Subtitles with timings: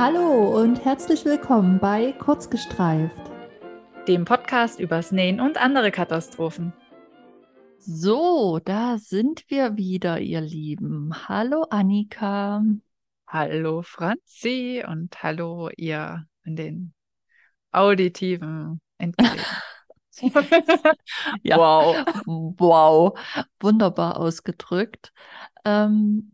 [0.00, 3.16] Hallo und herzlich willkommen bei Kurzgestreift,
[4.06, 6.72] dem Podcast übers Nähen und andere Katastrophen.
[7.80, 11.26] So, da sind wir wieder, ihr Lieben.
[11.28, 12.62] Hallo Annika.
[13.26, 16.94] Hallo Franzi und hallo ihr in den
[17.72, 19.44] auditiven Endgeräten.
[21.42, 21.56] ja.
[21.56, 21.96] Wow.
[22.56, 23.18] Wow.
[23.58, 25.12] Wunderbar ausgedrückt.
[25.64, 26.30] Ähm,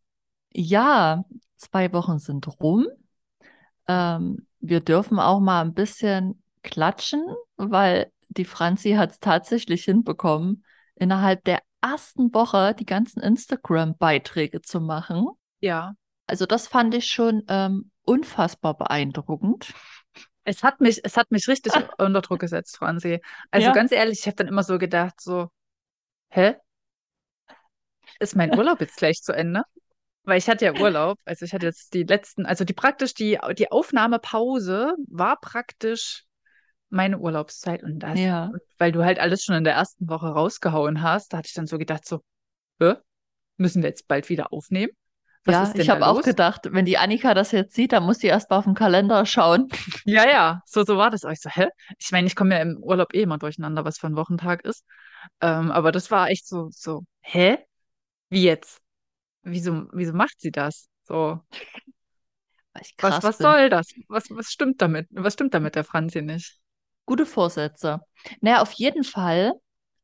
[0.53, 1.25] ja,
[1.57, 2.89] zwei Wochen sind rum.
[3.89, 7.23] Ähm, wir dürfen auch mal ein bisschen klatschen,
[7.57, 14.81] weil die Franzi hat es tatsächlich hinbekommen, innerhalb der ersten Woche die ganzen Instagram-Beiträge zu
[14.81, 15.29] machen.
[15.61, 15.95] Ja.
[16.27, 19.73] Also das fand ich schon ähm, unfassbar beeindruckend.
[20.45, 23.21] Es hat mich, es hat mich richtig unter Druck gesetzt, Franzi.
[23.51, 23.73] Also ja.
[23.73, 25.49] ganz ehrlich, ich habe dann immer so gedacht, so,
[26.29, 26.57] hä?
[28.19, 29.63] Ist mein Urlaub jetzt gleich zu Ende?
[30.25, 33.39] Weil ich hatte ja Urlaub, also ich hatte jetzt die letzten, also die praktisch die,
[33.57, 36.25] die Aufnahmepause war praktisch
[36.91, 38.51] meine Urlaubszeit und das, ja.
[38.79, 41.67] weil du halt alles schon in der ersten Woche rausgehauen hast, da hatte ich dann
[41.67, 42.21] so gedacht, so,
[42.81, 42.95] Hä?
[43.57, 44.93] müssen wir jetzt bald wieder aufnehmen?
[45.47, 48.29] Was ja, ich habe auch gedacht, wenn die Annika das jetzt sieht, dann muss die
[48.29, 49.69] erst mal auf den Kalender schauen.
[50.07, 51.25] Ja, ja, so, so war das.
[51.25, 51.31] auch.
[51.31, 51.69] Ich so, hä?
[51.99, 54.85] Ich meine, ich komme ja im Urlaub eh immer durcheinander, was für ein Wochentag ist.
[55.41, 57.59] Ähm, aber das war echt so, so, hä?
[58.31, 58.84] Wie jetzt?
[59.45, 60.89] Wieso, wieso macht sie das?
[61.05, 61.41] So.
[62.99, 63.93] was, was soll das?
[64.09, 65.07] Was, was stimmt damit?
[65.11, 66.59] Was stimmt damit der Franzi nicht?
[67.07, 68.01] Gute Vorsätze.
[68.41, 69.53] Naja, auf jeden Fall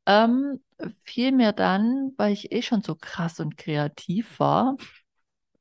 [0.07, 0.63] ähm,
[1.05, 4.77] fiel mir dann, weil ich eh schon so krass und kreativ war,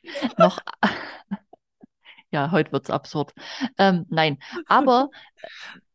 [0.37, 0.59] noch.
[2.31, 3.33] ja, heute wird es absurd.
[3.77, 5.09] Ähm, nein, aber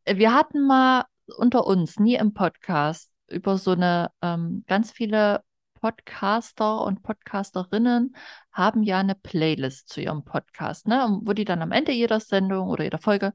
[0.04, 1.04] äh, wir hatten mal
[1.36, 5.42] unter uns, nie im Podcast, über so eine ähm, ganz viele
[5.84, 8.16] Podcaster und Podcasterinnen
[8.52, 11.20] haben ja eine Playlist zu ihrem Podcast, ne?
[11.24, 13.34] wo die dann am Ende jeder Sendung oder jeder Folge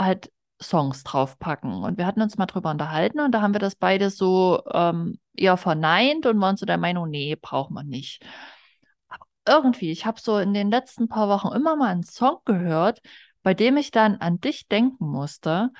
[0.00, 0.30] halt
[0.62, 1.82] Songs draufpacken.
[1.82, 5.18] Und wir hatten uns mal drüber unterhalten und da haben wir das beide so ähm,
[5.34, 8.24] eher verneint und waren so der Meinung, nee, braucht man nicht.
[9.08, 13.00] Aber irgendwie, ich habe so in den letzten paar Wochen immer mal einen Song gehört,
[13.42, 15.70] bei dem ich dann an dich denken musste.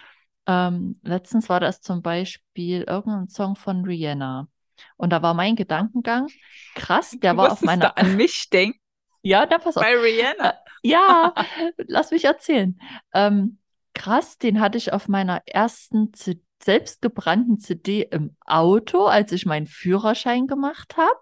[0.48, 4.48] Ähm, letztens war das zum Beispiel irgendein Song von Rihanna.
[4.97, 6.28] Und da war mein Gedankengang,
[6.75, 7.91] krass, der du war auf meiner.
[7.94, 8.78] Da an mich denken?
[9.22, 9.82] Ja, da pass auf.
[9.82, 10.50] Bei Rihanna.
[10.50, 11.34] Äh, ja,
[11.76, 12.78] lass mich erzählen.
[13.15, 13.59] Ähm,
[13.94, 19.66] krass, den hatte ich auf meiner ersten C selbstgebrannten CD im Auto, als ich meinen
[19.66, 21.21] Führerschein gemacht habe.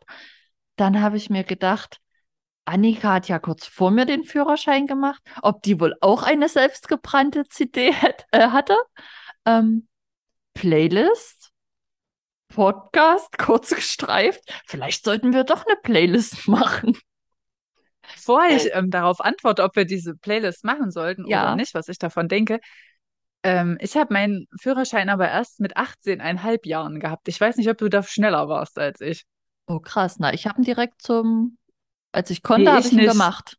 [0.77, 1.99] Dann habe ich mir gedacht,
[2.67, 7.45] Annika hat ja kurz vor mir den Führerschein gemacht, ob die wohl auch eine selbstgebrannte
[7.49, 8.77] CD hat, äh, hatte.
[9.47, 9.89] Ähm,
[10.53, 11.40] Playlist,
[12.55, 14.41] Podcast, kurz gestreift.
[14.67, 16.99] Vielleicht sollten wir doch eine Playlist machen.
[18.13, 21.43] Bevor ich ähm, darauf antworte, ob wir diese Playlist machen sollten ja.
[21.43, 22.59] oder nicht, was ich davon denke,
[23.43, 27.29] ähm, ich habe meinen Führerschein aber erst mit 18,5 Jahren gehabt.
[27.29, 29.25] Ich weiß nicht, ob du da schneller warst als ich.
[29.67, 30.19] Oh, krass.
[30.19, 31.57] Na, ich habe ihn direkt zum,
[32.13, 33.57] als ich konnte, nee, habe ich ihn gemacht.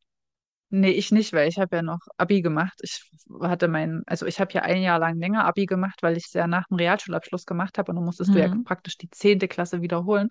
[0.73, 2.79] Nee, ich nicht, weil ich habe ja noch Abi gemacht.
[2.81, 3.11] Ich
[3.41, 6.33] hatte mein, also ich habe ja ein Jahr lang länger Abi gemacht, weil ich es
[6.33, 8.33] ja nach dem Realschulabschluss gemacht habe und dann musstest mhm.
[8.33, 8.63] du ja mhm.
[8.63, 10.29] praktisch die zehnte Klasse wiederholen.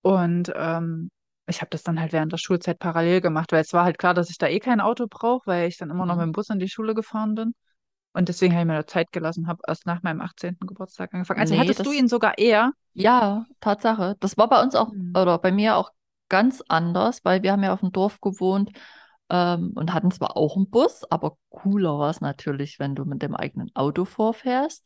[0.00, 1.10] Und ähm,
[1.46, 4.14] ich habe das dann halt während der Schulzeit parallel gemacht, weil es war halt klar,
[4.14, 6.20] dass ich da eh kein Auto brauche, weil ich dann immer noch mhm.
[6.20, 7.52] mit dem Bus in die Schule gefahren bin.
[8.14, 10.56] Und deswegen habe ich mir da Zeit gelassen, habe erst nach meinem 18.
[10.60, 11.40] Geburtstag angefangen.
[11.40, 12.72] Also nee, hattest du ihn sogar eher?
[12.94, 14.16] Ja, Tatsache.
[14.20, 15.12] Das war bei uns auch, mhm.
[15.14, 15.90] oder bei mir auch
[16.30, 18.70] ganz anders, weil wir haben ja auf dem Dorf gewohnt
[19.30, 23.22] ähm, und hatten zwar auch einen Bus, aber cooler war es natürlich, wenn du mit
[23.22, 24.84] dem eigenen Auto vorfährst.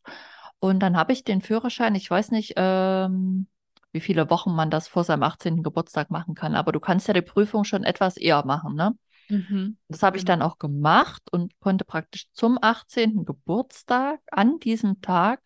[0.59, 3.47] Und dann habe ich den Führerschein, ich weiß nicht, ähm,
[3.93, 5.63] wie viele Wochen man das vor seinem 18.
[5.63, 6.55] Geburtstag machen kann.
[6.55, 8.97] Aber du kannst ja die Prüfung schon etwas eher machen, ne?
[9.29, 9.77] Mhm.
[9.89, 13.25] Das habe ich dann auch gemacht und konnte praktisch zum 18.
[13.25, 15.41] Geburtstag an diesem Tag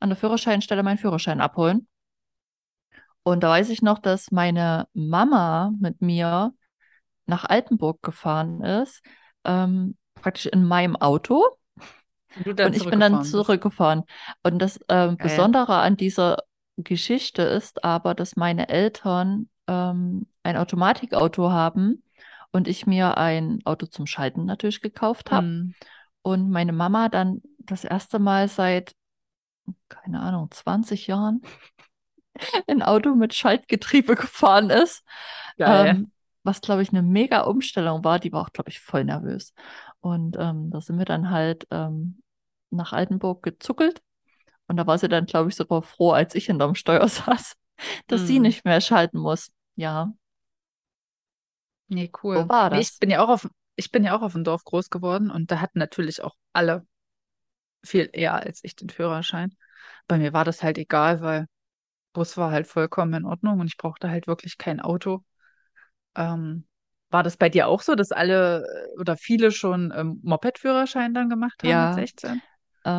[0.00, 1.86] an der Führerscheinstelle meinen Führerschein abholen.
[3.22, 6.54] Und da weiß ich noch, dass meine Mama mit mir
[7.26, 9.02] nach Altenburg gefahren ist,
[9.44, 11.46] ähm, praktisch in meinem Auto.
[12.44, 14.04] Und, und ich bin dann zurückgefahren.
[14.42, 16.38] Und das ähm, Besondere an dieser
[16.76, 22.02] Geschichte ist aber, dass meine Eltern ähm, ein Automatikauto haben
[22.52, 25.46] und ich mir ein Auto zum Schalten natürlich gekauft habe.
[25.46, 25.74] Mhm.
[26.22, 28.92] Und meine Mama dann das erste Mal seit,
[29.88, 31.42] keine Ahnung, 20 Jahren
[32.66, 35.04] ein Auto mit Schaltgetriebe gefahren ist.
[35.58, 36.12] Ähm,
[36.42, 38.18] was, glaube ich, eine mega Umstellung war.
[38.18, 39.52] Die war auch, glaube ich, voll nervös.
[40.00, 42.22] Und ähm, da sind wir dann halt ähm,
[42.70, 44.02] nach Altenburg gezuckelt
[44.70, 47.56] und da war sie dann, glaube ich, sogar froh, als ich hinterm Steuer saß,
[48.06, 48.26] dass mm.
[48.26, 49.50] sie nicht mehr schalten muss.
[49.74, 50.12] Ja.
[51.88, 52.36] Nee, cool.
[52.36, 52.78] Wo war das?
[52.92, 55.50] Ich bin ja auch auf, ich bin ja auch auf dem Dorf groß geworden und
[55.50, 56.86] da hatten natürlich auch alle
[57.82, 59.56] viel eher als ich den Führerschein.
[60.06, 61.46] Bei mir war das halt egal, weil
[62.12, 65.24] Bus war halt vollkommen in Ordnung und ich brauchte halt wirklich kein Auto.
[66.16, 66.64] Ähm,
[67.10, 68.64] war das bei dir auch so, dass alle
[68.94, 72.42] äh, oder viele schon ähm, Moped-Führerschein dann gemacht haben Ja, mit 16?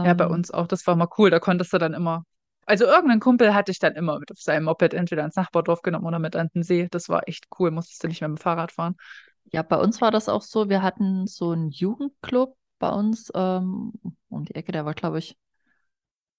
[0.04, 0.68] Ja, bei ähm, uns auch.
[0.68, 1.30] Das war mal cool.
[1.30, 2.24] Da konntest du dann immer.
[2.66, 6.06] Also irgendeinen Kumpel hatte ich dann immer mit auf seinem Moped entweder ins Nachbardorf genommen
[6.06, 6.88] oder mit an den See.
[6.90, 7.72] Das war echt cool.
[7.72, 8.96] Musstest du nicht mehr mit dem Fahrrad fahren.
[9.52, 10.70] ja, bei uns war das auch so.
[10.70, 13.94] Wir hatten so einen Jugendclub bei uns ähm,
[14.30, 14.72] um die Ecke.
[14.72, 15.38] Der war, glaube ich,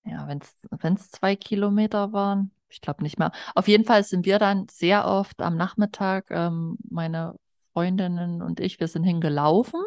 [0.04, 3.32] ja, wenn es zwei Kilometer waren, ich glaube nicht mehr.
[3.54, 7.34] Auf jeden Fall sind wir dann sehr oft am Nachmittag, ähm, meine
[7.72, 9.80] Freundinnen und ich, wir sind hingelaufen.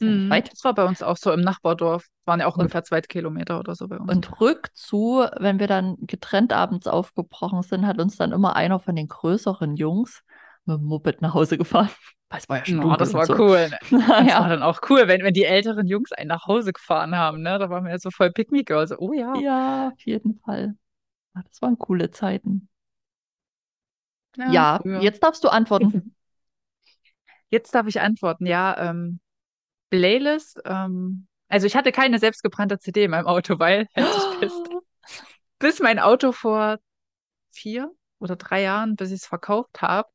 [0.00, 0.30] Ja Mhm.
[0.50, 2.06] Das war bei uns auch so im Nachbardorf.
[2.24, 4.10] Waren ja auch Und, ungefähr zwei Kilometer oder so bei uns.
[4.10, 8.96] und rückzu, wenn wir dann getrennt abends aufgebrochen sind, hat uns dann immer einer von
[8.96, 10.22] den größeren Jungs
[10.64, 11.88] mit dem Moped nach Hause gefahren.
[12.34, 13.34] Es war ja schon No, das war so.
[13.38, 13.68] cool.
[13.68, 13.78] Ne?
[13.90, 17.14] Das war Naja, dann auch cool, wenn, wenn die älteren Jungs einen nach Hause gefahren
[17.14, 17.42] haben.
[17.42, 17.58] Ne?
[17.58, 18.98] Da waren wir ja so voll Pick-me-Girls.
[18.98, 19.34] Oh ja.
[19.34, 20.74] ja, auf jeden Fall.
[21.34, 22.68] Ja, Das waren coole Zeiten.
[24.36, 26.14] Ja, Ja, jetzt darfst du antworten.
[27.50, 28.46] Jetzt darf ich antworten.
[28.46, 29.20] Ja, ähm,
[29.90, 30.60] Playlist.
[30.64, 33.88] Ähm, also ich hatte keine selbstgebrannte CD in meinem Auto, weil,
[34.40, 34.70] fest,
[35.58, 36.78] bis mein Auto vor
[37.52, 40.08] vier oder drei Jahren, bis ich es verkauft habe,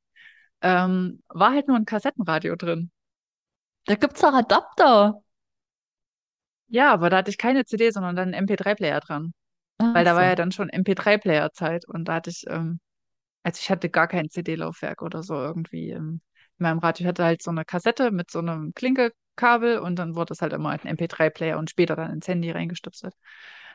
[0.62, 2.92] ähm, war halt nur ein Kassettenradio drin.
[3.86, 5.22] Da gibt's auch Adapter.
[6.70, 9.34] Ja, aber da hatte ich keine CD, sondern dann einen MP3-Player dran.
[9.80, 10.30] Weil Ach da war so.
[10.30, 12.80] ja dann schon MP3-Player-Zeit und da hatte ich, ähm,
[13.44, 16.22] also ich hatte gar kein CD-Laufwerk oder so irgendwie ähm,
[16.60, 17.06] in meinem Radio.
[17.06, 20.54] Ich hatte halt so eine Kassette mit so einem Klinkekabel und dann wurde es halt
[20.54, 23.14] immer ein MP3-Player und später dann ins Handy reingestöpselt.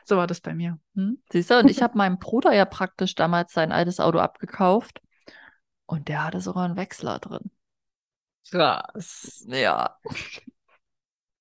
[0.05, 0.79] So war das bei mir.
[0.95, 1.17] Hm?
[1.31, 5.01] Siehst du, und ich habe meinem Bruder ja praktisch damals sein altes Auto abgekauft
[5.85, 7.51] und der hatte sogar einen Wechsler drin.
[8.51, 9.45] Krass.
[9.47, 9.97] Ja.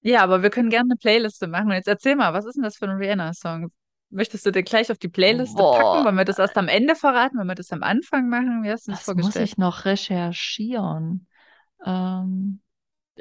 [0.01, 1.67] Ja, aber wir können gerne eine Playliste machen.
[1.69, 3.71] Und jetzt erzähl mal, was ist denn das für ein Rihanna-Song?
[4.13, 6.05] Möchtest du den gleich auf die Playliste packen?
[6.05, 7.39] Wollen wir das erst am Ende verraten?
[7.39, 8.63] Wollen wir das am Anfang machen?
[8.63, 9.49] Wie hast du das das muss vorgestellt?
[9.51, 11.27] ich noch recherchieren.
[11.85, 12.61] Ähm,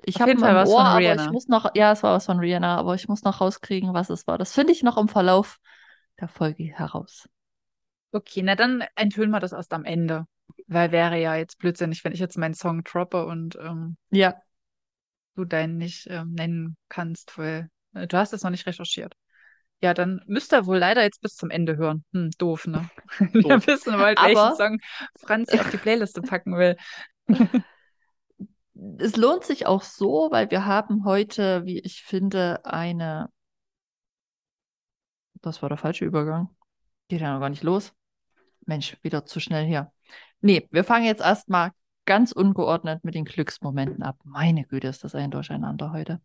[0.05, 1.31] ich habe jeden ihn Fall im was Ohr, von aber ich Rihanna.
[1.31, 4.27] muss noch, ja, es war was von Rihanna, aber ich muss noch rauskriegen, was es
[4.27, 4.37] war.
[4.37, 5.59] Das finde ich noch im Verlauf
[6.19, 7.27] der Folge heraus.
[8.13, 10.25] Okay, na dann enthüllen wir das erst am Ende.
[10.67, 14.41] Weil wäre ja jetzt blödsinnig, wenn ich jetzt meinen Song droppe und ähm, Ja,
[15.35, 19.15] du deinen nicht ähm, nennen kannst, weil äh, du hast es noch nicht recherchiert.
[19.81, 22.05] Ja, dann müsst ihr wohl leider jetzt bis zum Ende hören.
[22.13, 22.89] Hm, doof, ne?
[23.33, 23.65] Doof.
[23.65, 24.79] wissen wollt, welchen Aber Song
[25.17, 26.77] Franzi auf die Playliste packen will.
[28.99, 33.29] es lohnt sich auch so, weil wir haben heute, wie ich finde, eine,
[35.41, 36.55] das war der falsche Übergang.
[37.07, 37.93] Geht ja noch gar nicht los.
[38.65, 39.91] Mensch, wieder zu schnell hier.
[40.41, 41.71] Nee, wir fangen jetzt erstmal
[42.05, 44.17] ganz ungeordnet mit den Glücksmomenten ab.
[44.23, 46.21] Meine Güte, ist das ein Durcheinander heute.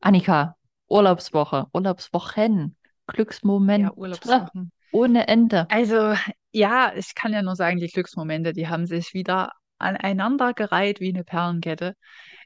[0.00, 0.56] Annika,
[0.88, 2.76] Urlaubswoche, Urlaubswochen,
[3.06, 4.72] Ja, Glücksmomente Urlaubswochen.
[4.92, 5.66] ohne Ende.
[5.70, 6.14] Also,
[6.52, 11.24] ja, ich kann ja nur sagen, die Glücksmomente, die haben sich wieder aneinandergereiht wie eine
[11.24, 11.94] Perlenkette.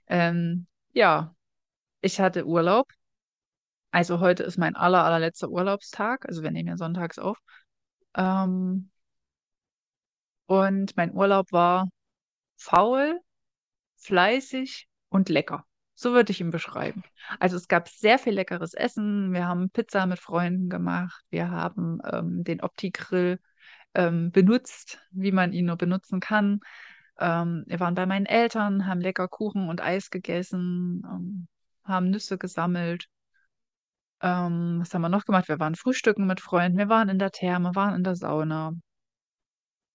[0.06, 1.34] Ähm, ja,
[2.00, 2.88] ich hatte Urlaub.
[3.90, 6.26] Also heute ist mein aller, allerletzter Urlaubstag.
[6.26, 7.38] Also wir nehmen ja sonntags auf.
[8.16, 8.90] Ähm,
[10.46, 11.88] und mein Urlaub war
[12.56, 13.20] faul,
[13.98, 15.67] fleißig und lecker.
[16.00, 17.02] So würde ich ihn beschreiben.
[17.40, 19.32] Also es gab sehr viel leckeres Essen.
[19.32, 21.24] Wir haben Pizza mit Freunden gemacht.
[21.28, 23.40] Wir haben ähm, den Opti-Grill
[23.94, 26.60] ähm, benutzt, wie man ihn nur benutzen kann.
[27.18, 31.48] Ähm, wir waren bei meinen Eltern, haben lecker Kuchen und Eis gegessen, ähm,
[31.82, 33.08] haben Nüsse gesammelt.
[34.22, 35.48] Ähm, was haben wir noch gemacht?
[35.48, 38.72] Wir waren frühstücken mit Freunden, wir waren in der Therme, waren in der Sauna.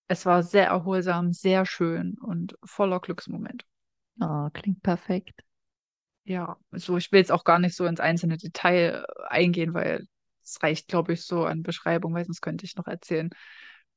[0.10, 3.65] Es war sehr erholsam, sehr schön und voller Glücksmomente.
[4.19, 5.45] Oh, klingt perfekt.
[6.25, 10.06] Ja, so ich will jetzt auch gar nicht so ins einzelne Detail äh, eingehen, weil
[10.44, 13.30] es reicht, glaube ich, so an Beschreibung, weil sonst könnte ich noch erzählen.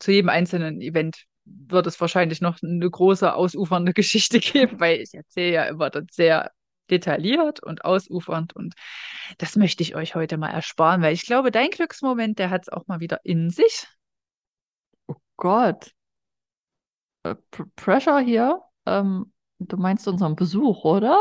[0.01, 5.15] Zu jedem einzelnen Event wird es wahrscheinlich noch eine große ausufernde Geschichte geben, weil ich
[5.15, 6.51] erzähle ja immer das sehr
[6.91, 8.75] detailliert und ausufernd und
[9.39, 12.69] das möchte ich euch heute mal ersparen, weil ich glaube, dein Glücksmoment, der hat es
[12.69, 13.87] auch mal wieder in sich.
[15.39, 15.95] Gott,
[17.25, 18.63] äh, P- Pressure hier.
[18.87, 21.19] Ähm, du meinst unseren Besuch, oder?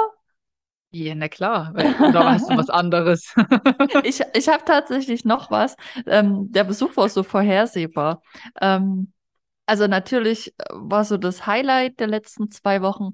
[0.98, 3.34] Ja, na klar, oder hast du was anderes?
[4.04, 5.76] Ich, ich habe tatsächlich noch was.
[6.08, 8.22] Ähm, der Besuch war so vorhersehbar.
[8.62, 9.12] Ähm,
[9.66, 13.12] also natürlich äh, war so das Highlight der letzten zwei Wochen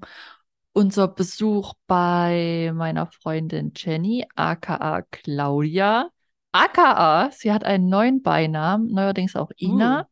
[0.72, 6.08] unser Besuch bei meiner Freundin Jenny, aka Claudia.
[6.52, 10.06] AKA, sie hat einen neuen Beinamen, neuerdings auch Uh, Ina.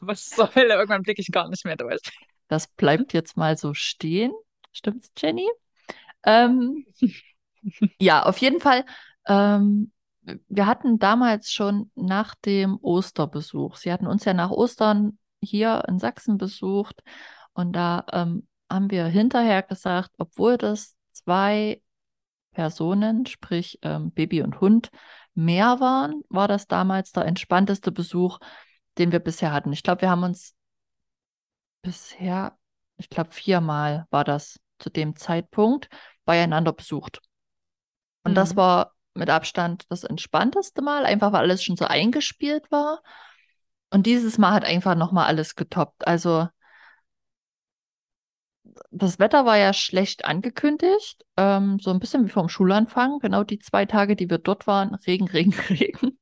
[0.00, 0.48] was soll?
[0.54, 2.00] Irgendwann blicke ich gar nicht mehr durch.
[2.48, 4.32] Das bleibt jetzt mal so stehen.
[4.72, 5.48] Stimmt's, Jenny?
[6.24, 6.84] Ähm,
[7.98, 8.84] ja, auf jeden Fall.
[9.26, 9.92] Ähm,
[10.48, 15.98] wir hatten damals schon nach dem Osterbesuch, sie hatten uns ja nach Ostern hier in
[15.98, 17.02] Sachsen besucht
[17.54, 21.82] und da ähm, haben wir hinterher gesagt, obwohl das zwei
[22.52, 24.90] Personen, sprich ähm, Baby und Hund,
[25.34, 28.38] mehr waren, war das damals der entspannteste Besuch,
[28.98, 29.72] den wir bisher hatten.
[29.72, 30.54] Ich glaube, wir haben uns
[31.82, 32.56] bisher,
[32.98, 35.88] ich glaube, viermal war das zu dem Zeitpunkt
[36.24, 37.20] beieinander besucht.
[38.24, 38.36] Und mhm.
[38.36, 43.02] das war mit Abstand das entspannteste Mal, einfach weil alles schon so eingespielt war.
[43.90, 46.06] Und dieses Mal hat einfach nochmal alles getoppt.
[46.06, 46.48] Also
[48.90, 53.18] das Wetter war ja schlecht angekündigt, ähm, so ein bisschen wie vom Schulanfang.
[53.20, 56.18] Genau die zwei Tage, die wir dort waren, Regen, Regen, Regen.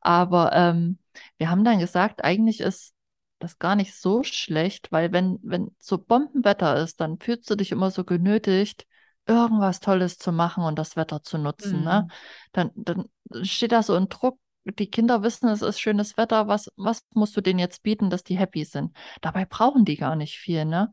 [0.00, 0.98] Aber ähm,
[1.38, 2.94] wir haben dann gesagt, eigentlich ist
[3.38, 7.72] das gar nicht so schlecht, weil wenn, wenn so Bombenwetter ist, dann fühlst du dich
[7.72, 8.86] immer so genötigt,
[9.26, 11.82] irgendwas Tolles zu machen und das Wetter zu nutzen.
[11.84, 12.02] Ne?
[12.02, 12.06] Mhm.
[12.06, 12.08] Ne?
[12.52, 16.70] Dann, dann steht da so ein Druck, die Kinder wissen, es ist schönes Wetter, was,
[16.76, 18.96] was musst du denen jetzt bieten, dass die happy sind?
[19.20, 20.90] Dabei brauchen die gar nicht viel, ne?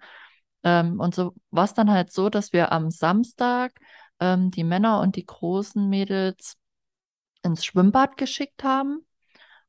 [0.63, 3.73] Ähm, und so war es dann halt so, dass wir am Samstag
[4.19, 6.57] ähm, die Männer und die großen Mädels
[7.43, 9.05] ins Schwimmbad geschickt haben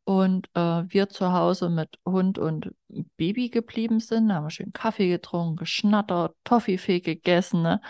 [0.06, 2.70] und äh, wir zu Hause mit Hund und
[3.16, 4.28] Baby geblieben sind.
[4.28, 7.62] Da haben wir schön Kaffee getrunken, geschnattert, Toffifee gegessen.
[7.62, 7.80] Ne?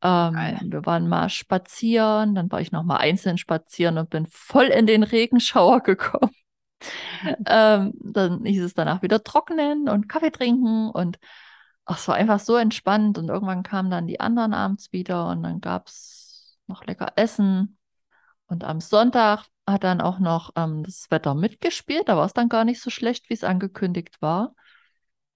[0.00, 0.34] Ähm,
[0.70, 4.86] wir waren mal spazieren, dann war ich noch mal einzeln spazieren und bin voll in
[4.86, 6.32] den Regenschauer gekommen.
[7.46, 11.18] ähm, dann hieß es danach wieder trocknen und Kaffee trinken und
[11.84, 15.42] ach, es war einfach so entspannt und irgendwann kamen dann die anderen abends wieder und
[15.42, 17.76] dann gab es noch lecker Essen
[18.46, 22.48] und am Sonntag hat dann auch noch ähm, das Wetter mitgespielt, da war es dann
[22.48, 24.54] gar nicht so schlecht, wie es angekündigt war.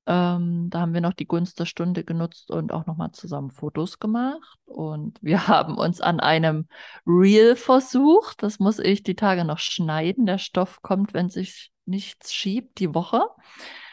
[0.06, 3.98] Ähm, da haben wir noch die Gunst der Stunde genutzt und auch nochmal zusammen Fotos
[3.98, 4.58] gemacht.
[4.66, 6.68] Und wir haben uns an einem
[7.06, 8.42] Reel versucht.
[8.42, 10.26] Das muss ich die Tage noch schneiden.
[10.26, 13.22] Der Stoff kommt, wenn sich nichts schiebt, die Woche.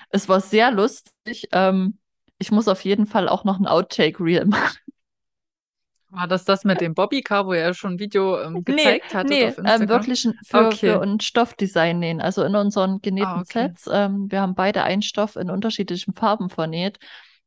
[0.10, 1.48] Es war sehr lustig.
[1.54, 1.98] Ähm,
[2.38, 4.78] ich muss auf jeden Fall auch noch ein Outtake-Reel machen.
[6.12, 9.30] War das das mit dem Bobbycar, wo er schon ein Video ähm, gezeigt nee, hat?
[9.30, 10.76] Nee, ähm, wirklich für, okay.
[10.76, 12.20] für ein Stoffdesign nähen.
[12.20, 13.70] Also in unseren genähten ah, okay.
[13.70, 13.90] Sets.
[13.92, 17.00] Ähm, wir haben beide einen Stoff in unterschiedlichen Farben vernäht.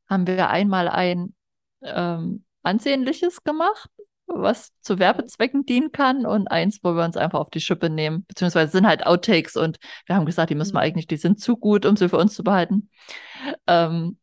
[0.09, 1.35] Haben wir einmal ein
[1.83, 3.91] ähm, ansehnliches gemacht,
[4.27, 8.25] was zu Werbezwecken dienen kann und eins, wo wir uns einfach auf die Schippe nehmen.
[8.27, 10.87] Beziehungsweise sind halt Outtakes und wir haben gesagt, die müssen wir mhm.
[10.87, 12.89] eigentlich, die sind zu gut, um sie für uns zu behalten.
[13.67, 14.17] Ähm,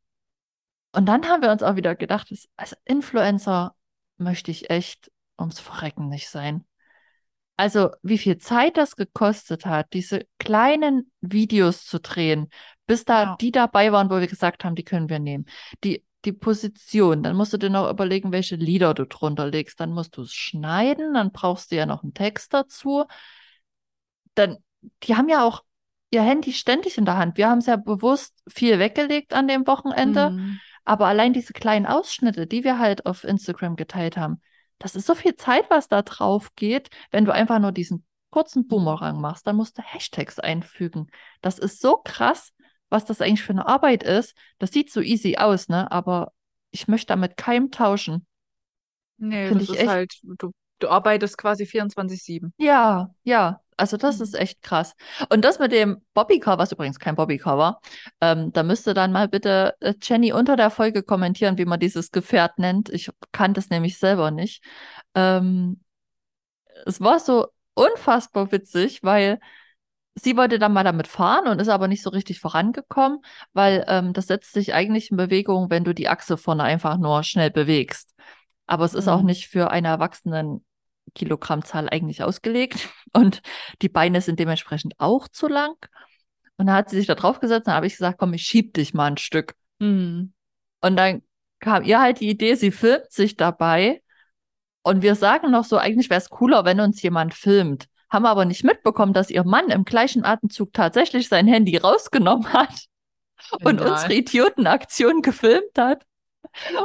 [0.93, 3.75] und dann haben wir uns auch wieder gedacht, als Influencer
[4.21, 6.65] möchte ich echt ums Verrecken nicht sein.
[7.57, 12.49] Also, wie viel Zeit das gekostet hat, diese kleinen Videos zu drehen,
[12.87, 13.37] bis da ja.
[13.39, 15.45] die dabei waren, wo wir gesagt haben, die können wir nehmen.
[15.83, 19.79] Die, die Position, dann musst du dir noch überlegen, welche Lieder du drunter legst.
[19.79, 23.05] Dann musst du es schneiden, dann brauchst du ja noch einen Text dazu.
[24.33, 24.57] Dann,
[25.03, 25.63] die haben ja auch
[26.09, 27.37] ihr Handy ständig in der Hand.
[27.37, 30.31] Wir haben es ja bewusst viel weggelegt an dem Wochenende.
[30.31, 30.59] Mhm.
[30.83, 34.41] Aber allein diese kleinen Ausschnitte, die wir halt auf Instagram geteilt haben,
[34.79, 38.67] das ist so viel Zeit, was da drauf geht, wenn du einfach nur diesen kurzen
[38.67, 41.07] Boomerang machst, dann musst du Hashtags einfügen.
[41.41, 42.53] Das ist so krass,
[42.89, 44.35] was das eigentlich für eine Arbeit ist.
[44.57, 45.91] Das sieht so easy aus, ne?
[45.91, 46.31] Aber
[46.71, 48.25] ich möchte damit keinem tauschen.
[49.17, 49.87] Nee, Find das ist echt...
[49.87, 52.51] halt, du, du arbeitest quasi 24-7.
[52.57, 53.60] Ja, ja.
[53.77, 54.23] Also das mhm.
[54.23, 54.93] ist echt krass.
[55.29, 57.81] Und das mit dem Bobbycar, was übrigens kein Bobbycar war,
[58.21, 62.11] ähm, da müsste dann mal bitte äh, Jenny unter der Folge kommentieren, wie man dieses
[62.11, 62.89] Gefährt nennt.
[62.89, 64.63] Ich kannte es nämlich selber nicht.
[65.15, 65.81] Ähm,
[66.85, 69.39] es war so unfassbar witzig, weil
[70.15, 73.19] sie wollte dann mal damit fahren und ist aber nicht so richtig vorangekommen,
[73.53, 77.23] weil ähm, das setzt sich eigentlich in Bewegung, wenn du die Achse vorne einfach nur
[77.23, 78.13] schnell bewegst.
[78.67, 79.27] Aber es ist auch mhm.
[79.27, 80.65] nicht für einen Erwachsenen
[81.15, 83.41] Kilogrammzahl eigentlich ausgelegt und
[83.81, 85.75] die Beine sind dementsprechend auch zu lang.
[86.57, 88.73] Und dann hat sie sich da drauf gesetzt, dann habe ich gesagt, komm, ich schieb
[88.73, 89.55] dich mal ein Stück.
[89.79, 90.33] Mhm.
[90.81, 91.23] Und dann
[91.59, 94.01] kam ihr halt die Idee, sie filmt sich dabei.
[94.83, 97.87] Und wir sagen noch so, eigentlich wäre es cooler, wenn uns jemand filmt.
[98.09, 102.85] Haben aber nicht mitbekommen, dass ihr Mann im gleichen Atemzug tatsächlich sein Handy rausgenommen hat
[103.63, 106.03] und unsere Idiotenaktion gefilmt hat.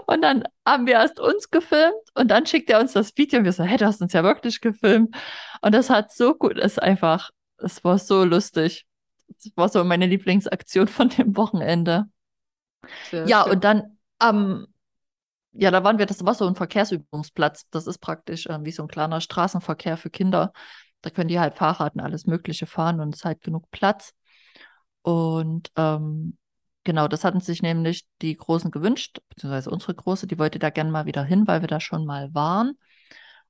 [0.06, 3.44] Und dann haben wir erst uns gefilmt und dann schickt er uns das Video und
[3.44, 5.16] wir so, hey, du hast uns ja wirklich gefilmt.
[5.60, 8.86] Und das hat so gut, ist einfach, es war so lustig.
[9.28, 12.04] Das war so meine Lieblingsaktion von dem Wochenende.
[13.10, 13.52] Sehr ja, schön.
[13.52, 14.66] und dann ähm,
[15.58, 17.68] ja, da waren wir, das war so ein Verkehrsübungsplatz.
[17.70, 20.52] Das ist praktisch äh, wie so ein kleiner Straßenverkehr für Kinder.
[21.00, 24.12] Da können die halt Fahrrad und alles Mögliche fahren und es ist halt genug Platz.
[25.02, 26.36] Und ähm,
[26.86, 30.92] Genau, das hatten sich nämlich die Großen gewünscht, beziehungsweise unsere Große, die wollte da gerne
[30.92, 32.78] mal wieder hin, weil wir da schon mal waren.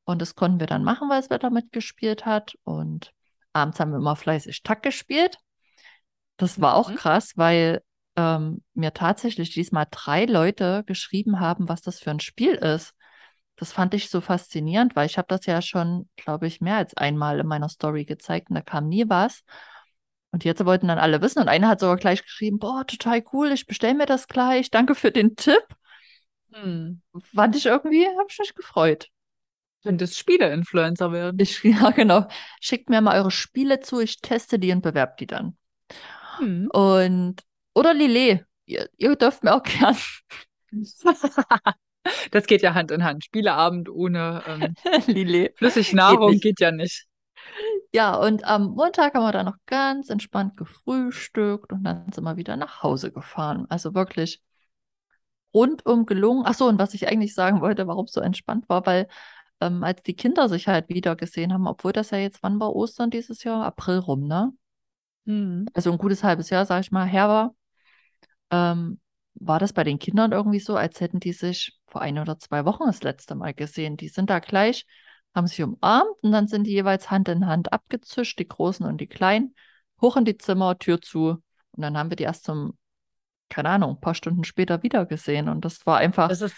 [0.05, 2.55] Und das konnten wir dann machen, weil das Wetter mitgespielt hat.
[2.65, 3.13] Und
[3.53, 5.37] abends haben wir immer fleißig Tack gespielt.
[6.39, 6.95] Das war auch Mhm.
[6.95, 7.83] krass, weil
[8.17, 12.95] ähm, mir tatsächlich diesmal drei Leute geschrieben haben, was das für ein Spiel ist.
[13.57, 16.97] Das fand ich so faszinierend, weil ich habe das ja schon, glaube ich, mehr als
[16.97, 19.43] einmal in meiner Story gezeigt und da kam nie was.
[20.37, 23.53] Und jetzt wollten dann alle wissen und einer hat sogar gleich geschrieben, boah, total cool,
[23.53, 25.65] ich bestelle mir das gleich, danke für den Tipp.
[26.53, 27.01] Hm.
[27.35, 29.09] Fand ich irgendwie, habe ich mich gefreut.
[29.83, 31.41] Könntest Spiele-Influencer werden.
[31.41, 32.29] Ich, ja, genau.
[32.61, 35.57] Schickt mir mal eure Spiele zu, ich teste die und bewerbe die dann.
[36.37, 36.69] Hm.
[36.71, 37.37] Und,
[37.73, 39.97] oder Lillet, ihr, ihr dürft mir auch gern
[42.31, 43.25] Das geht ja Hand in Hand.
[43.25, 44.75] Spieleabend ohne ähm,
[45.07, 45.57] Lillet.
[45.57, 46.43] Flüssignahrung nicht.
[46.43, 47.07] geht ja nicht.
[47.93, 52.37] Ja, und am Montag haben wir dann noch ganz entspannt gefrühstückt und dann sind wir
[52.37, 53.67] wieder nach Hause gefahren.
[53.69, 54.43] Also wirklich
[55.55, 56.45] rundum gelungen.
[56.47, 59.09] Ach so, und was ich eigentlich sagen wollte, warum es so entspannt war, weil
[59.61, 62.75] ähm, als die Kinder sich halt wieder gesehen haben, obwohl das ja jetzt, wann war
[62.75, 63.65] Ostern dieses Jahr?
[63.65, 64.53] April rum, ne?
[65.25, 65.67] Hm.
[65.73, 67.55] Also ein gutes halbes Jahr, sag ich mal, her war,
[68.51, 69.01] ähm,
[69.35, 72.65] war das bei den Kindern irgendwie so, als hätten die sich vor ein oder zwei
[72.65, 73.97] Wochen das letzte Mal gesehen.
[73.97, 74.87] Die sind da gleich,
[75.37, 79.01] haben sich umarmt und dann sind die jeweils Hand in Hand abgezischt, die Großen und
[79.01, 79.55] die Kleinen,
[80.01, 81.29] hoch in die Zimmer, Tür zu.
[81.73, 82.79] Und dann haben wir die erst zum,
[83.51, 85.49] keine Ahnung, ein paar Stunden später wieder gesehen.
[85.49, 86.57] Und das war einfach Das ist,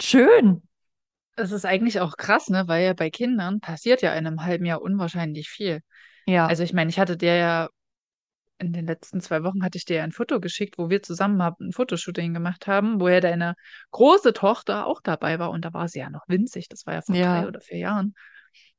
[0.00, 0.62] schön.
[1.36, 2.68] das ist eigentlich auch krass, ne?
[2.68, 5.80] Weil ja bei Kindern passiert ja in einem halben Jahr unwahrscheinlich viel.
[6.26, 7.68] Ja, Also ich meine, ich hatte dir ja
[8.58, 11.60] in den letzten zwei Wochen hatte ich dir ein Foto geschickt, wo wir zusammen hab-
[11.60, 13.54] ein Fotoshooting gemacht haben, wo ja deine
[13.90, 16.68] große Tochter auch dabei war und da war sie ja noch winzig.
[16.68, 17.20] Das war ja vor Ja.
[17.20, 18.14] drei oder vier Jahren.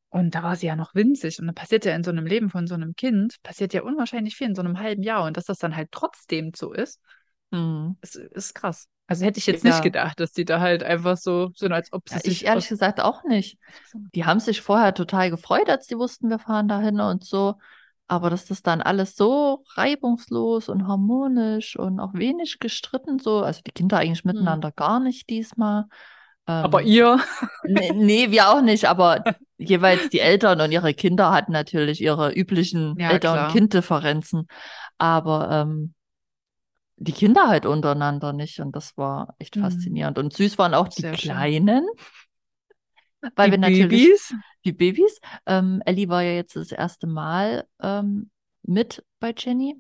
[0.10, 1.39] Und da war sie ja noch winzig.
[1.39, 4.36] Und da passiert ja in so einem Leben von so einem Kind, passiert ja unwahrscheinlich
[4.36, 5.25] viel in so einem halben Jahr.
[5.25, 7.01] Und dass das dann halt trotzdem so ist,
[7.51, 7.96] hm.
[8.01, 8.88] ist, ist krass.
[9.07, 9.83] Also hätte ich jetzt nicht Ja.
[9.83, 12.68] gedacht, dass die da halt einfach so sind, als ob sie Ja, sich ich ehrlich
[12.70, 13.57] gesagt auch nicht.
[14.16, 17.55] Die haben sich vorher total gefreut, als die wussten, wir fahren dahin und so.
[18.07, 23.61] Aber dass das dann alles so reibungslos und harmonisch und auch wenig gestritten so, also
[23.65, 25.85] die Kinder eigentlich miteinander gar nicht diesmal.
[26.46, 27.20] Aber Ähm, ihr,
[27.68, 29.24] nee, nee, wir auch nicht, aber
[29.57, 34.48] jeweils die Eltern und ihre Kinder hatten natürlich ihre üblichen Ja, Eltern- und Kinddifferenzen.
[35.00, 35.96] Aber ähm,
[36.98, 38.59] die Kinder halt untereinander nicht.
[38.59, 39.61] Und das war echt Mhm.
[39.61, 40.18] faszinierend.
[40.18, 41.31] Und süß waren auch die Sehr schön.
[41.31, 41.85] Kleinen.
[43.35, 44.33] Weil die wir natürlich Babys.
[44.66, 45.20] Die Babys.
[45.46, 48.30] Ähm, Ellie war ja jetzt das erste Mal ähm,
[48.64, 49.75] mit bei Jenny.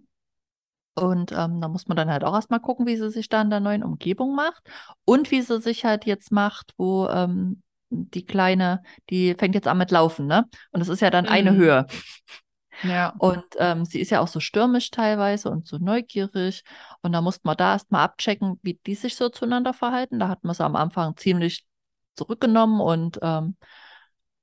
[0.97, 3.49] Und ähm, da muss man dann halt auch erstmal gucken, wie sie sich da in
[3.49, 4.63] der neuen Umgebung macht.
[5.03, 9.77] Und wie sie sich halt jetzt macht, wo ähm, die Kleine, die fängt jetzt an
[9.77, 10.45] mit Laufen, ne?
[10.71, 11.57] Und es ist ja dann eine Mhm.
[11.57, 11.85] Höhe.
[12.83, 13.13] Ja.
[13.17, 16.63] Und ähm, sie ist ja auch so stürmisch teilweise und so neugierig.
[17.01, 20.19] Und da musste man da erstmal abchecken, wie die sich so zueinander verhalten.
[20.19, 21.65] Da hat man sie am Anfang ziemlich
[22.15, 23.55] zurückgenommen und ähm,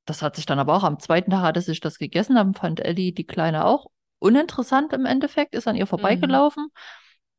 [0.05, 2.35] das hat sich dann aber auch am zweiten Tag hatte sich das gegessen.
[2.35, 3.87] Dann fand Ellie die Kleine auch
[4.19, 6.69] uninteressant im Endeffekt, ist an ihr vorbeigelaufen.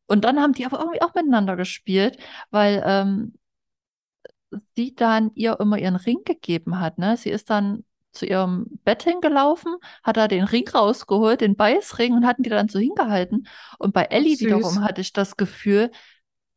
[0.07, 2.17] Und dann haben die aber irgendwie auch miteinander gespielt,
[2.51, 3.33] weil ähm,
[4.75, 6.97] sie dann ihr immer ihren Ring gegeben hat.
[6.97, 7.17] Ne?
[7.17, 12.27] Sie ist dann zu ihrem Bett hingelaufen, hat da den Ring rausgeholt, den Beißring und
[12.27, 13.47] hatten die dann so hingehalten.
[13.79, 14.45] Und bei Ellie süß.
[14.45, 15.89] wiederum hatte ich das Gefühl,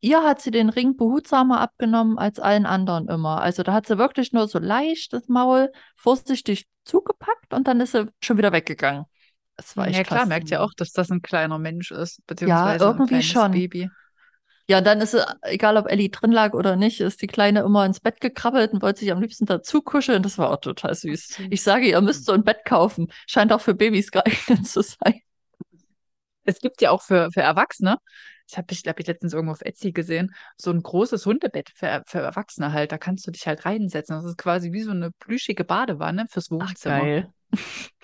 [0.01, 3.41] ihr hat sie den Ring behutsamer abgenommen als allen anderen immer.
[3.41, 7.93] Also da hat sie wirklich nur so leicht das Maul vorsichtig zugepackt und dann ist
[7.93, 9.05] sie schon wieder weggegangen.
[9.57, 12.85] Es war echt Ja, klar, merkt ja auch, dass das ein kleiner Mensch ist, beziehungsweise
[12.85, 13.53] irgendwie ein kleines schon.
[13.53, 13.91] Baby.
[14.69, 18.01] Ja, dann ist egal ob Ellie drin lag oder nicht, ist die Kleine immer ins
[18.01, 20.23] Bett gekrabbelt und wollte sich am liebsten dazu kuscheln.
[20.25, 21.29] Das war auch total süß.
[21.29, 21.47] süß.
[21.51, 23.07] Ich sage, ihr müsst so ein Bett kaufen.
[23.27, 25.21] Scheint auch für Babys geeignet zu sein.
[26.45, 27.99] Es gibt ja auch für, für Erwachsene,
[28.49, 32.03] ich habe ich, hab ich letztens irgendwo auf Etsy gesehen, so ein großes Hundebett für,
[32.07, 32.93] für Erwachsene halt.
[32.93, 34.17] Da kannst du dich halt reinsetzen.
[34.17, 36.83] Das ist quasi wie so eine plüschige Badewanne fürs Ach, Wohnzimmer.
[36.83, 37.33] geil.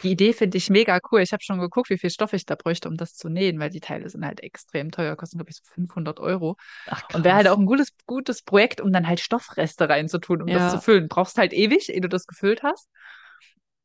[0.03, 1.21] Die Idee finde ich mega cool.
[1.23, 3.71] Ich habe schon geguckt, wie viel Stoff ich da bräuchte, um das zu nähen, weil
[3.71, 6.57] die Teile sind halt extrem teuer, kosten, glaube ich, so 500 Euro.
[6.87, 10.53] Ach, Und wäre halt auch ein gutes, gutes Projekt, um dann halt Stoffreste reinzutun, um
[10.53, 10.71] das Ja.
[10.71, 11.09] zu füllen.
[11.09, 12.89] Brauchst halt ewig, ehe du das gefüllt hast.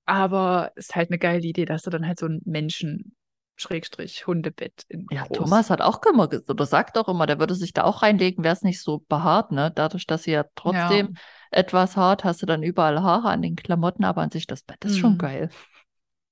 [0.05, 3.15] Aber ist halt eine geile Idee, dass du dann halt so ein Menschen,
[3.57, 5.37] Schrägstrich, Hundebett in Ja, groß.
[5.37, 8.53] Thomas hat auch immer, oder sagt auch immer, der würde sich da auch reinlegen, wäre
[8.53, 9.71] es nicht so behaart, ne?
[9.73, 11.15] Dadurch, dass sie ja trotzdem
[11.51, 14.83] etwas hart, hast du dann überall Haare an den Klamotten, aber an sich das Bett
[14.85, 15.17] ist schon Mhm.
[15.17, 15.49] geil.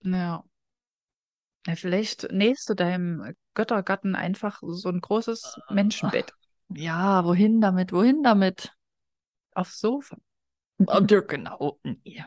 [0.04, 0.44] Ja.
[1.68, 1.76] ja.
[1.76, 6.34] Vielleicht nähst du deinem Göttergatten einfach so ein großes Menschenbett
[6.70, 7.92] Ja, wohin damit?
[7.92, 8.72] Wohin damit?
[9.54, 10.18] aufs Sofa.
[10.88, 11.80] Oh, ja, genau.
[11.84, 12.24] Nee.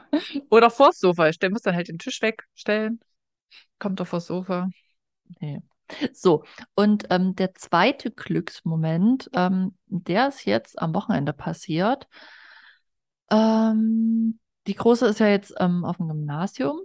[0.50, 1.30] Oder vors Sofa.
[1.30, 3.00] Der muss dann halt den Tisch wegstellen.
[3.78, 4.68] Kommt doch vors Sofa.
[5.40, 5.62] Nee.
[6.12, 12.08] So, und ähm, der zweite Glücksmoment, ähm, der ist jetzt am Wochenende passiert.
[13.30, 16.80] Ähm, die Große ist ja jetzt ähm, auf dem Gymnasium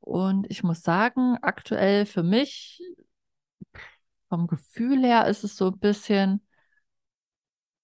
[0.00, 2.82] und ich muss sagen, aktuell für mich,
[4.28, 6.42] vom Gefühl her, ist es so ein bisschen,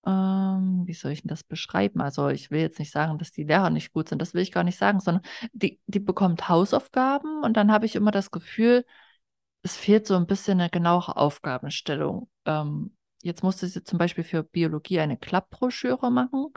[0.07, 2.01] ähm, wie soll ich denn das beschreiben?
[2.01, 4.53] Also ich will jetzt nicht sagen, dass die Lehrer nicht gut sind, das will ich
[4.53, 8.85] gar nicht sagen, sondern die, die bekommt Hausaufgaben und dann habe ich immer das Gefühl,
[9.65, 12.29] es fehlt so ein bisschen eine genauere Aufgabenstellung.
[12.45, 16.49] Ähm, jetzt musste sie zum Beispiel für Biologie eine Klappbroschüre machen.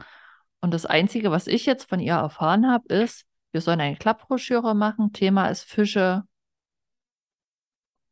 [0.60, 4.74] Und das Einzige, was ich jetzt von ihr erfahren habe, ist, wir sollen eine Klappbroschüre
[4.74, 5.14] machen.
[5.14, 6.24] Thema ist Fische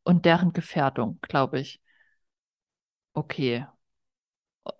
[0.03, 1.79] und deren Gefährdung, glaube ich.
[3.13, 3.67] Okay.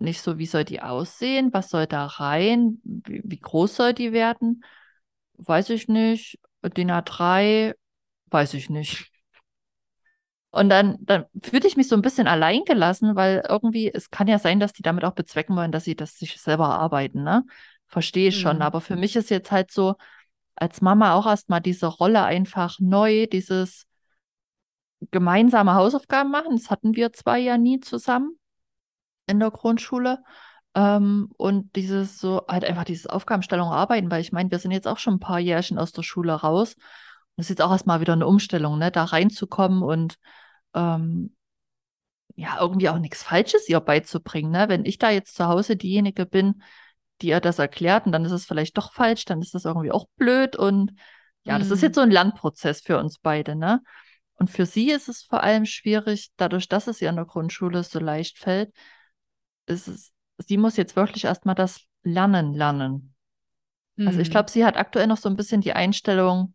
[0.00, 1.52] Nicht so, wie soll die aussehen?
[1.52, 2.80] Was soll da rein?
[2.82, 4.64] Wie, wie groß soll die werden?
[5.34, 6.40] Weiß ich nicht.
[6.64, 7.74] DIN A3,
[8.26, 9.12] weiß ich nicht.
[10.50, 14.38] Und dann, dann fühlte ich mich so ein bisschen alleingelassen, weil irgendwie, es kann ja
[14.38, 17.44] sein, dass die damit auch bezwecken wollen, dass sie das sich selber erarbeiten, ne?
[17.86, 18.56] Verstehe ich schon.
[18.56, 18.62] Mhm.
[18.62, 19.96] Aber für mich ist jetzt halt so,
[20.56, 23.86] als Mama auch erstmal diese Rolle einfach neu, dieses
[25.10, 26.56] gemeinsame Hausaufgaben machen.
[26.56, 28.38] Das hatten wir zwei ja nie zusammen
[29.26, 30.22] in der Grundschule.
[30.74, 34.88] Ähm, und dieses so, halt einfach dieses Aufgabenstellung arbeiten, weil ich meine, wir sind jetzt
[34.88, 36.76] auch schon ein paar Jährchen aus der Schule raus.
[37.38, 40.18] Das ist jetzt auch erstmal wieder eine Umstellung, ne, da reinzukommen und
[40.74, 41.36] ähm,
[42.34, 44.50] ja, irgendwie auch nichts Falsches ihr beizubringen.
[44.50, 44.68] Ne?
[44.68, 46.62] Wenn ich da jetzt zu Hause diejenige bin,
[47.22, 49.92] die ihr das erklärt und dann ist es vielleicht doch falsch, dann ist das irgendwie
[49.92, 50.56] auch blöd.
[50.56, 50.94] Und
[51.44, 51.60] ja, mhm.
[51.60, 53.82] das ist jetzt so ein Lernprozess für uns beide, ne?
[54.34, 57.84] Und für sie ist es vor allem schwierig, dadurch, dass es ihr an der Grundschule
[57.84, 58.72] so leicht fällt,
[59.66, 63.14] ist es, sie muss jetzt wirklich erstmal das Lernen lernen.
[63.96, 64.08] Mhm.
[64.08, 66.54] Also ich glaube, sie hat aktuell noch so ein bisschen die Einstellung,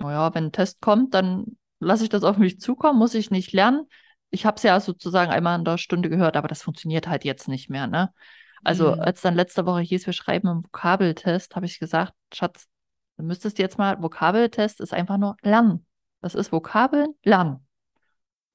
[0.00, 3.52] naja, wenn ein Test kommt, dann lasse ich das auf mich zukommen, muss ich nicht
[3.52, 3.86] lernen.
[4.30, 7.48] Ich habe es ja sozusagen einmal in der Stunde gehört, aber das funktioniert halt jetzt
[7.48, 8.12] nicht mehr, ne?
[8.62, 9.00] Also, mhm.
[9.00, 12.66] als dann letzte Woche hieß, wir schreiben einen Vokabeltest, habe ich gesagt, Schatz,
[13.16, 15.86] du müsstest jetzt mal, Vokabeltest ist einfach nur lernen.
[16.20, 17.66] Das ist Vokabeln, lernen.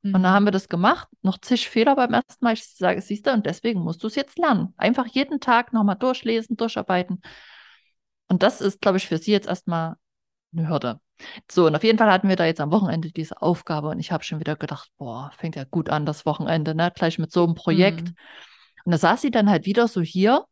[0.04, 0.14] Mhm.
[0.14, 2.54] Und dann haben wir das gemacht, noch zig Fehler beim ersten Mal.
[2.54, 4.74] Ich sage, siehst du, und deswegen musst du es jetzt lernen.
[4.78, 7.22] Einfach jeden Tag nochmal durchlesen, durcharbeiten.
[8.28, 9.96] Und das ist, glaube ich, für sie jetzt erstmal
[10.58, 11.00] eine Hürde.
[11.50, 14.12] So, und auf jeden Fall hatten wir da jetzt am Wochenende diese Aufgabe und ich
[14.12, 16.92] habe schon wieder gedacht, boah, fängt ja gut an, das Wochenende, ne?
[16.94, 18.10] Gleich mit so einem Projekt.
[18.10, 18.16] Mhm.
[18.86, 20.46] Und da saß sie dann halt wieder so hier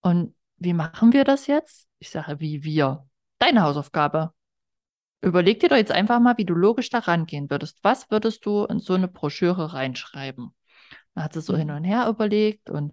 [0.00, 1.86] und wie machen wir das jetzt?
[1.98, 3.06] Ich sage, wie wir?
[3.38, 4.32] Deine Hausaufgabe.
[5.20, 7.78] Überleg dir doch jetzt einfach mal, wie du logisch da rangehen würdest.
[7.82, 10.54] Was würdest du in so eine Broschüre reinschreiben?
[11.14, 11.58] Da hat sie so mhm.
[11.58, 12.92] hin und her überlegt und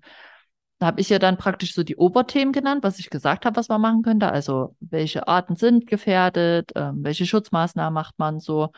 [0.79, 3.69] da habe ich ja dann praktisch so die Oberthemen genannt, was ich gesagt habe, was
[3.69, 4.29] man machen könnte.
[4.31, 8.71] Also welche Arten sind gefährdet, ähm, welche Schutzmaßnahmen macht man so.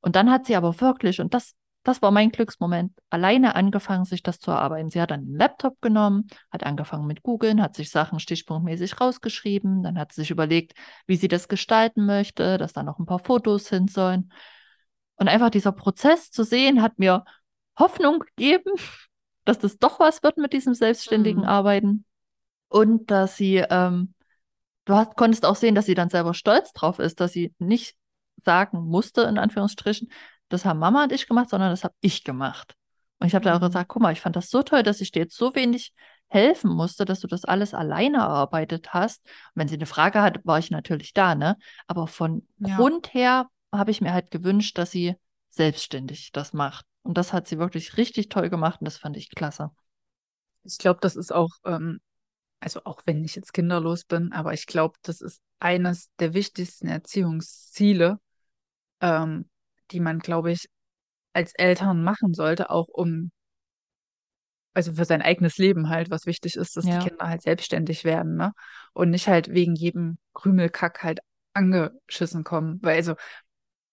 [0.00, 4.22] Und dann hat sie aber wirklich, und das, das war mein Glücksmoment, alleine angefangen, sich
[4.22, 4.90] das zu erarbeiten.
[4.90, 9.82] Sie hat dann den Laptop genommen, hat angefangen mit Googeln, hat sich Sachen stichpunktmäßig rausgeschrieben,
[9.82, 10.74] dann hat sie sich überlegt,
[11.06, 14.30] wie sie das gestalten möchte, dass da noch ein paar Fotos hin sollen.
[15.16, 17.24] Und einfach dieser Prozess zu sehen, hat mir
[17.78, 18.72] Hoffnung gegeben,
[19.50, 21.48] dass das doch was wird mit diesem selbstständigen mhm.
[21.48, 22.04] Arbeiten.
[22.68, 24.14] Und dass sie, ähm,
[24.84, 27.96] du hast, konntest auch sehen, dass sie dann selber stolz drauf ist, dass sie nicht
[28.44, 30.12] sagen musste, in Anführungsstrichen,
[30.50, 32.76] das haben Mama und ich gemacht, sondern das habe ich gemacht.
[33.18, 33.50] Und ich habe mhm.
[33.50, 35.52] da auch gesagt, guck mal, ich fand das so toll, dass ich dir jetzt so
[35.56, 35.92] wenig
[36.28, 39.20] helfen musste, dass du das alles alleine erarbeitet hast.
[39.26, 41.56] Und wenn sie eine Frage hat, war ich natürlich da, ne?
[41.88, 42.76] Aber von ja.
[42.76, 45.16] Grund her habe ich mir halt gewünscht, dass sie
[45.48, 46.86] selbstständig das macht.
[47.02, 49.70] Und das hat sie wirklich richtig toll gemacht und das fand ich klasse.
[50.64, 52.00] Ich glaube, das ist auch, ähm,
[52.60, 56.88] also auch wenn ich jetzt kinderlos bin, aber ich glaube, das ist eines der wichtigsten
[56.88, 58.18] Erziehungsziele,
[59.00, 59.48] ähm,
[59.90, 60.66] die man, glaube ich,
[61.32, 63.30] als Eltern machen sollte, auch um,
[64.74, 66.98] also für sein eigenes Leben halt, was wichtig ist, dass ja.
[66.98, 68.52] die Kinder halt selbstständig werden, ne?
[68.92, 71.20] Und nicht halt wegen jedem Krümelkack halt
[71.54, 72.78] angeschissen kommen.
[72.82, 73.14] Weil also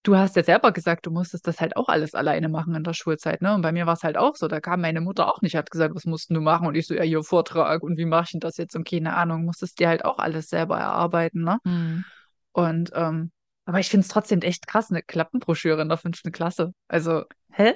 [0.08, 2.94] du hast ja selber gesagt, du musstest das halt auch alles alleine machen in der
[2.94, 3.54] Schulzeit, ne?
[3.54, 4.48] Und bei mir war es halt auch so.
[4.48, 6.66] Da kam meine Mutter auch nicht, hat gesagt, was musst du machen?
[6.66, 8.76] Und ich so, ja, hier Vortrag und wie mache ich denn das jetzt?
[8.76, 11.58] Und keine Ahnung, musstest dir halt auch alles selber erarbeiten, ne?
[11.66, 12.06] Mhm.
[12.54, 13.32] Und, ähm,
[13.66, 16.74] aber ich finde es trotzdem echt krass, eine Klappenbroschüre in der fünften Klasse.
[16.88, 17.76] Also, hä?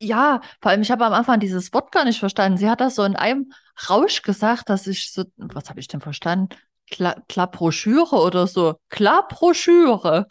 [0.00, 2.58] Ja, vor allem, ich habe am Anfang dieses Wort gar nicht verstanden.
[2.58, 3.52] Sie hat das so in einem
[3.88, 6.48] Rausch gesagt, dass ich so, was habe ich denn verstanden?
[6.90, 8.74] Kla Klappbroschüre oder so.
[8.88, 10.26] Klappbroschüre.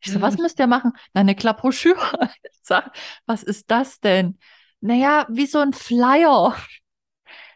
[0.00, 0.42] Ich so, was mhm.
[0.42, 0.92] müsst ihr machen?
[1.12, 2.30] Na, eine Klappbroschüre.
[2.42, 4.38] Ich sag, was ist das denn?
[4.80, 6.54] Naja, wie so ein Flyer.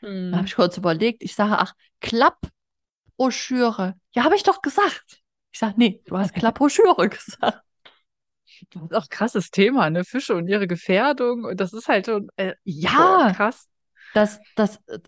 [0.00, 0.30] Mhm.
[0.30, 1.22] Da habe ich kurz überlegt.
[1.22, 3.94] Ich sage, ach, Klappbroschüre.
[4.12, 5.20] Ja, habe ich doch gesagt.
[5.52, 7.62] Ich sage, nee, du hast Klappbroschüre gesagt.
[8.70, 10.04] Das ist auch ein krasses Thema, ne?
[10.04, 11.44] Fische und ihre Gefährdung.
[11.44, 13.68] Und das ist halt schon äh, Ja, krass.
[14.12, 14.98] Das, das, äh,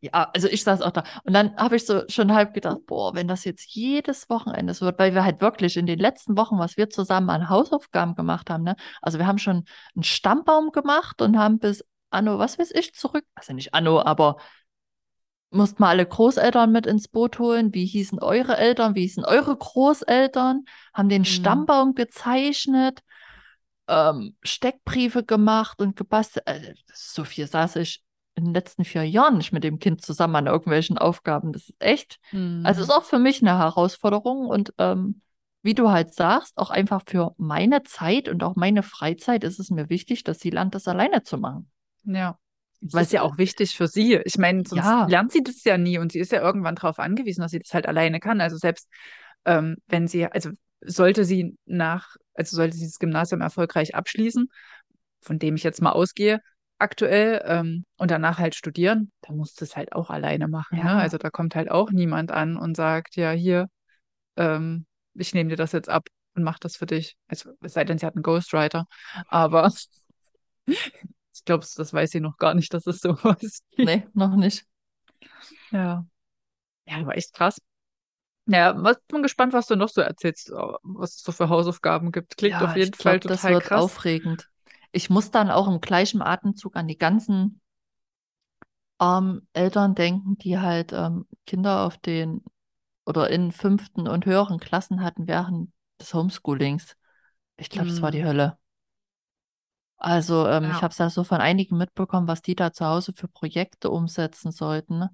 [0.00, 1.04] ja, also ich saß auch da.
[1.24, 4.84] Und dann habe ich so schon halb gedacht, boah, wenn das jetzt jedes Wochenende so
[4.86, 8.50] wird, weil wir halt wirklich in den letzten Wochen, was wir zusammen an Hausaufgaben gemacht
[8.50, 8.76] haben, ne?
[9.00, 13.24] Also wir haben schon einen Stammbaum gemacht und haben bis Anno, was weiß ich, zurück,
[13.34, 14.36] also nicht Anno, aber
[15.50, 17.74] mussten mal alle Großeltern mit ins Boot holen.
[17.74, 18.94] Wie hießen eure Eltern?
[18.94, 20.64] Wie hießen eure Großeltern?
[20.94, 21.26] Haben den Mhm.
[21.26, 23.00] Stammbaum gezeichnet,
[23.88, 26.46] ähm, Steckbriefe gemacht und gebastelt.
[26.46, 28.02] Also, so viel saß ich
[28.34, 31.52] in den letzten vier Jahren nicht mit dem Kind zusammen an irgendwelchen Aufgaben.
[31.52, 32.18] Das ist echt,
[32.62, 32.94] also ist Mhm.
[32.94, 35.20] auch für mich eine Herausforderung und ähm,
[35.62, 39.70] wie du halt sagst, auch einfach für meine Zeit und auch meine Freizeit ist es
[39.70, 41.70] mir wichtig, dass sie lernt, das alleine zu machen.
[42.04, 42.38] Ja.
[42.80, 44.16] Das Weil ist ja auch wichtig für sie.
[44.24, 45.06] Ich meine, sonst Ja.
[45.06, 47.74] lernt sie das ja nie und sie ist ja irgendwann darauf angewiesen, dass sie das
[47.74, 48.40] halt alleine kann.
[48.40, 48.88] Also selbst
[49.44, 54.50] ähm, wenn sie, also sollte sie nach, also sollte sie das Gymnasium erfolgreich abschließen,
[55.20, 56.40] von dem ich jetzt mal ausgehe,
[56.80, 60.78] aktuell, ähm, und danach halt studieren, dann muss das halt auch alleine machen.
[60.78, 60.90] Ne?
[60.90, 60.98] Ja.
[60.98, 63.68] Also da kommt halt auch niemand an und sagt, ja, hier,
[64.36, 67.16] ähm, ich nehme dir das jetzt ab und mach das für dich.
[67.28, 68.86] Also es sei denn, sie hat einen Ghostwriter.
[69.28, 69.72] Aber
[70.66, 73.38] ich glaube, das weiß sie noch gar nicht, dass es sowas
[73.70, 73.88] gibt.
[73.88, 74.66] Nee, noch nicht.
[75.70, 76.04] Ja.
[76.86, 77.60] Ja, aber echt krass.
[78.46, 82.10] Ja, was, bin gespannt, was du noch so erzählst, äh, was es so für Hausaufgaben
[82.10, 82.36] gibt.
[82.36, 83.86] Klingt Ja, auf jeden ich Fall glaube, das total wird krass.
[83.86, 84.48] aufregend.
[84.92, 87.60] Ich muss dann auch im gleichen Atemzug an die ganzen
[89.00, 92.42] ähm, Eltern denken, die halt ähm, Kinder auf den
[93.06, 96.96] oder in fünften und höheren Klassen hatten während des Homeschoolings.
[97.56, 98.58] Ich glaube, das war die Hm, Hölle.
[99.98, 102.86] Also, ähm, ich ja, habe es ja so von einigen mitbekommen, was die da zu
[102.86, 105.10] Hause für Projekte umsetzen sollten, ne?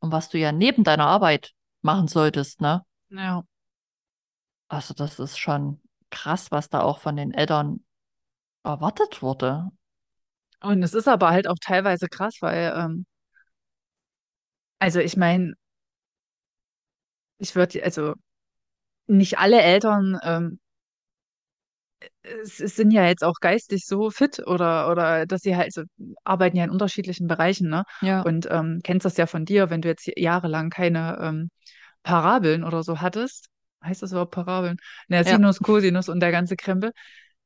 [0.00, 2.84] Und was du ja neben deiner Arbeit machen solltest, ne?
[3.10, 3.44] ja.
[4.68, 7.83] Also, das ist schon krass, was da auch von den Eltern
[8.64, 9.70] erwartet wurde.
[10.60, 13.06] Und es ist aber halt auch teilweise krass, weil, ähm,
[14.80, 15.54] also ich meine,
[17.38, 18.14] ich würde, also
[19.08, 20.60] nicht alle Eltern ähm,
[22.22, 25.82] es, es sind ja jetzt auch geistig so fit oder, oder dass sie halt so
[26.24, 27.84] arbeiten ja in unterschiedlichen Bereichen, ne?
[28.00, 31.50] Ja, Und ähm, kennst das ja von dir, wenn du jetzt jahrelang keine ähm,
[32.02, 33.48] Parabeln oder so hattest.
[33.84, 34.78] Heißt das überhaupt Parabeln?
[35.08, 36.92] Na, ja, Sinus, Cosinus und der ganze Krempel.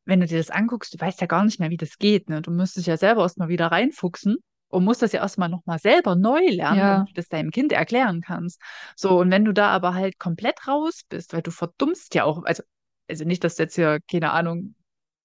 [0.09, 2.41] Wenn du dir das anguckst, du weißt ja gar nicht mehr, wie das geht, ne?
[2.41, 4.37] Du müsstest ja selber erstmal wieder reinfuchsen
[4.69, 7.73] und musst das ja erstmal nochmal selber neu lernen, ja, damit du das deinem Kind
[7.73, 8.59] erklären kannst.
[8.97, 12.43] So, und wenn du da aber halt komplett raus bist, weil du verdummst ja auch,
[12.45, 12.63] also,
[13.07, 14.75] also nicht, dass du jetzt hier, keine Ahnung,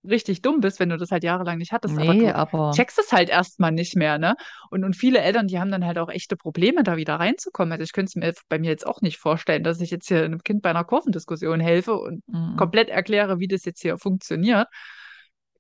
[0.04, 3.00] richtig dumm bist, wenn du das halt jahrelang nicht hattest, aber nee, du aber checkst
[3.00, 4.36] es halt erstmal nicht mehr, ne?
[4.70, 7.72] Und, und viele Eltern, die haben dann halt auch echte Probleme, da wieder reinzukommen.
[7.72, 10.24] Also ich könnte es mir bei mir jetzt auch nicht vorstellen, dass ich jetzt hier
[10.24, 14.68] einem Kind bei einer Kurvendiskussion helfe und mm, komplett erkläre, wie das jetzt hier funktioniert.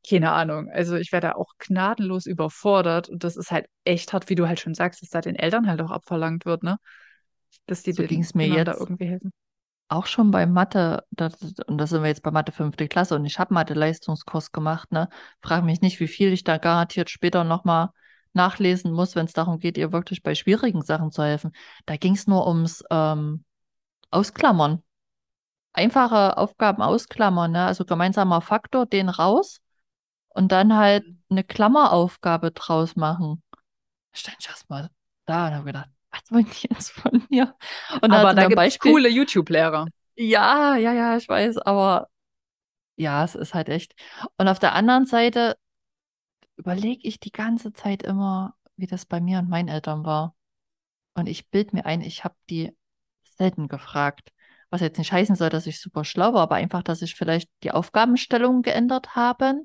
[0.08, 0.69] Keine Ahnung.
[0.69, 4.47] Also ich werde da auch gnadenlos überfordert und das ist halt echt hart, wie du
[4.47, 6.77] halt schon sagst, dass da den Eltern halt auch abverlangt wird, ne?
[7.67, 9.32] Dass die so den mir da irgendwie helfen.
[9.93, 11.36] Auch schon bei Mathe, das,
[11.67, 15.10] und da sind wir jetzt bei Mathe fünfte Klasse und ich habe Mathe-Leistungskurs gemacht, ne?
[15.41, 17.89] Frag mich nicht, wie viel ich da garantiert später nochmal
[18.34, 21.51] nachlesen muss, wenn es darum geht, ihr wirklich bei schwierigen Sachen zu helfen.
[21.86, 23.45] Da ging es nur ums ähm,
[24.12, 24.84] Ausklammern.
[25.73, 27.65] Einfache Aufgaben ausklammern, ne?
[27.65, 29.60] Also gemeinsamer Faktor, den raus
[30.29, 33.43] und dann halt eine Klammeraufgabe draus machen.
[34.12, 34.89] Stand ich erstmal
[35.25, 37.56] da und habe gedacht, was wollen die jetzt von mir?
[38.02, 39.88] Und da Aber da gibt es coole YouTube-Lehrer.
[40.15, 42.08] Ja, ja, ja, ich weiß, aber
[42.95, 43.95] ja, es ist halt echt.
[44.38, 45.58] Und auf der anderen Seite
[46.56, 50.36] überlege ich die ganze Zeit immer, wie das bei mir und meinen Eltern war.
[51.15, 52.76] Und ich bild mir ein, ich habe die
[53.23, 54.32] selten gefragt.
[54.69, 57.49] Was jetzt nicht heißen soll, dass ich super schlau war, aber einfach, dass ich vielleicht
[57.63, 59.62] die Aufgabenstellung geändert habe.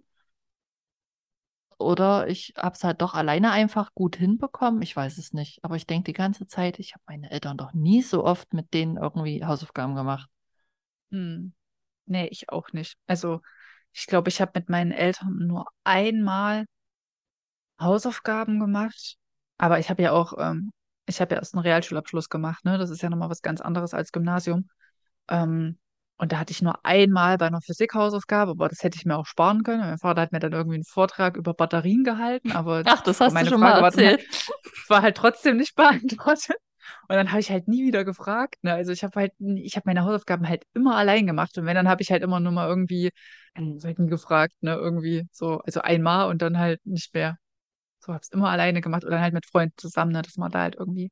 [1.78, 4.82] Oder ich habe es halt doch alleine einfach gut hinbekommen.
[4.82, 5.64] Ich weiß es nicht.
[5.64, 8.74] Aber ich denke die ganze Zeit, ich habe meine Eltern doch nie so oft mit
[8.74, 10.28] denen irgendwie Hausaufgaben gemacht.
[11.12, 11.52] Hm.
[12.06, 12.96] Nee, ich auch nicht.
[13.06, 13.40] Also,
[13.92, 16.66] ich glaube, ich habe mit meinen Eltern nur einmal
[17.80, 19.16] Hausaufgaben gemacht.
[19.56, 20.72] Aber ich habe ja auch, ähm,
[21.06, 22.78] ich habe ja erst einen Realschulabschluss gemacht, ne?
[22.78, 24.68] Das ist ja nochmal was ganz anderes als Gymnasium.
[25.28, 25.78] Ähm,
[26.18, 29.26] und da hatte ich nur einmal bei einer Physikhausaufgabe, aber das hätte ich mir auch
[29.26, 29.80] sparen können.
[29.80, 33.30] Mein Vater hat mir dann irgendwie einen Vortrag über Batterien gehalten, aber Ach, das hast
[33.30, 34.50] du meine schon mal Frage war dann halt, erzählt.
[34.88, 36.56] war halt trotzdem nicht beantwortet.
[37.08, 38.56] Und dann habe ich halt nie wieder gefragt.
[38.62, 38.72] Ne?
[38.72, 41.56] Also ich habe halt, ich habe meine Hausaufgaben halt immer allein gemacht.
[41.58, 43.10] Und wenn, dann habe ich halt immer nur mal irgendwie
[43.76, 44.74] Seiten gefragt, ne?
[44.74, 47.38] Irgendwie so, also einmal und dann halt nicht mehr.
[48.00, 50.22] So habe es immer alleine gemacht oder halt mit Freunden zusammen, ne?
[50.22, 51.10] Dass man da halt irgendwie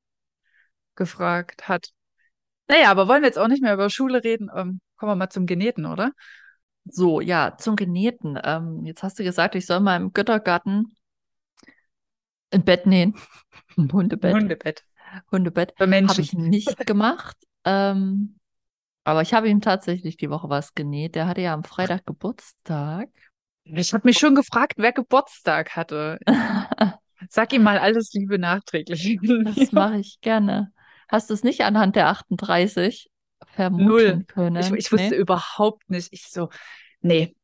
[0.95, 1.91] gefragt hat.
[2.69, 4.51] Naja, aber wollen wir jetzt auch nicht mehr über Schule reden?
[4.55, 6.13] Ähm, kommen wir mal zum Geneten, oder?
[6.85, 8.39] So, ja, zum Genähten.
[8.43, 10.97] Ähm, jetzt hast du gesagt, ich soll mal im Göttergarten
[12.51, 13.15] ein Bett nähen.
[13.77, 14.35] Ein Hundebett.
[14.35, 14.85] Hundebett.
[15.31, 15.75] Hundebett.
[15.77, 16.11] Für Menschen.
[16.11, 17.37] Habe ich nicht gemacht.
[17.65, 18.39] Ähm,
[19.05, 21.15] aber ich habe ihm tatsächlich die Woche was genäht.
[21.15, 23.09] Der hatte ja am Freitag Geburtstag.
[23.65, 26.19] Ich habe mich schon gefragt, wer Geburtstag hatte.
[27.29, 29.19] Sag ihm mal alles Liebe nachträglich.
[29.45, 30.73] Das mache ich gerne.
[31.09, 33.11] Hast du es nicht anhand der 38
[33.55, 34.25] vermuten Null.
[34.27, 34.57] können?
[34.57, 35.17] Ich, ich wusste Nee?
[35.17, 36.09] überhaupt nicht.
[36.13, 36.49] Ich so,
[37.01, 37.35] nee,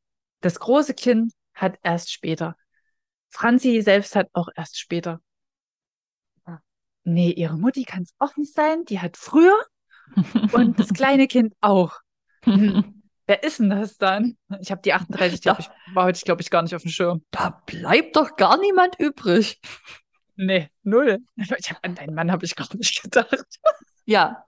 [0.40, 2.56] das große Kind hat erst später.
[3.30, 5.20] Franzi selbst hat auch erst später.
[7.04, 8.84] Nee, ihre Mutti kann es auch nicht sein.
[8.84, 9.56] Die hat früher
[10.52, 11.98] und das kleine Kind auch.
[12.44, 13.02] Hm.
[13.26, 14.36] Wer ist denn das dann?
[14.60, 15.52] Ich habe die 38, die Ja.
[15.54, 17.24] hab ich, war heute, glaube ich, gar nicht auf dem Schirm.
[17.30, 19.60] Da bleibt doch gar niemand übrig.
[20.36, 21.18] Nee, null.
[21.36, 23.44] Ich hab, an deinen Mann habe ich gar nicht gedacht.
[24.04, 24.44] Ja,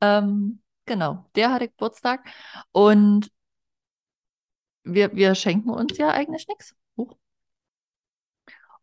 [0.00, 1.26] ähm, genau.
[1.36, 2.26] Der hatte Geburtstag
[2.72, 3.30] und
[4.84, 6.74] wir, wir schenken uns ja eigentlich nichts.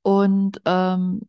[0.03, 1.21] Und ähm,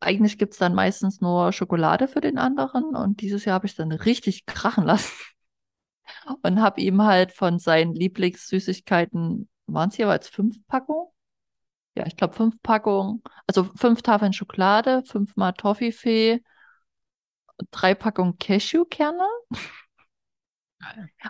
[0.00, 2.94] eigentlich gibt es dann meistens nur Schokolade für den anderen.
[2.96, 5.12] Und dieses Jahr habe ich dann richtig krachen lassen
[6.42, 11.11] und habe ihm halt von seinen Lieblingssüßigkeiten, waren es jeweils fünf Packungen?
[11.94, 16.42] Ja, ich glaube fünf Packungen, also fünf Tafeln Schokolade, fünfmal Toffifee,
[17.70, 19.26] drei Packungen Cashewkerne.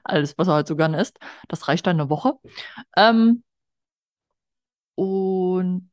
[0.04, 1.18] Alles, was er halt so gerne isst.
[1.48, 2.34] Das reicht dann eine Woche.
[2.96, 3.42] Ähm,
[4.94, 5.90] und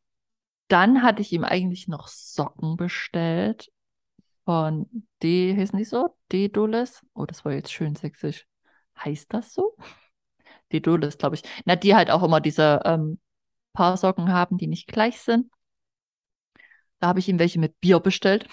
[0.69, 3.71] dann hatte ich ihm eigentlich noch Socken bestellt
[4.45, 4.89] von
[5.23, 6.17] D, heißen die so?
[6.31, 7.03] Dedoles.
[7.13, 8.47] Oh, das war jetzt schön sächsisch.
[9.03, 9.75] Heißt das so?
[10.73, 11.43] Dedoles, glaube ich.
[11.65, 13.19] Na, die halt auch immer diese ähm,
[13.73, 15.51] paar Socken haben, die nicht gleich sind.
[16.99, 18.47] Da habe ich ihm welche mit Bier bestellt.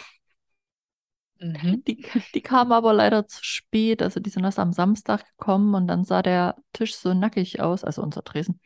[1.39, 1.83] Mhm.
[1.87, 4.03] Die, die kamen aber leider zu spät.
[4.03, 7.85] Also die sind erst am Samstag gekommen und dann sah der Tisch so nackig aus,
[7.85, 8.61] also unser Tresen.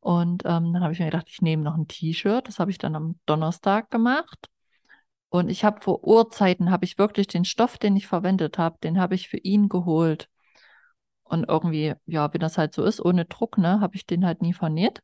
[0.00, 2.46] Und ähm, dann habe ich mir gedacht, ich nehme noch ein T-Shirt.
[2.46, 4.48] Das habe ich dann am Donnerstag gemacht.
[5.30, 8.98] Und ich habe vor Urzeiten, habe ich wirklich den Stoff, den ich verwendet habe, den
[9.00, 10.28] habe ich für ihn geholt.
[11.24, 14.42] Und irgendwie, ja, wie das halt so ist, ohne Druck, ne, habe ich den halt
[14.42, 15.02] nie vernäht.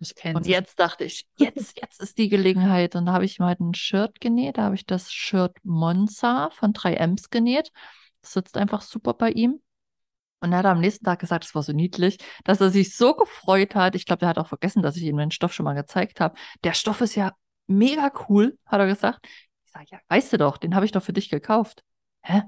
[0.00, 2.96] Ich kenne Und jetzt dachte ich, jetzt, jetzt ist die Gelegenheit.
[2.96, 4.56] Und da habe ich mal ein Shirt genäht.
[4.56, 7.70] Da habe ich das Shirt Monza von 3Ms genäht.
[8.22, 9.60] Das sitzt einfach super bei ihm.
[10.40, 13.14] Und er hat am nächsten Tag gesagt, es war so niedlich, dass er sich so
[13.14, 13.94] gefreut hat.
[13.94, 16.34] Ich glaube, er hat auch vergessen, dass ich ihm den Stoff schon mal gezeigt habe.
[16.64, 17.32] Der Stoff ist ja
[17.66, 19.26] mega cool, hat er gesagt.
[19.66, 21.84] Ich sage, ja, weißt du doch, den habe ich doch für dich gekauft.
[22.22, 22.42] Hä?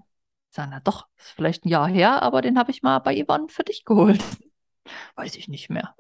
[0.51, 3.23] Ich sage, na doch, ist vielleicht ein Jahr her, aber den habe ich mal bei
[3.23, 4.23] Yvonne für dich geholt.
[5.15, 5.95] Weiß ich nicht mehr.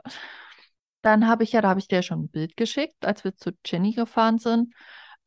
[1.02, 3.50] Dann habe ich ja, da habe ich dir schon ein Bild geschickt, als wir zu
[3.64, 4.72] Jenny gefahren sind,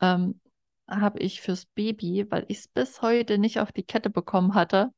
[0.01, 0.39] ähm,
[0.88, 4.91] habe ich fürs Baby, weil ich es bis heute nicht auf die Kette bekommen hatte,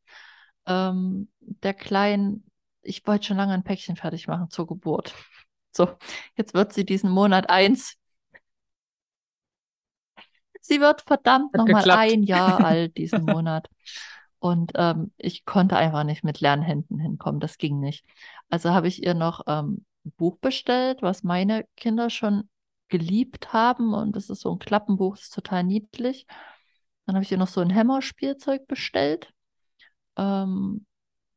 [0.65, 2.49] ähm, der Kleinen,
[2.81, 5.13] ich wollte schon lange ein Päckchen fertig machen zur Geburt.
[5.75, 5.89] So,
[6.35, 7.97] jetzt wird sie diesen Monat eins.
[10.59, 13.69] Sie wird verdammt nochmal ein Jahr alt diesen Monat.
[14.39, 17.39] Und ähm, ich konnte einfach nicht mit leeren Händen hinkommen.
[17.39, 18.05] Das ging nicht.
[18.49, 22.49] Also habe ich ihr noch ähm, Buch bestellt, was meine Kinder schon
[22.89, 23.93] geliebt haben.
[23.93, 26.25] Und das ist so ein Klappenbuch, das ist total niedlich.
[27.05, 29.31] Dann habe ich ihr noch so ein Hämmerspielzeug bestellt.
[30.17, 30.85] Ähm,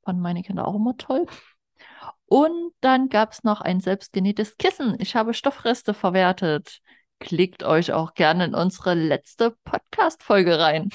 [0.04, 1.26] fanden meine Kinder auch immer toll.
[2.26, 4.96] Und dann gab es noch ein selbstgenähtes Kissen.
[5.00, 6.80] Ich habe Stoffreste verwertet.
[7.18, 10.90] Klickt euch auch gerne in unsere letzte Podcast-Folge rein.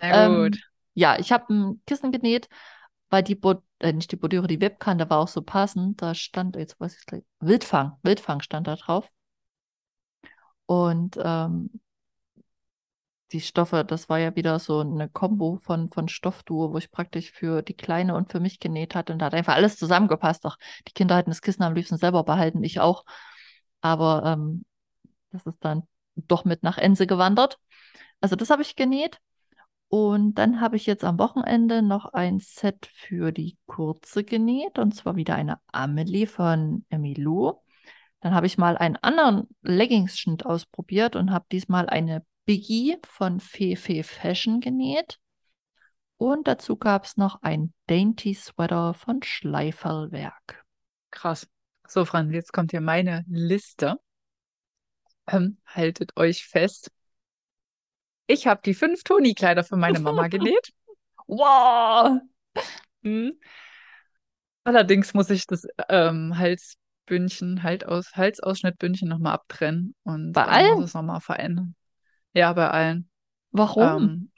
[0.00, 0.58] Sehr Ähm, gut.
[0.94, 2.48] ja, ich habe ein Kissen genäht,
[3.10, 6.00] weil die, Bo äh, nicht die Bordüre, die Webkante war auch so passend.
[6.02, 9.10] Da stand, jetzt weiß ich gleich, Wildfang, Wildfang stand da drauf.
[10.66, 11.70] Und ähm,
[13.32, 17.32] die Stoffe, das war ja wieder so eine Kombo von, von Stoffduo, wo ich praktisch
[17.32, 19.12] für die Kleine und für mich genäht hatte.
[19.12, 20.44] Und da hat einfach alles zusammengepasst.
[20.46, 23.04] Auch die Kinder hätten das Kissen am liebsten selber behalten, ich auch.
[23.80, 24.64] Aber ähm,
[25.30, 25.84] das ist dann
[26.16, 27.58] doch mit nach Ense gewandert.
[28.20, 29.18] Also das habe ich genäht.
[29.94, 34.78] Und dann habe ich jetzt am Wochenende noch ein Set für die Kurze genäht.
[34.78, 37.60] Und zwar wieder eine Amelie von Emilou.
[38.20, 44.02] Dann habe ich mal einen anderen Leggings-Schnitt ausprobiert und habe diesmal eine Biggie von Fefe
[44.02, 45.18] Fashion genäht.
[46.16, 50.64] Und dazu gab es noch ein Dainty Sweater von Schleiferlwerk.
[51.10, 51.46] Krass.
[51.86, 54.00] So, Franz, jetzt kommt hier meine Liste.
[55.26, 56.90] Ähm, haltet euch fest.
[58.26, 60.72] Ich habe die fünf Toni-Kleider für meine Mama genäht.
[61.28, 62.20] Wow!
[63.02, 63.32] Hm.
[64.64, 70.54] Allerdings muss ich das ähm, Halsbündchen, halt aus, Halsausschnittbündchen nochmal abtrennen und Bei äh, muss
[70.54, 70.82] allen?
[70.84, 71.74] es nochmal verändern.
[72.32, 73.10] Ja, bei allen.
[73.50, 74.02] Warum?
[74.02, 74.30] Ähm,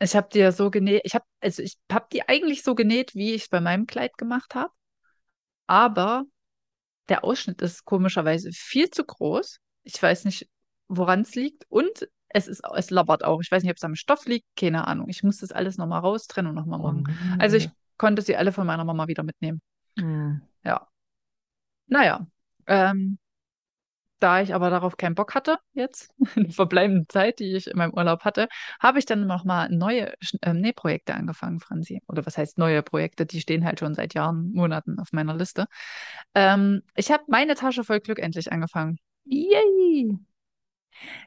[0.00, 3.14] ich habe die ja so genäht, ich habe, also ich habe die eigentlich so genäht,
[3.14, 4.72] wie ich es bei meinem Kleid gemacht habe.
[5.66, 6.24] aber
[7.08, 9.58] der Ausschnitt ist komischerweise viel zu groß.
[9.82, 10.48] Ich weiß nicht,
[10.88, 11.64] woran es liegt.
[11.68, 13.40] Und es ist, es labbert auch.
[13.40, 15.08] Ich weiß nicht, ob es am Stoff liegt, keine Ahnung.
[15.08, 17.04] Ich muss das alles nochmal raustrennen und nochmal Oh, machen.
[17.06, 17.42] nee.
[17.42, 19.62] Also ich konnte sie alle von meiner Mama wieder mitnehmen.
[19.98, 20.42] Hm.
[20.64, 20.88] Ja.
[21.86, 22.26] Naja,
[22.66, 23.18] ähm,
[24.20, 27.76] da ich aber darauf keinen Bock hatte, jetzt, in der verbleibenden Zeit, die ich in
[27.76, 28.48] meinem Urlaub hatte,
[28.80, 32.02] habe ich dann nochmal neue ähm, Nähprojekte angefangen, Franzi.
[32.08, 33.26] Oder was heißt neue Projekte?
[33.26, 35.66] Die stehen halt schon seit Jahren, Monaten auf meiner Liste.
[36.34, 38.98] Ähm, ich habe meine Tasche voll Glück endlich angefangen.
[39.24, 40.18] Yay!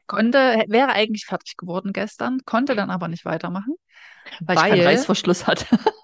[0.05, 3.73] Konnte, wäre eigentlich fertig geworden gestern, konnte dann aber nicht weitermachen,
[4.39, 5.65] Weil ich keinen weil, Reißverschluss hatte.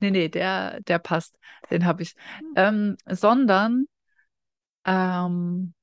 [0.00, 1.36] nee, nee, der, der passt,
[1.70, 2.14] den habe ich.
[2.56, 3.86] Ähm, sondern,
[4.84, 5.74] ähm,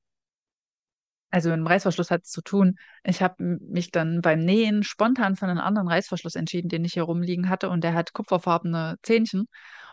[1.30, 2.78] also mit dem Reißverschluss hat es zu tun.
[3.04, 7.02] Ich habe mich dann beim Nähen spontan für einen anderen Reißverschluss entschieden, den ich hier
[7.02, 7.68] rumliegen hatte.
[7.68, 9.46] Und der hat kupferfarbene Zähnchen.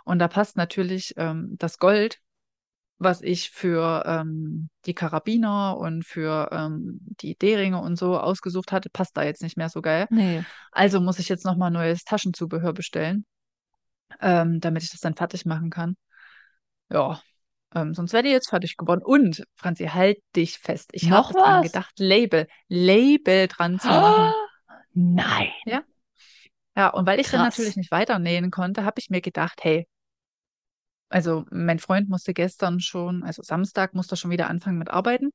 [0.05, 2.19] Und da passt natürlich ähm, das Gold,
[2.97, 8.89] was ich für ähm, die Karabiner und für ähm, die D-Ringe und so ausgesucht hatte,
[8.89, 10.07] passt da jetzt nicht mehr so geil.
[10.09, 10.43] Nee.
[10.71, 13.25] Also muss ich jetzt nochmal neues Taschenzubehör bestellen,
[14.21, 15.95] ähm, damit ich das dann fertig machen kann.
[16.89, 17.21] Ja,
[17.75, 19.01] ähm, sonst wäre die jetzt fertig geworden.
[19.03, 20.91] Und, Franzi, halt dich fest.
[20.93, 24.33] Ich habe dran gedacht, Label, Label dran zu machen.
[24.93, 25.49] Nein.
[26.75, 27.57] Ja, und weil ich dann Krass.
[27.57, 29.87] natürlich nicht weiternähen konnte, habe ich mir gedacht, hey,
[31.13, 35.29] also mein Freund musste gestern schon, also Samstag musste er schon wieder anfangen mit Arbeiten.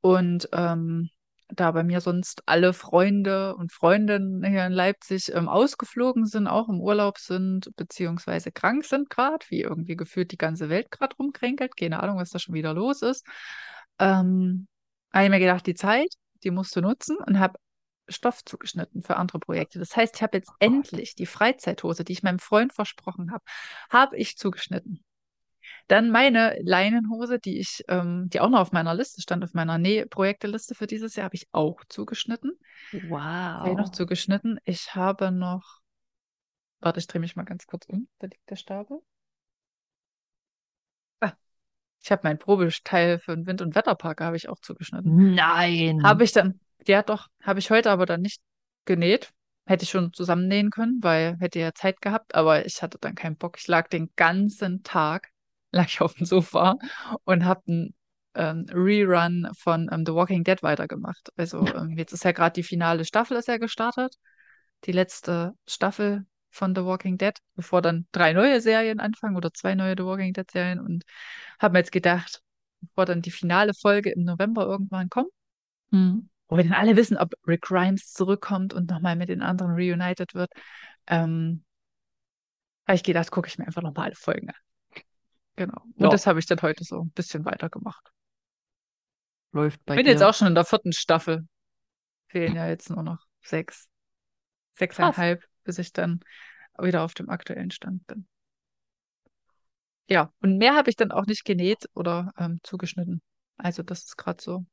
[0.00, 1.08] Und ähm,
[1.48, 6.68] da bei mir sonst alle Freunde und Freundinnen hier in Leipzig ähm, ausgeflogen sind, auch
[6.68, 11.76] im Urlaub sind, beziehungsweise krank sind gerade, wie irgendwie gefühlt die ganze Welt gerade rumkränkelt,
[11.76, 13.24] keine Ahnung, was da schon wieder los ist,
[14.00, 14.66] ähm,
[15.12, 17.54] habe ich mir gedacht, die Zeit, die musst du nutzen und habe
[18.08, 19.78] Stoff zugeschnitten für andere Projekte.
[19.78, 23.44] Das heißt, ich habe jetzt endlich die Freizeithose, die ich meinem Freund versprochen habe,
[23.90, 25.04] habe ich zugeschnitten.
[25.86, 29.78] Dann meine Leinenhose, die ich, ähm, die auch noch auf meiner Liste stand, auf meiner
[29.78, 32.52] Nähprojekteliste für dieses Jahr, habe ich auch zugeschnitten.
[33.62, 33.92] Habe ich noch Wow.
[33.92, 34.58] zugeschnitten?
[34.64, 35.80] Ich habe noch,
[36.80, 38.08] warte, ich drehe mich mal ganz kurz um.
[38.18, 39.00] Da liegt der Stapel.
[41.20, 41.32] Ah,
[42.02, 45.34] ich habe mein Probesteil für den Wind- und Wetterpark habe ich auch zugeschnitten.
[45.34, 46.02] Nein.
[46.04, 48.40] Habe ich dann, ja doch, habe ich heute aber dann nicht
[48.84, 49.32] genäht.
[49.66, 53.36] Hätte ich schon zusammennähen können, weil hätte ja Zeit gehabt, aber ich hatte dann keinen
[53.36, 53.58] Bock.
[53.58, 55.28] Ich lag den ganzen Tag,
[55.72, 56.76] lag ich auf dem Sofa
[57.24, 57.94] und habe einen
[58.34, 61.30] ähm, Rerun von ähm, The Walking Dead weitergemacht.
[61.36, 64.14] Also ähm, jetzt ist ja gerade die finale Staffel ist ja gestartet.
[64.84, 69.74] Die letzte Staffel von The Walking Dead, bevor dann drei neue Serien anfangen oder zwei
[69.74, 71.04] neue The Walking Dead Serien und
[71.58, 72.40] habe mir jetzt gedacht,
[72.80, 75.30] bevor dann die finale Folge im November irgendwann kommt,
[75.90, 76.28] Hm.
[76.48, 80.34] Wo wir dann alle wissen, ob Rick Grimes zurückkommt und nochmal mit den anderen reunited
[80.34, 80.50] wird,
[81.06, 81.64] ähm,
[82.86, 84.56] habe ich gedacht, gucke ich mir einfach nochmal alle Folgen an.
[85.56, 85.82] Genau.
[85.96, 86.08] Und Ja.
[86.08, 88.10] das habe ich dann heute so ein bisschen weitergemacht.
[89.52, 90.28] Läuft bei Bin jetzt dir.
[90.28, 91.46] auch schon in der vierten Staffel.
[92.28, 93.88] Fehlen ja jetzt nur noch sechs,
[94.74, 96.20] sechseinhalb, bis ich dann
[96.78, 98.26] wieder auf dem aktuellen Stand bin.
[100.08, 103.20] Ja, und mehr habe ich dann auch nicht genäht oder ähm, zugeschnitten.
[103.56, 104.64] Also das ist gerade so.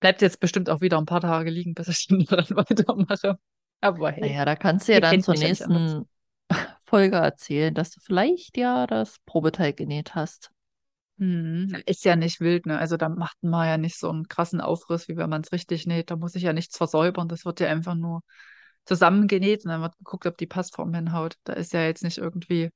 [0.00, 3.38] Bleibt jetzt bestimmt auch wieder ein paar Tage liegen, bis ich dann dann weitermache.
[3.80, 6.08] Aber hey, Naja, da kannst du ja dann zur nächsten
[6.86, 10.50] Folge erzählen, dass du vielleicht ja das Probeteil genäht hast.
[11.18, 12.78] Hm, ist ja nicht wild, ne?
[12.78, 15.86] Also da macht man ja nicht so einen krassen Aufriss, wie wenn man es richtig
[15.86, 16.10] näht.
[16.10, 17.28] Da muss ich ja nichts versäubern.
[17.28, 18.22] Das wird ja einfach nur
[18.84, 21.34] zusammengenäht und dann wird geguckt, ob die Passform hinhaut.
[21.44, 22.70] Da ist ja jetzt nicht irgendwie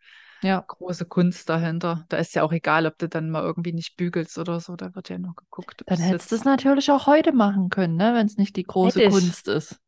[0.44, 2.04] Ja, große Kunst dahinter.
[2.08, 4.76] Da ist ja auch egal, ob du dann mal irgendwie nicht bügelst oder so.
[4.76, 7.96] Da wird ja nur geguckt, dann es hättest du es natürlich auch heute machen können,
[7.96, 8.14] ne?
[8.14, 9.12] Wenn es nicht die große Hätte ich.
[9.12, 9.80] Kunst ist.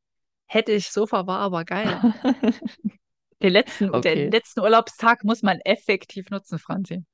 [0.46, 2.02] Hätte ich, Sofa war aber geil.
[3.42, 7.04] Den letzten, den Okay, letzten Urlaubstag muss man effektiv nutzen, Franzi.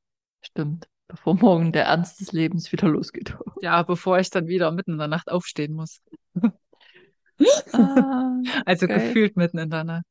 [0.43, 0.89] stimmt.
[1.09, 3.37] Bevor morgen der Ernst des Lebens wieder losgeht.
[3.61, 6.03] Ja, bevor ich dann wieder mitten in der Nacht aufstehen muss.
[7.73, 8.89] Ah, Also geil.
[8.89, 10.05] gefühlt mitten in der Nacht.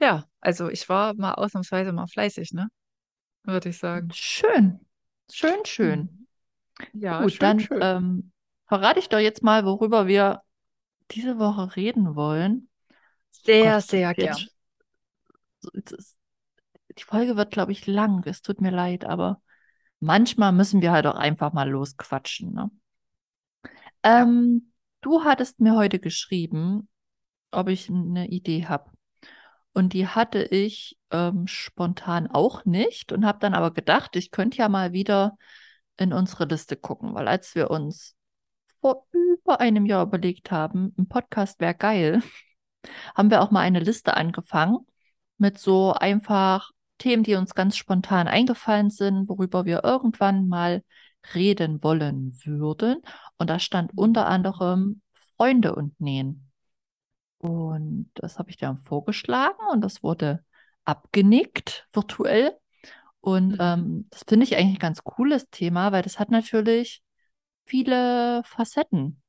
[0.00, 2.68] Ja, also ich war mal ausnahmsweise mal fleißig, ne?
[3.44, 4.10] Würde ich sagen.
[4.12, 4.80] Schön.
[5.32, 6.00] Schön, schön.
[6.00, 6.26] Hm.
[7.00, 7.78] Ja, Gut, schön, dann schön.
[7.82, 8.32] ähm,
[8.66, 10.42] verrate ich doch jetzt mal, worüber wir
[11.10, 12.68] diese Woche reden wollen.
[13.30, 14.48] Sehr, Gott, sehr jetzt, gern.
[16.98, 18.22] die Folge wird, glaube ich, lang.
[18.26, 19.40] Es tut mir leid, aber
[20.00, 22.52] manchmal müssen wir halt auch einfach mal losquatschen.
[22.52, 22.70] Ne?
[24.02, 26.88] Ähm, du hattest mir heute geschrieben,
[27.50, 28.90] ob ich eine Idee habe.
[29.74, 34.58] Und die hatte ich ähm, spontan auch nicht und habe dann aber gedacht, ich könnte
[34.58, 35.36] ja mal wieder
[35.96, 38.16] in unsere Liste gucken, weil als wir uns
[38.80, 42.22] vor über einem Jahr überlegt haben, ein Podcast wäre geil,
[43.16, 44.78] haben wir auch mal eine Liste angefangen
[45.38, 50.84] mit so einfach Themen, die uns ganz spontan eingefallen sind, worüber wir irgendwann mal
[51.34, 53.02] reden wollen würden.
[53.38, 55.00] Und da stand unter anderem
[55.36, 56.52] Freunde und Nähen.
[57.44, 60.42] Und das habe ich dann vorgeschlagen und das wurde
[60.86, 62.56] abgenickt virtuell.
[63.20, 63.58] Und mhm.
[63.60, 67.02] ähm, das finde ich eigentlich ein ganz cooles Thema, weil das hat natürlich
[67.66, 69.20] viele Facetten,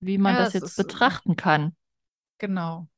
[0.00, 1.76] wie man ja, das jetzt äh, betrachten kann.
[2.38, 2.88] Genau.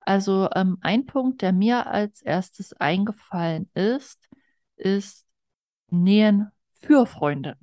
[0.00, 4.30] Also ähm, ein Punkt, der mir als erstes eingefallen ist,
[4.76, 5.26] ist
[5.88, 7.58] Nähen für Freunde.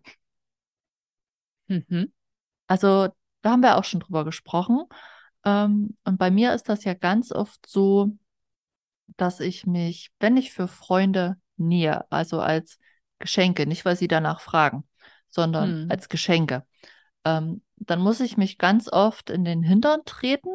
[1.66, 2.14] Mhm.
[2.68, 3.08] Also
[3.42, 4.86] da haben wir auch schon drüber gesprochen.
[5.46, 8.12] Ähm, und bei mir ist das ja ganz oft so,
[9.18, 12.78] dass ich mich, wenn ich für Freunde nähe, also als
[13.20, 14.84] Geschenke, nicht weil sie danach fragen,
[15.30, 15.92] sondern hm.
[15.92, 16.66] als Geschenke,
[17.26, 20.50] ähm, dann muss ich mich ganz oft in den Hintern treten,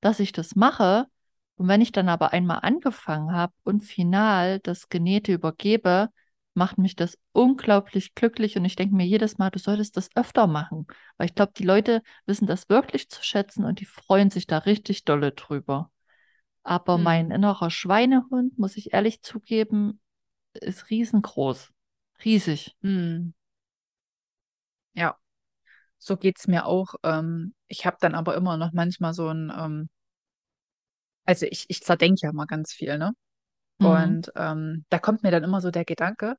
[0.00, 1.06] dass ich das mache.
[1.56, 6.10] Und wenn ich dann aber einmal angefangen habe und final das Genähte übergebe,
[6.54, 10.46] macht mich das unglaublich glücklich und ich denke mir jedes Mal, du solltest das öfter
[10.46, 10.86] machen,
[11.16, 14.58] weil ich glaube, die Leute wissen das wirklich zu schätzen und die freuen sich da
[14.58, 15.90] richtig dolle drüber.
[16.62, 17.02] Aber hm.
[17.02, 20.00] mein innerer Schweinehund, muss ich ehrlich zugeben,
[20.54, 21.70] ist riesengroß.
[22.24, 22.76] Riesig.
[22.80, 23.34] Hm.
[24.94, 25.16] Ja,
[25.98, 26.94] so geht es mir auch.
[27.02, 29.88] Ähm, ich habe dann aber immer noch manchmal so ein, ähm,
[31.24, 33.12] also ich, ich zerdenke ja mal ganz viel, ne?
[33.78, 33.86] Mhm.
[33.86, 36.36] Und ähm, da kommt mir dann immer so der Gedanke,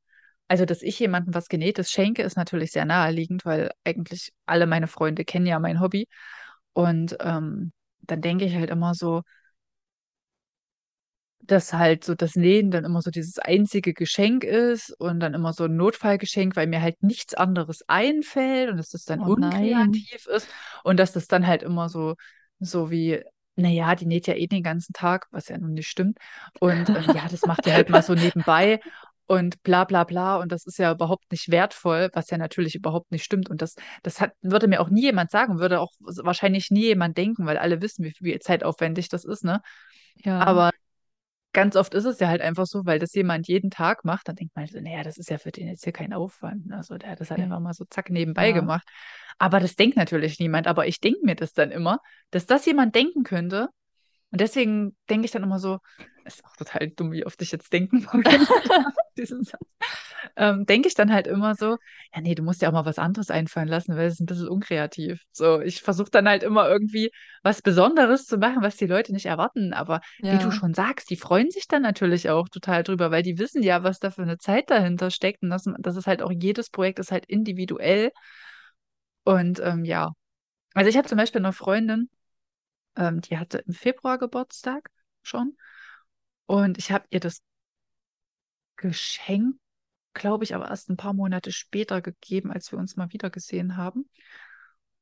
[0.48, 4.88] also dass ich jemandem was Genähtes schenke, ist natürlich sehr naheliegend, weil eigentlich alle meine
[4.88, 6.08] Freunde kennen ja mein Hobby.
[6.74, 7.72] Und ähm,
[8.02, 9.24] dann denke ich halt immer so,
[11.42, 15.54] dass halt so das Nähen dann immer so dieses einzige Geschenk ist und dann immer
[15.54, 20.26] so ein Notfallgeschenk, weil mir halt nichts anderes einfällt und dass das dann oh unkreativ
[20.28, 20.50] ist
[20.84, 22.16] und dass das dann halt immer so,
[22.60, 23.22] so wie,
[23.56, 26.18] naja, die näht ja eh den ganzen Tag, was ja nun nicht stimmt.
[26.60, 28.80] Und ähm, ja, das macht ihr halt mal so nebenbei
[29.28, 33.12] und bla bla bla und das ist ja überhaupt nicht wertvoll, was ja natürlich überhaupt
[33.12, 36.70] nicht stimmt und das, das hat, würde mir auch nie jemand sagen, würde auch wahrscheinlich
[36.70, 39.62] nie jemand denken, weil alle wissen, wie viel zeitaufwendig das ist, ne?
[40.24, 40.40] Ja.
[40.40, 40.72] Aber
[41.56, 44.36] ganz oft ist es ja halt einfach so, weil das jemand jeden Tag macht, dann
[44.36, 46.68] denkt man so, naja, das ist ja für den jetzt hier kein Aufwand.
[46.68, 46.76] Ne?
[46.76, 48.54] Also der hat das halt einfach mal so zack nebenbei ja.
[48.54, 48.88] gemacht.
[49.40, 50.68] Aber das denkt natürlich niemand.
[50.68, 52.00] Aber ich denke mir das dann immer,
[52.30, 53.70] dass das jemand denken könnte.
[54.32, 55.80] Und deswegen denke ich dann immer so,
[56.26, 58.08] ist auch total dumm, wie oft ich jetzt denken
[59.18, 59.62] diesen Satz.
[60.36, 61.78] Ähm, denke ich dann halt immer so,
[62.14, 64.26] ja, nee, du musst ja auch mal was anderes einfallen lassen, weil es ist ein
[64.26, 65.22] bisschen unkreativ.
[65.32, 67.12] So, ich versuche dann halt immer irgendwie
[67.44, 69.74] was Besonderes zu machen, was die Leute nicht erwarten.
[69.74, 70.34] Aber ja.
[70.34, 73.64] wie du schon sagst, die freuen sich dann natürlich auch total drüber, weil die wissen
[73.64, 75.44] ja, was da für eine Zeit dahinter steckt.
[75.44, 78.12] Und das, das ist halt auch jedes Projekt ist halt individuell.
[79.24, 80.12] Und ähm, ja,
[80.74, 82.10] also ich habe zum Beispiel eine Freundin,
[82.98, 84.90] ähm, die hatte im Februar Geburtstag
[85.24, 85.56] schon.
[86.46, 87.42] Und ich habe ihr das
[88.78, 89.56] Geschenk,
[90.14, 93.78] glaube ich, aber erst ein paar Monate später gegeben, als wir uns mal wieder gesehen
[93.78, 94.10] haben.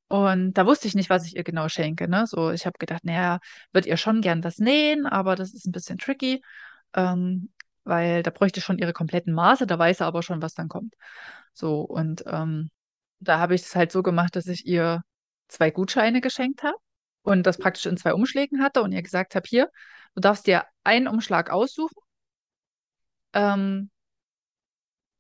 [0.08, 2.08] Und da wusste ich nicht, was ich ihr genau schenke.
[2.08, 2.28] Ne?
[2.28, 3.40] So, ich habe gedacht, naja,
[3.72, 6.44] wird ihr schon gern das nähen, aber das ist ein bisschen tricky,
[6.94, 7.52] ähm,
[7.84, 10.94] weil da bräuchte schon ihre kompletten Maße, da weiß er aber schon, was dann kommt.
[11.54, 12.70] So, und ähm,
[13.20, 15.02] da habe ich es halt so gemacht, dass ich ihr
[15.48, 16.78] zwei Gutscheine geschenkt habe
[17.24, 19.70] und das praktisch in zwei Umschlägen hatte und ihr gesagt habe, hier,
[20.14, 21.98] du darfst dir einen Umschlag aussuchen.
[23.34, 23.90] Ähm,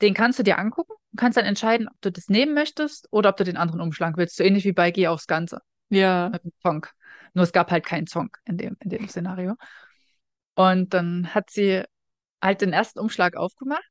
[0.01, 3.29] den kannst du dir angucken und kannst dann entscheiden, ob du das nehmen möchtest oder
[3.29, 4.35] ob du den anderen Umschlag willst.
[4.35, 5.61] So ähnlich wie bei Geh aufs Ganze.
[5.89, 6.29] Ja.
[6.29, 6.85] Mit dem Song.
[7.33, 9.55] Nur es gab halt keinen Song in dem, in dem Szenario.
[10.55, 11.83] Und dann hat sie
[12.41, 13.81] halt den ersten Umschlag aufgemacht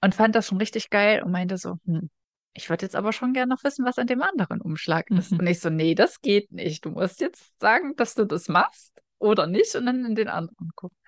[0.00, 2.10] und fand das schon richtig geil und meinte so, hm,
[2.54, 5.32] ich würde jetzt aber schon gerne noch wissen, was an dem anderen Umschlag ist.
[5.32, 5.40] Mhm.
[5.40, 6.84] Und ich so, nee, das geht nicht.
[6.84, 10.70] Du musst jetzt sagen, dass du das machst oder nicht und dann in den anderen
[10.74, 10.98] gucken.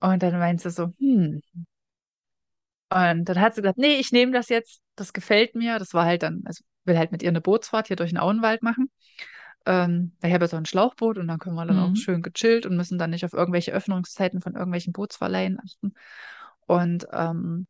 [0.00, 1.42] Und dann meint sie so, hm.
[2.88, 5.78] Und dann hat sie gesagt, nee, ich nehme das jetzt, das gefällt mir.
[5.78, 8.62] Das war halt dann, also will halt mit ihr eine Bootsfahrt hier durch den Auenwald
[8.62, 8.90] machen.
[9.66, 11.82] Ähm, ich habe ja so ein Schlauchboot und dann können wir dann mhm.
[11.82, 15.94] auch schön gechillt und müssen dann nicht auf irgendwelche Öffnungszeiten von irgendwelchen Bootsverleihen achten.
[16.66, 17.66] Und ähm,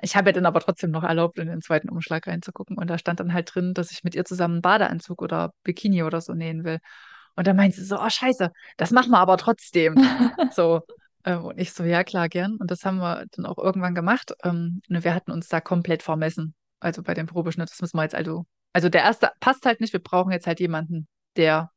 [0.00, 2.78] ich habe ja dann aber trotzdem noch erlaubt, in den zweiten Umschlag reinzugucken.
[2.78, 6.02] Und da stand dann halt drin, dass ich mit ihr zusammen einen Badeanzug oder Bikini
[6.02, 6.78] oder so nähen will.
[7.34, 9.94] Und da meinte sie so, oh scheiße, das machen wir aber trotzdem.
[10.52, 10.82] so.
[11.24, 12.56] Ähm, und ich so, ja klar, gern.
[12.56, 14.32] Und das haben wir dann auch irgendwann gemacht.
[14.44, 16.54] Ähm, wir hatten uns da komplett vermessen.
[16.80, 18.46] Also bei dem Probeschnitt, das müssen wir jetzt also.
[18.72, 19.92] Also der erste passt halt nicht.
[19.92, 21.70] Wir brauchen jetzt halt jemanden, der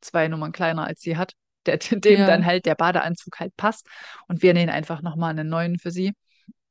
[0.00, 1.34] zwei Nummern kleiner als sie hat,
[1.66, 2.26] der, dem ja.
[2.26, 3.86] dann halt der Badeanzug halt passt.
[4.26, 6.14] Und wir nähen einfach nochmal einen neuen für sie.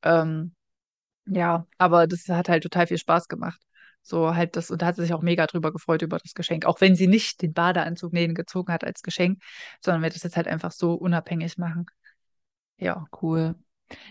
[0.03, 0.55] Ähm,
[1.29, 3.61] ja, aber das hat halt total viel Spaß gemacht.
[4.01, 6.65] So halt das, und da hat sie sich auch mega drüber gefreut über das Geschenk.
[6.65, 9.41] Auch wenn sie nicht den Badeanzug nähen gezogen hat als Geschenk,
[9.83, 11.85] sondern wir das jetzt halt einfach so unabhängig machen.
[12.77, 13.05] Ja.
[13.21, 13.55] Cool.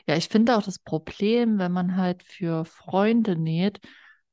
[0.06, 3.80] Ja, ich finde auch das Problem, wenn man halt für Freunde näht,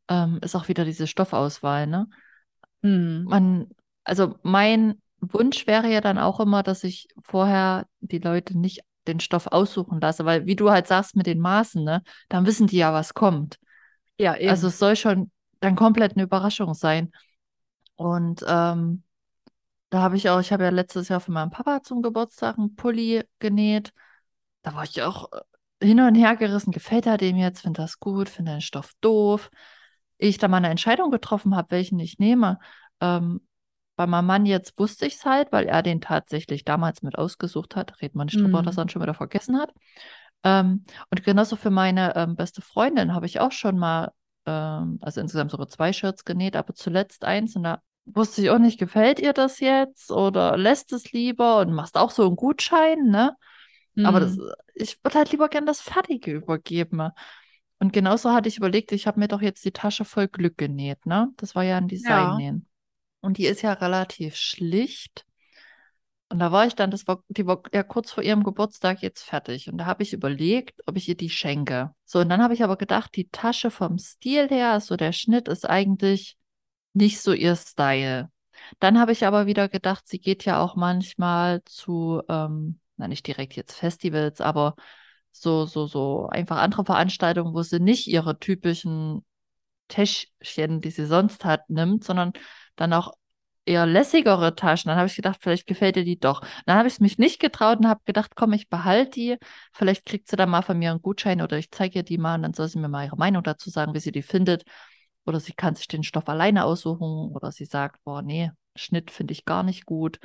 [0.09, 2.07] ähm, ist auch wieder diese Stoffauswahl, ne?
[2.83, 3.25] Hm.
[3.25, 3.67] Man,
[4.03, 9.19] also mein Wunsch wäre ja dann auch immer, dass ich vorher die Leute nicht den
[9.19, 12.77] Stoff aussuchen lasse, weil wie du halt sagst mit den Maßen, ne, dann wissen die
[12.77, 13.59] ja, was kommt.
[14.17, 14.49] Ja, eben.
[14.49, 17.11] Also es soll schon dann komplett eine Überraschung sein.
[17.95, 19.03] Und ähm,
[19.89, 22.75] da habe ich auch, ich habe ja letztes Jahr für meinen Papa zum Geburtstag einen
[22.75, 23.93] Pulli genäht.
[24.61, 27.99] Da war ich auch äh, hin und her gerissen, gefällt er dem jetzt, finde das
[27.99, 29.49] gut, finde den Stoff doof.
[30.17, 32.59] Ich da mal eine Entscheidung getroffen habe, welchen ich nehme.
[33.01, 33.41] Ähm,
[33.95, 37.75] bei meinem Mann jetzt wusste ich es halt, weil er den tatsächlich damals mit ausgesucht
[37.75, 38.01] hat.
[38.01, 38.65] Redet man nicht drüber, Mhm.
[38.65, 39.73] dass er ihn schon wieder vergessen hat.
[40.43, 44.11] Ähm, und genauso für meine ähm, beste Freundin habe ich auch schon mal,
[44.45, 48.59] ähm, also insgesamt sogar zwei Shirts genäht, aber zuletzt eins und da wusste ich auch
[48.59, 53.05] nicht, gefällt ihr das jetzt oder lässt es lieber und machst auch so einen Gutschein,
[53.09, 53.35] ne?
[54.03, 54.51] Aber das, Mhm.
[54.75, 57.09] ich würde halt lieber gern das Fertige übergeben.
[57.79, 61.05] Und genauso hatte ich überlegt, ich habe mir doch jetzt die Tasche voll Glück genäht,
[61.05, 61.29] ne?
[61.37, 62.37] Das war ja ein Ja.
[63.25, 65.25] Und die ist ja relativ schlicht.
[66.29, 69.23] Und da war ich dann, das war, die war ja kurz vor ihrem Geburtstag jetzt
[69.23, 69.67] fertig.
[69.67, 71.89] Und da habe ich überlegt, ob ich ihr die schenke.
[72.03, 75.47] So, und dann habe ich aber gedacht, die Tasche vom Stil her, also der Schnitt
[75.47, 76.37] ist eigentlich
[76.93, 78.29] nicht so ihr Style.
[78.79, 83.25] Dann habe ich aber wieder gedacht, sie geht ja auch manchmal zu, ähm, na nicht
[83.25, 84.75] direkt jetzt Festivals, aber
[85.31, 89.25] so, so, so einfach andere Veranstaltungen, wo sie nicht ihre typischen
[89.87, 92.33] Täschchen, die sie sonst hat, nimmt, sondern
[92.75, 93.13] dann auch
[93.65, 94.89] eher lässigere Taschen.
[94.89, 96.41] Dann habe ich gedacht, vielleicht gefällt ihr die doch.
[96.65, 99.37] Dann habe ich es mich nicht getraut und habe gedacht, komm, ich behalte die.
[99.73, 102.35] Vielleicht kriegt sie dann mal von mir einen Gutschein oder ich zeige ihr die mal
[102.35, 104.63] und dann soll sie mir mal ihre Meinung dazu sagen, wie sie die findet.
[105.25, 109.31] Oder sie kann sich den Stoff alleine aussuchen oder sie sagt, boah, nee, Schnitt finde
[109.31, 110.19] ich gar nicht gut.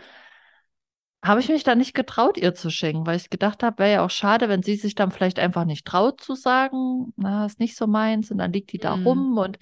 [1.22, 4.04] Habe ich mich dann nicht getraut, ihr zu schenken, weil ich gedacht habe, wäre ja
[4.04, 7.76] auch schade, wenn sie sich dann vielleicht einfach nicht traut zu sagen, na, ist nicht
[7.76, 9.06] so meins und dann liegt die da Mhm.
[9.06, 9.58] rum und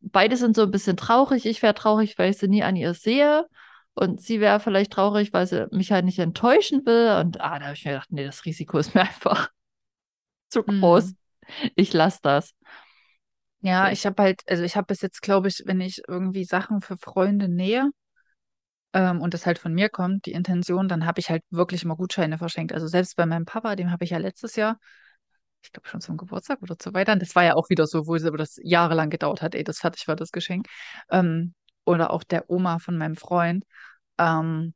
[0.00, 1.46] beide sind so ein bisschen traurig.
[1.46, 3.46] Ich wäre traurig, weil ich sie nie an ihr sehe
[3.94, 7.66] und sie wäre vielleicht traurig, weil sie mich halt nicht enttäuschen will und ah, da
[7.66, 9.50] habe ich mir gedacht, nee, das Risiko ist mir einfach
[10.48, 11.06] zu groß.
[11.06, 11.70] Mhm.
[11.76, 12.54] Ich lasse das.
[13.60, 16.80] Ja, ich habe halt, also ich habe bis jetzt, glaube ich, wenn ich irgendwie Sachen
[16.80, 17.90] für Freunde nähe,
[18.92, 21.96] ähm, und das halt von mir kommt, die Intention, dann habe ich halt wirklich immer
[21.96, 22.72] Gutscheine verschenkt.
[22.72, 24.78] Also selbst bei meinem Papa, dem habe ich ja letztes Jahr,
[25.68, 28.16] ich glaube schon zum Geburtstag oder zu Weihnachten, das war ja auch wieder so, wo
[28.16, 30.66] das jahrelang gedauert hat, ehe das fertig war, das Geschenk.
[31.10, 31.54] Ähm,
[31.84, 33.64] oder auch der Oma von meinem Freund.
[34.18, 34.74] Ähm,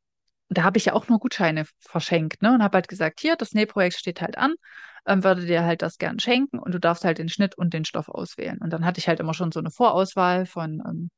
[0.49, 2.53] da habe ich ja auch nur Gutscheine verschenkt, ne?
[2.53, 4.53] Und habe halt gesagt, hier, das Nähprojekt steht halt an,
[5.07, 7.85] ähm, würde dir halt das gern schenken und du darfst halt den Schnitt und den
[7.85, 8.59] Stoff auswählen.
[8.59, 11.09] Und dann hatte ich halt immer schon so eine Vorauswahl von ähm,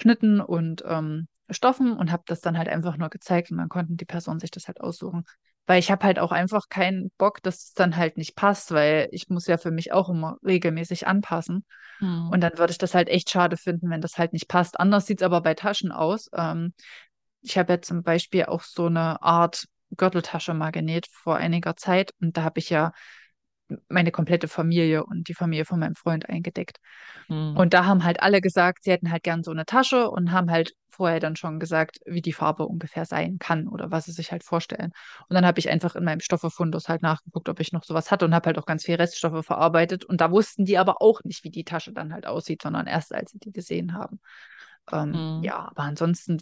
[0.00, 3.96] Schnitten und ähm, Stoffen und habe das dann halt einfach nur gezeigt und dann konnten
[3.96, 5.24] die Personen sich das halt aussuchen.
[5.70, 9.08] Weil ich habe halt auch einfach keinen Bock, dass es dann halt nicht passt, weil
[9.12, 11.64] ich muss ja für mich auch immer regelmäßig anpassen.
[12.00, 12.28] Hm.
[12.28, 14.80] Und dann würde ich das halt echt schade finden, wenn das halt nicht passt.
[14.80, 16.28] Anders sieht es aber bei Taschen aus.
[16.36, 16.74] Ähm,
[17.40, 19.66] ich habe ja zum Beispiel auch so eine Art
[19.96, 22.90] Gürteltasche mal genäht vor einiger Zeit und da habe ich ja
[23.88, 26.78] meine komplette Familie und die Familie von meinem Freund eingedeckt.
[27.28, 27.56] Hm.
[27.56, 30.50] Und da haben halt alle gesagt, sie hätten halt gern so eine Tasche und haben
[30.50, 34.32] halt vorher dann schon gesagt, wie die Farbe ungefähr sein kann oder was sie sich
[34.32, 34.92] halt vorstellen.
[35.28, 38.26] Und dann habe ich einfach in meinem Stoffefundus halt nachgeguckt, ob ich noch sowas hatte
[38.26, 40.04] und habe halt auch ganz viel Reststoffe verarbeitet.
[40.04, 43.14] Und da wussten die aber auch nicht, wie die Tasche dann halt aussieht, sondern erst
[43.14, 44.20] als sie die gesehen haben.
[44.92, 45.40] Ähm, Hm.
[45.40, 46.38] ja, aber ansonsten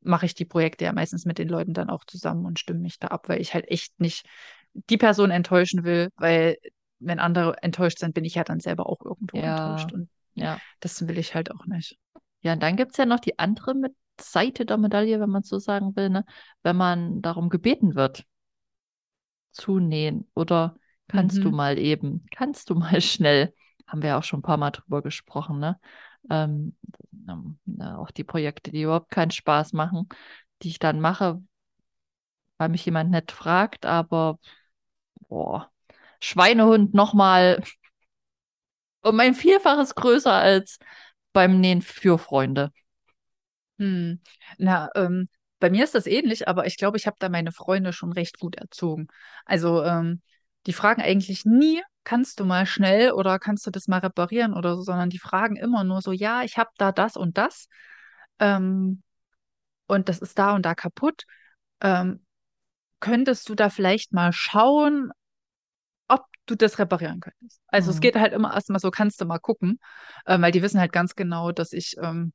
[0.00, 2.98] mache ich die Projekte ja meistens mit den Leuten dann auch zusammen und stimme mich
[2.98, 4.26] da ab, weil ich halt echt nicht
[4.74, 6.58] die Person enttäuschen will, weil
[6.98, 10.60] wenn andere enttäuscht sind, bin ich ja dann selber auch irgendwo Ja, enttäuscht und ja.
[10.80, 11.98] das will ich halt auch nicht.
[12.42, 15.42] Ja, und dann gibt es ja noch die andere mit Seite der Medaille, wenn man
[15.42, 16.24] es so sagen will, ne?
[16.62, 18.24] Wenn man darum gebeten wird,
[19.52, 20.28] zu nähen.
[20.34, 20.76] Oder
[21.08, 21.56] kannst du Mhm.
[21.56, 23.54] mal eben, kannst du mal schnell,
[23.86, 25.78] haben wir ja auch schon ein paar Mal drüber gesprochen, ne?
[26.30, 26.76] Ähm,
[27.28, 30.08] ähm, na, auch die Projekte, die überhaupt keinen Spaß machen,
[30.62, 31.40] die ich dann mache,
[32.58, 34.38] weil mich jemand nett fragt, aber
[35.28, 35.70] boah,
[36.20, 37.62] Schweinehund nochmal
[39.02, 40.78] um ein Vielfaches größer als
[41.36, 42.72] beim Nähen für Freunde.
[43.78, 44.20] Hm.
[44.56, 45.28] Na, ähm,
[45.58, 48.38] bei mir ist das ähnlich, aber ich glaube, ich habe da meine Freunde schon recht
[48.38, 49.08] gut erzogen.
[49.44, 50.22] Also, ähm,
[50.64, 54.76] die fragen eigentlich nie, kannst du mal schnell oder kannst du das mal reparieren oder
[54.76, 57.68] so, sondern die fragen immer nur so, ja, ich habe da das und das
[58.40, 59.02] ähm,
[59.88, 61.24] und das ist da und da kaputt.
[61.82, 62.24] Ähm,
[63.00, 65.12] könntest du da vielleicht mal schauen,
[66.46, 67.60] du das reparieren könntest?
[67.68, 68.00] Also, es Hm.
[68.00, 69.78] geht halt immer erstmal so, kannst du mal gucken,
[70.26, 72.32] ähm, weil die wissen halt ganz genau, dass ich ähm,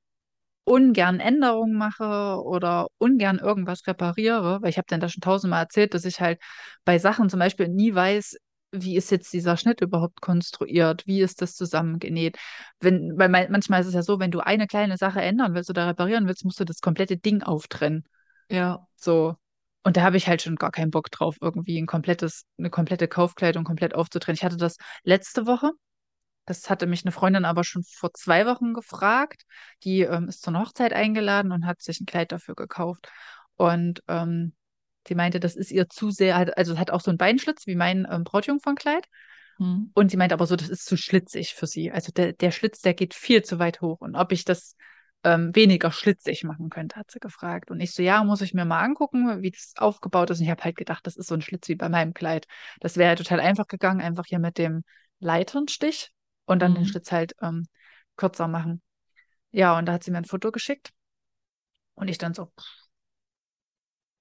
[0.64, 5.94] ungern Änderungen mache oder ungern irgendwas repariere, weil ich habe dann da schon tausendmal erzählt,
[5.94, 6.40] dass ich halt
[6.86, 8.38] bei Sachen zum Beispiel nie weiß,
[8.72, 11.06] wie ist jetzt dieser Schnitt überhaupt konstruiert?
[11.06, 12.38] Wie ist das zusammengenäht?
[12.80, 15.88] Wenn, weil manchmal ist es ja so, wenn du eine kleine Sache ändern willst oder
[15.88, 18.06] reparieren willst, musst du das komplette Ding auftrennen.
[18.50, 18.88] Ja.
[18.96, 19.38] So.
[19.84, 23.08] Und da habe ich halt schon gar keinen Bock drauf, irgendwie ein komplettes, eine komplette
[23.08, 24.36] Kaufkleidung komplett aufzutrennen.
[24.36, 25.72] Ich hatte das letzte Woche.
[26.46, 29.44] Das hatte mich eine Freundin aber schon vor zwei Wochen gefragt.
[29.84, 33.10] Die ähm, ist zur Hochzeit eingeladen und hat sich ein Kleid dafür gekauft.
[33.56, 34.54] Und ähm,
[35.08, 37.76] die meinte, das ist ihr zu sehr, also es hat auch so einen Beinschlitz wie
[37.76, 39.08] mein ähm, Brautjungfernkleid.
[39.58, 39.92] Mhm.
[39.94, 41.92] Und sie meinte aber so, das ist zu schlitzig für sie.
[41.92, 44.02] Also der, der Schlitz, der geht viel zu weit hoch.
[44.02, 44.76] Und ob ich das
[45.24, 47.72] ähm, weniger schlitzig machen könnte, hat sie gefragt.
[47.72, 50.40] Und ich so, ja, muss ich mir mal angucken, wie das aufgebaut ist.
[50.40, 52.48] Und ich habe halt gedacht, das ist so ein Schlitz wie bei meinem Kleid.
[52.80, 54.84] Das wäre ja total einfach gegangen, einfach hier mit dem
[55.20, 56.12] Leiternstich
[56.46, 56.76] und dann mhm.
[56.76, 57.68] den Schlitz halt ähm,
[58.16, 58.82] kürzer machen.
[59.52, 60.92] Ja, und da hat sie mir ein Foto geschickt.
[61.94, 62.52] Und ich dann so,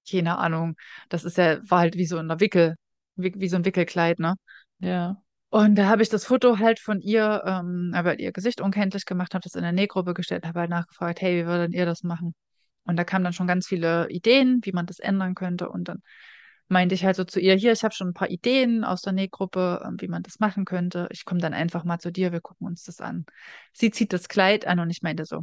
[0.09, 0.75] keine Ahnung,
[1.09, 2.75] das ist ja, war halt wie so ein Wickel,
[3.15, 4.35] wie, wie so ein Wickelkleid, ne?
[4.79, 5.21] Ja.
[5.51, 9.33] Und da habe ich das Foto halt von ihr, ähm, halt ihr Gesicht unkenntlich gemacht,
[9.33, 12.33] habe das in der Nähgruppe gestellt, habe halt nachgefragt, hey, wie würdet ihr das machen?
[12.85, 15.67] Und da kamen dann schon ganz viele Ideen, wie man das ändern könnte.
[15.67, 16.01] Und dann
[16.69, 19.11] meinte ich halt so zu ihr, hier, ich habe schon ein paar Ideen aus der
[19.11, 21.09] Nähgruppe, ähm, wie man das machen könnte.
[21.11, 23.25] Ich komme dann einfach mal zu dir, wir gucken uns das an.
[23.73, 25.41] Sie zieht das Kleid an und ich meinte so,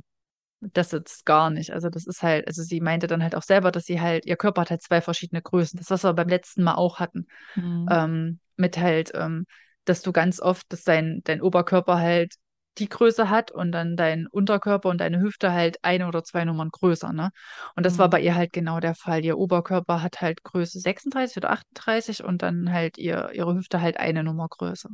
[0.61, 1.75] das jetzt gar nicht.
[1.75, 4.37] Also das ist halt, also sie meinte dann halt auch selber, dass sie halt, ihr
[4.37, 5.79] Körper hat halt zwei verschiedene Größen.
[5.79, 7.27] Das, was wir beim letzten Mal auch hatten.
[7.57, 7.87] Mhm.
[7.91, 9.45] Ähm, mit halt, ähm,
[9.89, 12.35] dass du ganz oft, dass dein, dein Oberkörper halt
[12.79, 16.71] die Größe hat und dann dein Unterkörper und deine Hüfte halt eine oder zwei Nummern
[16.71, 17.31] größer, ne?
[17.77, 17.99] Und das mhm.
[17.99, 19.25] war bei ihr halt genau der Fall.
[19.25, 23.99] Ihr Oberkörper hat halt Größe 36 oder 38 und dann halt ihr, ihre Hüfte halt
[23.99, 24.91] eine Nummer größer.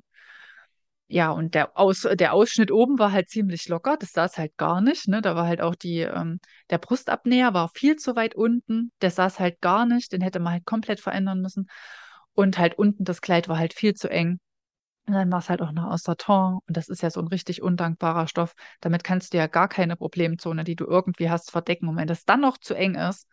[1.07, 4.81] Ja, und der, Aus, der Ausschnitt oben war halt ziemlich locker, das saß halt gar
[4.81, 5.21] nicht, ne?
[5.21, 6.41] Da war halt auch die, ähm,
[6.71, 10.55] der Brustabnäher war viel zu weit unten, der saß halt gar nicht, den hätte man
[10.55, 11.69] halt komplett verändern müssen.
[12.33, 14.41] Und halt unten das Kleid war halt viel zu eng.
[15.07, 17.29] Und dann war es halt auch noch aus Satin und das ist ja so ein
[17.29, 18.55] richtig undankbarer Stoff.
[18.81, 21.89] Damit kannst du ja gar keine Problemzone, die du irgendwie hast, verdecken.
[21.89, 23.29] Und wenn das dann noch zu eng ist,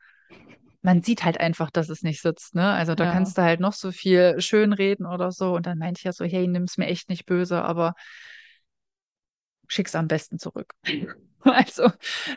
[0.81, 2.71] man sieht halt einfach, dass es nicht sitzt, ne?
[2.71, 3.11] Also da ja.
[3.11, 5.53] kannst du halt noch so viel schönreden oder so.
[5.53, 7.93] Und dann meinte ich ja so, hey, nimm es mir echt nicht böse, aber
[9.71, 10.73] schick's am besten zurück.
[11.43, 11.89] Also,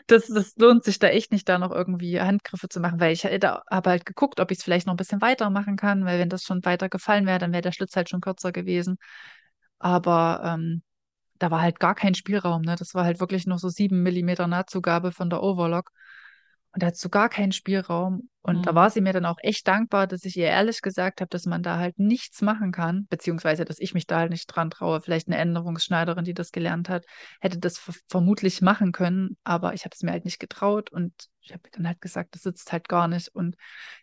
[0.07, 3.23] das, das lohnt sich da echt nicht, da noch irgendwie Handgriffe zu machen, weil ich
[3.23, 6.27] habe halt geguckt, ob ich es vielleicht noch ein bisschen weiter machen kann, weil wenn
[6.29, 8.97] das schon weiter gefallen wäre, dann wäre der Schlitz halt schon kürzer gewesen.
[9.77, 10.81] Aber ähm,
[11.37, 12.75] da war halt gar kein Spielraum, ne?
[12.77, 15.91] Das war halt wirklich nur so sieben Millimeter Nahtzugabe von der Overlock.
[16.73, 18.27] Und da hat so gar keinen Spielraum.
[18.45, 18.61] Und mhm.
[18.61, 21.47] da war sie mir dann auch echt dankbar, dass ich ihr ehrlich gesagt habe, dass
[21.47, 25.01] man da halt nichts machen kann, beziehungsweise dass ich mich da halt nicht dran traue.
[25.01, 27.05] Vielleicht eine Änderungsschneiderin, die das gelernt hat,
[27.41, 31.53] hätte das vermutlich machen können, aber ich habe es mir halt nicht getraut und ich
[31.53, 33.29] habe dann halt gesagt, das sitzt halt gar nicht.
[33.29, 33.55] Und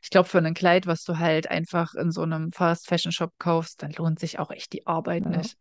[0.03, 3.33] ich glaube, für ein Kleid, was du halt einfach in so einem Fast Fashion Shop
[3.39, 5.37] kaufst, dann lohnt sich auch echt die Arbeit ja.
[5.37, 5.57] nicht.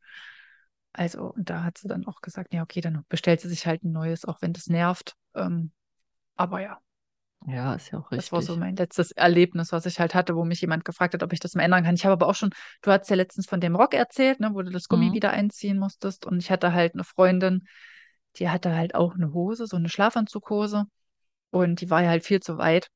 [0.92, 3.84] Also, und da hat sie dann auch gesagt, ja, okay, dann bestellt sie sich halt
[3.84, 5.14] ein neues, auch wenn das nervt.
[5.36, 5.72] Ähm,
[6.36, 6.80] aber ja,
[7.48, 8.30] ja, ist ja auch richtig.
[8.30, 11.24] Das war so mein letztes Erlebnis, was ich halt hatte, wo mich jemand gefragt hat,
[11.24, 11.96] ob ich das mal ändern kann.
[11.96, 14.62] Ich habe aber auch schon, du hast ja letztens von dem Rock erzählt, ne, wo
[14.62, 15.14] du das Gummi mhm.
[15.14, 16.26] wieder einziehen musstest.
[16.26, 17.68] Und ich hatte halt eine Freundin,
[18.36, 20.86] die hatte halt auch eine Hose, so eine Schlafanzughose.
[21.50, 22.90] Und die war ja halt viel zu weit.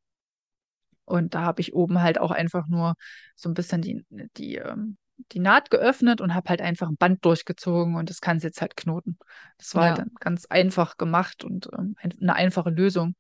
[1.06, 2.96] Und da habe ich oben halt auch einfach nur
[3.36, 4.06] so ein bisschen die,
[4.38, 4.98] die, ähm,
[5.32, 8.62] die Naht geöffnet und habe halt einfach ein Band durchgezogen und das kann sie jetzt
[8.62, 9.18] halt knoten.
[9.58, 10.04] Das war halt ja.
[10.04, 13.16] halt dann ganz einfach gemacht und ähm, eine einfache Lösung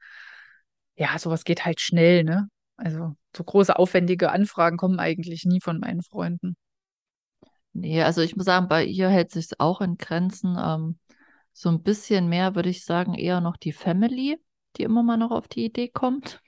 [0.96, 2.48] ja, sowas geht halt schnell, ne?
[2.78, 6.56] Also so große, aufwendige Anfragen kommen eigentlich nie von meinen Freunden.
[7.74, 10.58] Nee, also ich muss sagen, bei ihr hält sich auch in Grenzen.
[10.58, 10.98] Ähm,
[11.52, 14.38] so ein bisschen mehr würde ich sagen, eher noch die Family,
[14.78, 16.41] die immer mal noch auf die Idee kommt.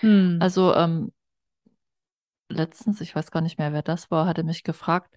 [0.00, 0.38] Hm.
[0.40, 1.12] Also ähm,
[2.48, 5.14] letztens, ich weiß gar nicht mehr, wer das war, hatte mich gefragt,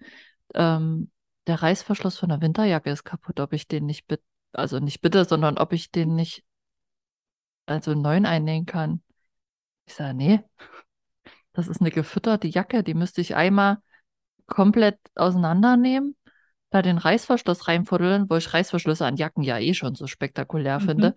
[0.54, 1.10] ähm,
[1.46, 5.24] der Reißverschluss von der Winterjacke ist kaputt, ob ich den nicht bitte, also nicht bitte,
[5.24, 6.44] sondern ob ich den nicht
[7.66, 9.02] also einen neuen einnähen kann.
[9.86, 10.40] Ich sage, nee,
[11.52, 13.78] das ist eine gefütterte Jacke, die müsste ich einmal
[14.46, 16.16] komplett auseinandernehmen,
[16.70, 20.84] da den Reißverschluss reinfuddeln, wo ich Reißverschlüsse an Jacken ja eh schon so spektakulär mhm.
[20.84, 21.14] finde.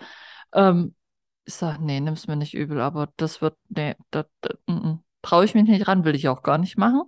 [0.54, 0.96] Ähm,
[1.46, 4.26] ich sage, nee, nimm's mir nicht übel, aber das wird, nee, das
[4.68, 7.04] mm, mm, traue ich mich nicht ran, will ich auch gar nicht machen.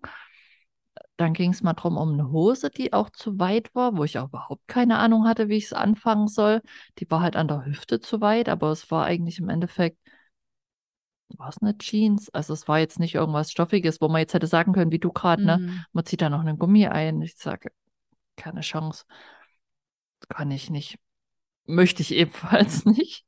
[1.17, 4.17] Dann ging es mal drum um eine Hose, die auch zu weit war, wo ich
[4.17, 6.61] auch überhaupt keine Ahnung hatte, wie ich es anfangen soll.
[6.97, 9.97] Die war halt an der Hüfte zu weit, aber es war eigentlich im Endeffekt,
[11.37, 12.29] war es eine Jeans?
[12.29, 15.11] Also es war jetzt nicht irgendwas Stoffiges, wo man jetzt hätte sagen können, wie du
[15.11, 15.57] gerade, ne?
[15.57, 15.65] mhm.
[15.65, 15.85] ne?
[15.93, 17.21] Man zieht da noch einen Gummi ein.
[17.21, 17.71] Ich sage,
[18.35, 19.05] keine Chance.
[20.29, 20.97] Kann ich nicht.
[21.65, 23.25] Möchte ich ebenfalls nicht.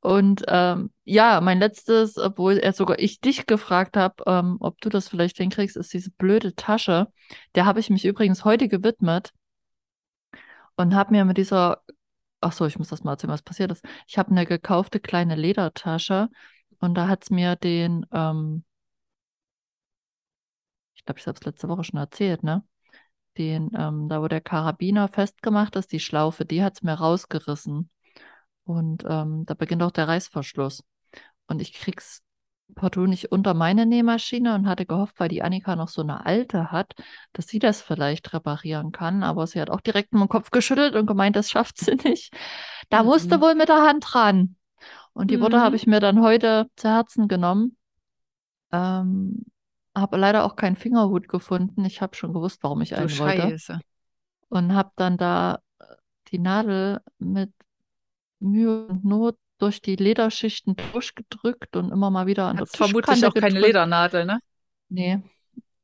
[0.00, 4.88] Und ähm, ja, mein letztes, obwohl er sogar ich dich gefragt habe, ähm, ob du
[4.88, 7.08] das vielleicht hinkriegst, ist diese blöde Tasche.
[7.54, 9.32] Der habe ich mich übrigens heute gewidmet
[10.76, 11.82] und habe mir mit dieser,
[12.40, 13.84] ach so, ich muss das mal erzählen, was passiert ist.
[14.08, 16.28] Ich habe eine gekaufte kleine Ledertasche
[16.80, 18.64] und da hat es mir den, ähm,
[20.94, 22.64] ich glaube, ich habe es letzte Woche schon erzählt, ne?
[23.38, 27.88] Den, ähm, da wo der Karabiner festgemacht ist, die Schlaufe, die hat es mir rausgerissen.
[28.64, 30.82] Und ähm, da beginnt auch der Reißverschluss.
[31.46, 32.22] Und ich krieg's
[32.74, 36.72] partout nicht unter meine Nähmaschine und hatte gehofft, weil die Annika noch so eine alte
[36.72, 36.94] hat,
[37.32, 39.22] dass sie das vielleicht reparieren kann.
[39.22, 42.34] Aber sie hat auch direkt mit dem Kopf geschüttelt und gemeint, das schafft sie nicht.
[42.88, 43.08] Da mhm.
[43.08, 44.56] musste wohl mit der Hand dran.
[45.12, 45.42] Und die mhm.
[45.42, 47.76] Worte habe ich mir dann heute zu Herzen genommen.
[48.72, 49.44] Ähm,
[49.94, 51.84] habe leider auch keinen Fingerhut gefunden.
[51.84, 53.42] Ich habe schon gewusst, warum ich du einen Scheiße.
[53.42, 53.80] wollte.
[54.48, 55.60] Und habe dann da
[56.28, 57.52] die Nadel mit
[58.42, 63.06] Mühe und Not durch die Lederschichten durchgedrückt und immer mal wieder an Hat's der Tischkante
[63.06, 63.54] vermutlich auch gedrückt.
[63.54, 64.40] keine Ledernadel, ne?
[64.88, 65.22] Nee.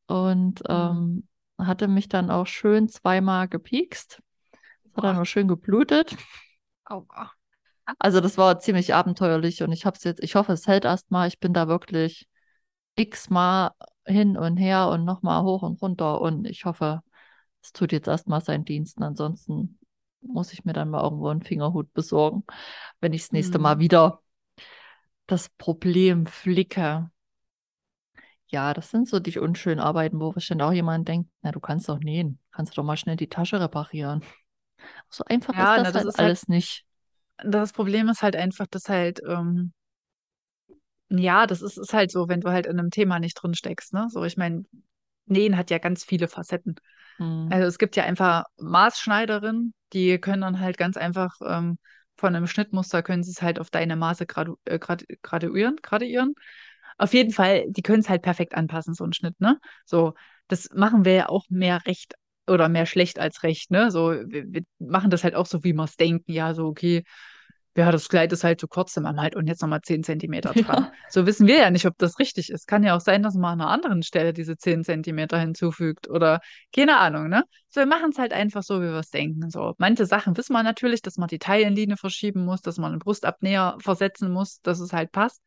[0.06, 0.66] Und mhm.
[0.68, 1.28] ähm,
[1.59, 4.20] hatte mich dann auch schön zweimal gepiekst.
[4.84, 6.16] Das hat dann auch schön geblutet.
[6.84, 7.30] Aua.
[7.98, 11.28] Also das war ziemlich abenteuerlich und ich habe es jetzt, ich hoffe, es hält erstmal.
[11.28, 12.28] Ich bin da wirklich
[12.96, 13.70] x-mal
[14.04, 17.00] hin und her und nochmal hoch und runter und ich hoffe,
[17.62, 19.00] es tut jetzt erstmal seinen Dienst.
[19.00, 19.78] Ansonsten
[20.20, 22.44] muss ich mir dann mal irgendwo einen Fingerhut besorgen,
[23.00, 23.80] wenn ich das nächste Mal mhm.
[23.80, 24.22] wieder
[25.26, 27.10] das Problem flicke.
[28.46, 31.88] Ja, das sind so die unschönen Arbeiten, wo bestimmt auch jemand denkt, na, du kannst
[31.88, 34.24] doch nähen, kannst du doch mal schnell die Tasche reparieren.
[35.10, 36.86] So einfach ja, ist das, na, das halt ist alles halt, nicht.
[37.38, 39.72] Das Problem ist halt einfach, dass halt, ähm,
[41.10, 43.92] ja, das ist, ist halt so, wenn du halt in einem Thema nicht drin steckst,
[43.92, 44.08] ne?
[44.10, 44.64] So, ich meine,
[45.26, 46.76] Nähen hat ja ganz viele Facetten.
[47.18, 47.48] Mhm.
[47.50, 51.78] Also es gibt ja einfach Maßschneiderinnen, die können dann halt ganz einfach ähm,
[52.16, 56.34] von einem Schnittmuster können sie es halt auf deine Maße gradu äh, grad graduieren, graduieren.
[56.99, 59.59] Auf jeden Fall, die können es halt perfekt anpassen, so ein Schnitt, ne?
[59.84, 60.14] So,
[60.49, 62.14] das machen wir ja auch mehr recht
[62.49, 63.91] oder mehr schlecht als recht, ne?
[63.91, 67.05] So, wir, wir machen das halt auch so, wie wir es denken, ja, so, okay,
[67.76, 70.52] ja, das Kleid ist halt zu kurz, dann machen halt und jetzt nochmal 10 Zentimeter
[70.52, 70.84] dran.
[70.84, 70.92] Ja.
[71.08, 72.66] So wissen wir ja nicht, ob das richtig ist.
[72.66, 76.40] Kann ja auch sein, dass man an einer anderen Stelle diese 10 Zentimeter hinzufügt oder
[76.74, 77.44] keine Ahnung, ne?
[77.68, 79.48] So, wir machen es halt einfach so, wie wir es denken.
[79.50, 82.98] So, manche Sachen wissen wir natürlich, dass man die Taillenlinie verschieben muss, dass man einen
[82.98, 85.42] Brustabnäher versetzen muss, dass es halt passt.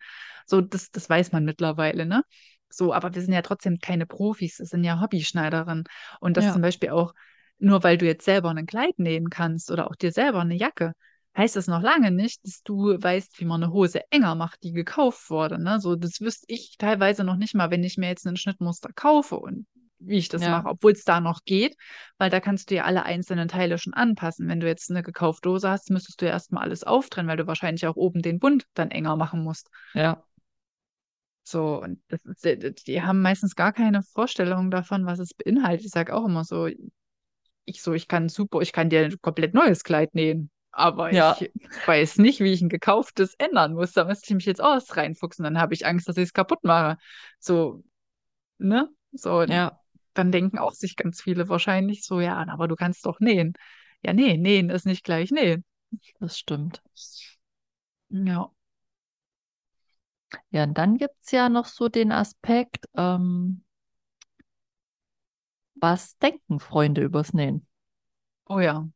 [0.45, 2.23] So, das, das weiß man mittlerweile, ne?
[2.69, 5.83] So, aber wir sind ja trotzdem keine Profis, wir sind ja Hobbyschneiderinnen.
[6.19, 6.53] Und das ja.
[6.53, 7.13] zum Beispiel auch,
[7.59, 10.93] nur weil du jetzt selber ein Kleid nähen kannst oder auch dir selber eine Jacke,
[11.37, 14.73] heißt das noch lange nicht, dass du weißt, wie man eine Hose enger macht, die
[14.73, 15.61] gekauft wurde.
[15.61, 15.79] Ne?
[15.79, 19.37] So, das wüsste ich teilweise noch nicht mal, wenn ich mir jetzt ein Schnittmuster kaufe
[19.37, 19.65] und
[20.03, 20.49] wie ich das ja.
[20.49, 21.77] mache, obwohl es da noch geht,
[22.17, 24.47] weil da kannst du ja alle einzelnen Teile schon anpassen.
[24.47, 27.47] Wenn du jetzt eine gekaufte Hose hast, müsstest du ja erstmal alles auftrennen, weil du
[27.47, 29.69] wahrscheinlich auch oben den Bund dann enger machen musst.
[29.93, 30.23] Ja.
[31.43, 35.85] So, und das ist, die haben meistens gar keine Vorstellung davon, was es beinhaltet.
[35.85, 36.67] Ich sage auch immer so,
[37.65, 40.49] ich so, ich kann super, ich kann dir ein komplett neues Kleid nähen.
[40.71, 41.37] Aber ja.
[41.39, 41.51] ich
[41.85, 43.91] weiß nicht, wie ich ein gekauftes ändern muss.
[43.91, 45.43] Da müsste ich mich jetzt aus reinfuchsen.
[45.43, 46.97] Dann habe ich Angst, dass ich es kaputt mache.
[47.39, 47.83] So,
[48.57, 48.89] ne?
[49.11, 49.79] So, ja.
[50.13, 53.53] dann denken auch sich ganz viele wahrscheinlich so, ja, aber du kannst doch nähen.
[54.03, 55.65] Ja, nee, nähen ist nicht gleich nähen.
[56.19, 56.81] Das stimmt.
[58.09, 58.51] Ja.
[60.49, 63.63] Ja, und dann gibt es ja noch so den Aspekt, ähm,
[65.75, 67.67] was denken Freunde übers Nähen?
[68.45, 68.87] Oh ja.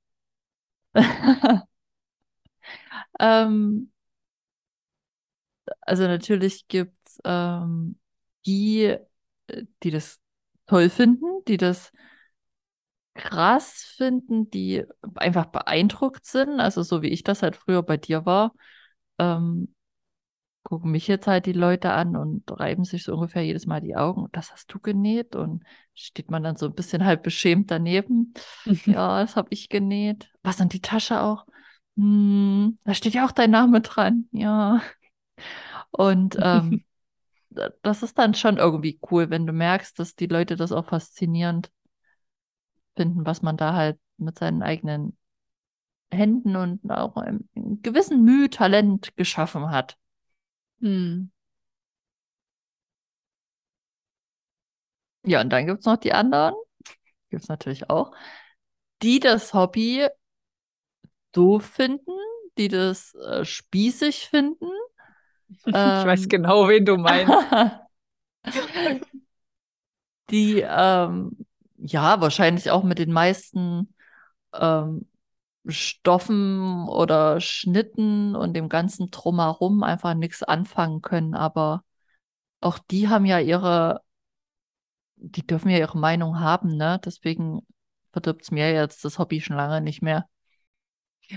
[3.20, 3.90] ähm,
[5.82, 7.98] also natürlich gibt es ähm,
[8.46, 8.96] die,
[9.84, 10.20] die das
[10.68, 11.92] toll finden, die das
[13.14, 14.84] krass finden, die
[15.16, 18.54] einfach beeindruckt sind, also so wie ich das halt früher bei dir war.
[19.20, 19.75] Ähm,
[20.66, 23.96] gucken mich jetzt halt die Leute an und reiben sich so ungefähr jedes Mal die
[23.96, 24.28] Augen.
[24.32, 25.36] Das hast du genäht?
[25.36, 25.64] Und
[25.94, 28.34] steht man dann so ein bisschen halb beschämt daneben.
[28.86, 30.32] ja, das habe ich genäht.
[30.42, 31.46] Was an die Tasche auch?
[31.98, 34.28] Hm, da steht ja auch dein Name dran.
[34.32, 34.82] Ja.
[35.92, 36.84] Und ähm,
[37.84, 41.72] das ist dann schon irgendwie cool, wenn du merkst, dass die Leute das auch faszinierend
[42.96, 45.16] finden, was man da halt mit seinen eigenen
[46.12, 49.96] Händen und auch einem gewissen Mühe, Talent geschaffen hat.
[50.86, 51.30] Hm.
[55.26, 56.54] Ja, und dann gibt es noch die anderen,
[57.30, 58.14] gibt es natürlich auch,
[59.04, 60.08] die das Hobby
[61.32, 62.12] doof finden,
[62.58, 64.66] die das äh, spießig finden.
[65.68, 67.34] Ich weiß ähm, genau, wen du meinst.
[70.30, 71.46] die ähm,
[71.78, 73.94] ja wahrscheinlich auch mit den meisten
[74.54, 75.08] ähm,
[75.68, 81.34] Stoffen oder Schnitten und dem ganzen Drumherum einfach nichts anfangen können.
[81.34, 81.84] Aber
[82.62, 84.02] auch die haben ja ihre,
[85.16, 87.00] die dürfen ja ihre Meinung haben, ne?
[87.04, 87.62] Deswegen
[88.12, 90.26] verdirbt es mir jetzt das Hobby schon lange nicht mehr.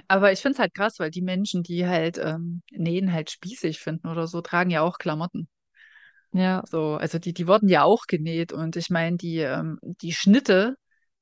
[0.06, 3.78] Aber ich finde es halt krass, weil die Menschen, die halt ähm, Nähen halt spießig
[3.78, 5.48] finden oder so, tragen ja auch Klamotten.
[6.32, 6.62] Ja.
[6.66, 10.76] So, also die, die wurden ja auch genäht und ich meine, die, ähm, die Schnitte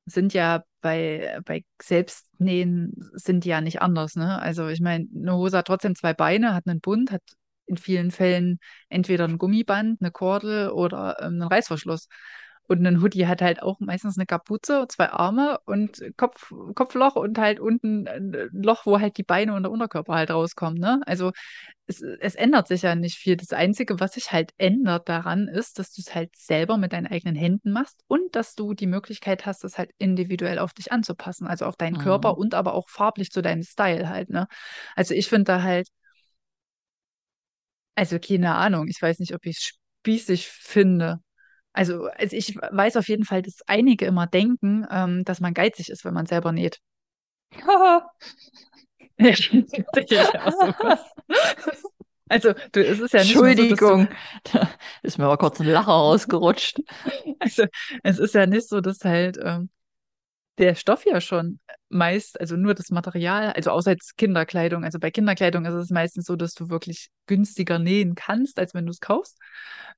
[0.05, 4.41] sind ja bei, bei Selbstnähen sind die ja nicht anders, ne?
[4.41, 7.23] Also ich meine, eine Hose hat trotzdem zwei Beine, hat einen Bund, hat
[7.67, 12.07] in vielen Fällen entweder ein Gummiband, eine Kordel oder ähm, einen Reißverschluss.
[12.69, 17.39] Und ein Hoodie hat halt auch meistens eine Kapuze, zwei Arme und Kopf, Kopfloch und
[17.39, 20.79] halt unten ein Loch, wo halt die Beine und der Unterkörper halt rauskommen.
[20.79, 21.01] Ne?
[21.07, 21.33] Also
[21.87, 23.37] es, es ändert sich ja nicht viel.
[23.37, 27.07] Das Einzige, was sich halt ändert daran, ist, dass du es halt selber mit deinen
[27.07, 31.47] eigenen Händen machst und dass du die Möglichkeit hast, das halt individuell auf dich anzupassen.
[31.47, 32.03] Also auf deinen mhm.
[32.03, 34.31] Körper und aber auch farblich zu deinem Style halt.
[34.31, 34.49] Ne?
[34.97, 35.89] Also ich finde da halt,
[37.95, 39.65] also keine Ahnung, ich weiß nicht, ob ich es
[40.03, 41.21] spießig finde.
[41.77, 45.91] Also, also ich weiß auf jeden Fall, dass einige immer denken, ähm, dass man geizig
[45.91, 46.81] ist, wenn man selber näht.
[52.31, 54.09] also, du, es ist ja nicht Entschuldigung,
[54.47, 54.71] so, da
[55.03, 56.81] ist mir aber kurz ein Lacher rausgerutscht.
[57.41, 57.67] Also,
[58.03, 59.69] es ist ja nicht so, dass halt ähm,
[60.57, 61.61] der Stoff ja schon
[61.91, 64.83] meist, also nur das Material, also außer jetzt Kinderkleidung.
[64.83, 68.87] Also bei Kinderkleidung ist es meistens so, dass du wirklich günstiger nähen kannst, als wenn
[68.87, 69.39] du es kaufst.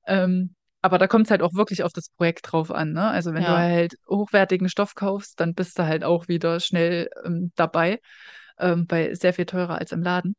[0.05, 2.93] Ähm, aber da kommt es halt auch wirklich auf das Projekt drauf an.
[2.93, 3.09] Ne?
[3.09, 3.49] Also wenn ja.
[3.49, 7.99] du halt hochwertigen Stoff kaufst, dann bist du halt auch wieder schnell ähm, dabei,
[8.57, 10.35] ähm, bei sehr viel teurer als im Laden.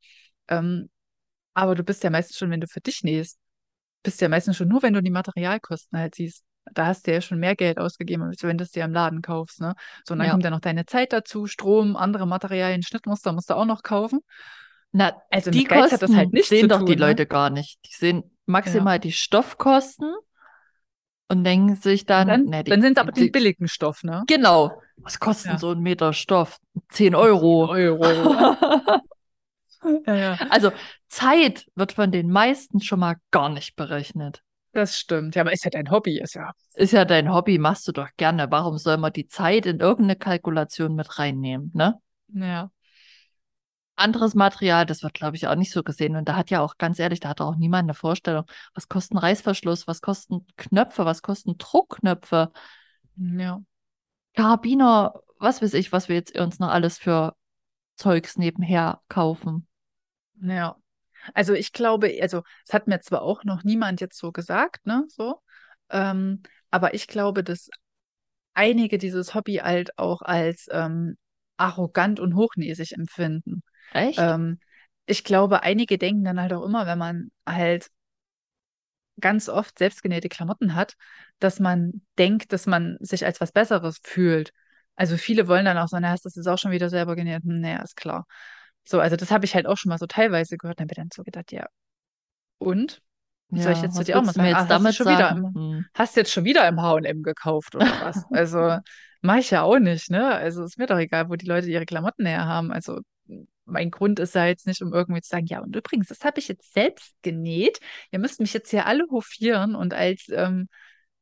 [0.48, 0.88] Ähm,
[1.52, 3.38] aber du bist ja meistens schon, wenn du für dich nähst,
[4.02, 6.44] bist ja meistens schon nur, wenn du die Materialkosten halt siehst.
[6.72, 9.22] Da hast du ja schon mehr Geld ausgegeben, als wenn du es dir im Laden
[9.22, 9.60] kaufst.
[9.60, 9.74] Ne?
[10.06, 10.32] So, und dann ja.
[10.32, 14.20] kommt ja noch deine Zeit dazu, Strom, andere Materialien, Schnittmuster musst du auch noch kaufen.
[14.92, 17.06] Na, also die Kosten hat das halt nicht sehen doch tun, die ne?
[17.06, 17.78] Leute gar nicht.
[17.86, 18.98] Die sehen maximal ja.
[18.98, 20.14] die Stoffkosten
[21.30, 24.24] und denken sich dann, dann, ne, dann sind es aber den billigen Stoff, ne?
[24.26, 24.82] Genau.
[24.96, 25.58] Was kostet ja.
[25.58, 26.58] so ein Meter Stoff?
[26.90, 27.72] 10 Euro.
[27.72, 28.56] 10 Euro.
[30.06, 30.38] ja, ja.
[30.50, 30.72] Also
[31.08, 34.42] Zeit wird von den meisten schon mal gar nicht berechnet.
[34.72, 35.36] Das stimmt.
[35.36, 36.52] Ja, aber ist ja dein Hobby, ist ja.
[36.74, 38.50] Ist ja dein Hobby, machst du doch gerne.
[38.50, 41.98] Warum soll man die Zeit in irgendeine Kalkulation mit reinnehmen, ne?
[42.32, 42.70] Ja
[44.00, 46.16] anderes Material, das wird, glaube ich, auch nicht so gesehen.
[46.16, 48.44] Und da hat ja auch, ganz ehrlich, da hat auch niemand eine Vorstellung,
[48.74, 52.50] was kosten Reißverschluss, was kosten Knöpfe, was kosten Druckknöpfe.
[53.16, 53.60] Ja.
[54.34, 57.34] Karabiner, was weiß ich, was wir jetzt uns noch alles für
[57.96, 59.66] Zeugs nebenher kaufen.
[60.40, 60.76] Ja.
[61.34, 65.04] Also ich glaube, also es hat mir zwar auch noch niemand jetzt so gesagt, ne,
[65.08, 65.42] so,
[65.90, 67.68] ähm, aber ich glaube, dass
[68.54, 71.18] einige dieses Hobby halt auch als ähm,
[71.58, 73.62] arrogant und hochnäsig empfinden.
[73.92, 74.18] Echt?
[74.18, 74.58] Ähm,
[75.06, 77.90] ich glaube, einige denken dann halt auch immer, wenn man halt
[79.20, 80.94] ganz oft selbstgenähte Klamotten hat,
[81.38, 84.52] dass man denkt, dass man sich als was Besseres fühlt.
[84.96, 87.42] Also viele wollen dann auch so, naja, das ist auch schon wieder selber genäht.
[87.44, 88.26] Hm, naja, ist klar.
[88.84, 90.80] So, also das habe ich halt auch schon mal so teilweise gehört.
[90.80, 91.66] Dann habe ich dann so gedacht, ja.
[92.58, 93.00] Und?
[93.50, 94.48] Ja, Soll ich jetzt zu dir auch mal sagen?
[94.48, 95.84] Jetzt ah, damit hast, du schon wieder im, hm.
[95.94, 98.24] hast jetzt schon wieder im H&M gekauft oder was?
[98.30, 98.78] Also
[99.22, 100.34] mache ich ja auch nicht, ne?
[100.34, 102.72] Also ist mir doch egal, wo die Leute ihre Klamotten her haben.
[102.72, 103.00] Also
[103.70, 106.38] mein Grund ist ja jetzt nicht, um irgendwie zu sagen, ja, und übrigens, das habe
[106.38, 107.80] ich jetzt selbst genäht.
[108.10, 110.68] Ihr müsst mich jetzt hier alle hofieren und als ähm,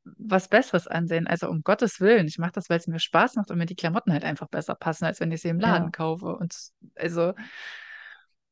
[0.04, 1.26] was Besseres ansehen.
[1.26, 3.76] Also um Gottes Willen, ich mache das, weil es mir Spaß macht und mir die
[3.76, 5.90] Klamotten halt einfach besser passen, als wenn ich sie im Laden ja.
[5.90, 6.36] kaufe.
[6.36, 6.54] Und
[6.96, 7.34] also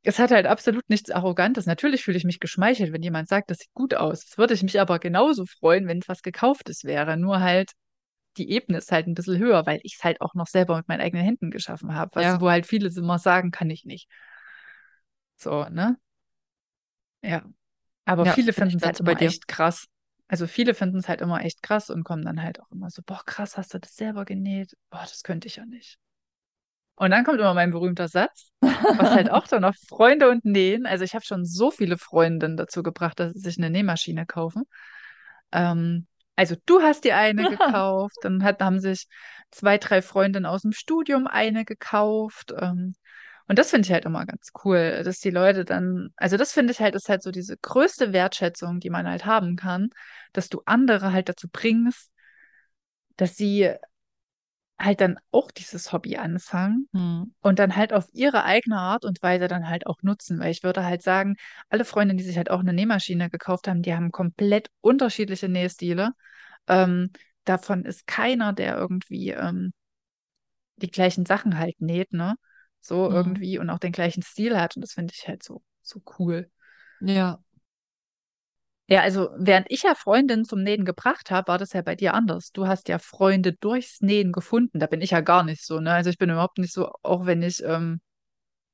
[0.03, 1.67] es hat halt absolut nichts Arrogantes.
[1.67, 4.25] Natürlich fühle ich mich geschmeichelt, wenn jemand sagt, das sieht gut aus.
[4.25, 7.17] Es würde ich mich aber genauso freuen, wenn es was Gekauftes wäre.
[7.17, 7.73] Nur halt
[8.37, 10.89] die Ebene ist halt ein bisschen höher, weil ich es halt auch noch selber mit
[10.89, 12.23] meinen eigenen Händen geschaffen habe.
[12.23, 12.41] Ja.
[12.41, 14.09] wo halt viele immer sagen, kann ich nicht.
[15.37, 15.97] So, ne?
[17.23, 17.45] Ja.
[18.05, 19.87] Aber ja, viele finden es halt immer echt krass.
[20.29, 23.03] Also viele finden es halt immer echt krass und kommen dann halt auch immer so,
[23.05, 24.77] boah, krass, hast du das selber genäht?
[24.91, 25.99] Boah, das könnte ich ja nicht.
[26.97, 30.87] Und dann kommt immer mein berühmter Satz, was halt auch dann noch Freunde und Nähen.
[30.87, 34.65] Also ich habe schon so viele Freundinnen dazu gebracht, dass sie sich eine Nähmaschine kaufen.
[35.53, 36.07] Ähm,
[36.37, 39.07] also du hast dir eine gekauft, dann hat, haben sich
[39.51, 42.53] zwei, drei Freundinnen aus dem Studium eine gekauft.
[42.59, 42.95] Ähm,
[43.49, 46.73] und das finde ich halt immer ganz cool, dass die Leute dann, also das finde
[46.73, 49.91] ich halt, ist halt so diese größte Wertschätzung, die man halt haben kann,
[50.33, 52.11] dass du andere halt dazu bringst,
[53.17, 53.73] dass sie
[54.79, 57.35] halt dann auch dieses Hobby anfangen hm.
[57.41, 60.39] und dann halt auf ihre eigene Art und Weise dann halt auch nutzen.
[60.39, 61.37] Weil ich würde halt sagen,
[61.69, 66.11] alle Freundinnen, die sich halt auch eine Nähmaschine gekauft haben, die haben komplett unterschiedliche Nähstile.
[66.69, 67.11] Ähm,
[67.45, 69.73] davon ist keiner, der irgendwie ähm,
[70.77, 72.37] die gleichen Sachen halt näht, ne?
[72.87, 73.17] so mhm.
[73.17, 74.77] irgendwie und auch den gleichen Stil hat.
[74.77, 76.51] Und das finde ich halt so, so cool.
[77.01, 77.41] Ja.
[78.89, 82.15] Ja, also während ich ja Freundinnen zum Nähen gebracht habe, war das ja bei dir
[82.15, 82.53] anders.
[82.53, 84.79] Du hast ja Freunde durchs Nähen gefunden.
[84.79, 85.93] Da bin ich ja gar nicht so, ne?
[85.93, 88.01] Also ich bin überhaupt nicht so, auch wenn ich ähm,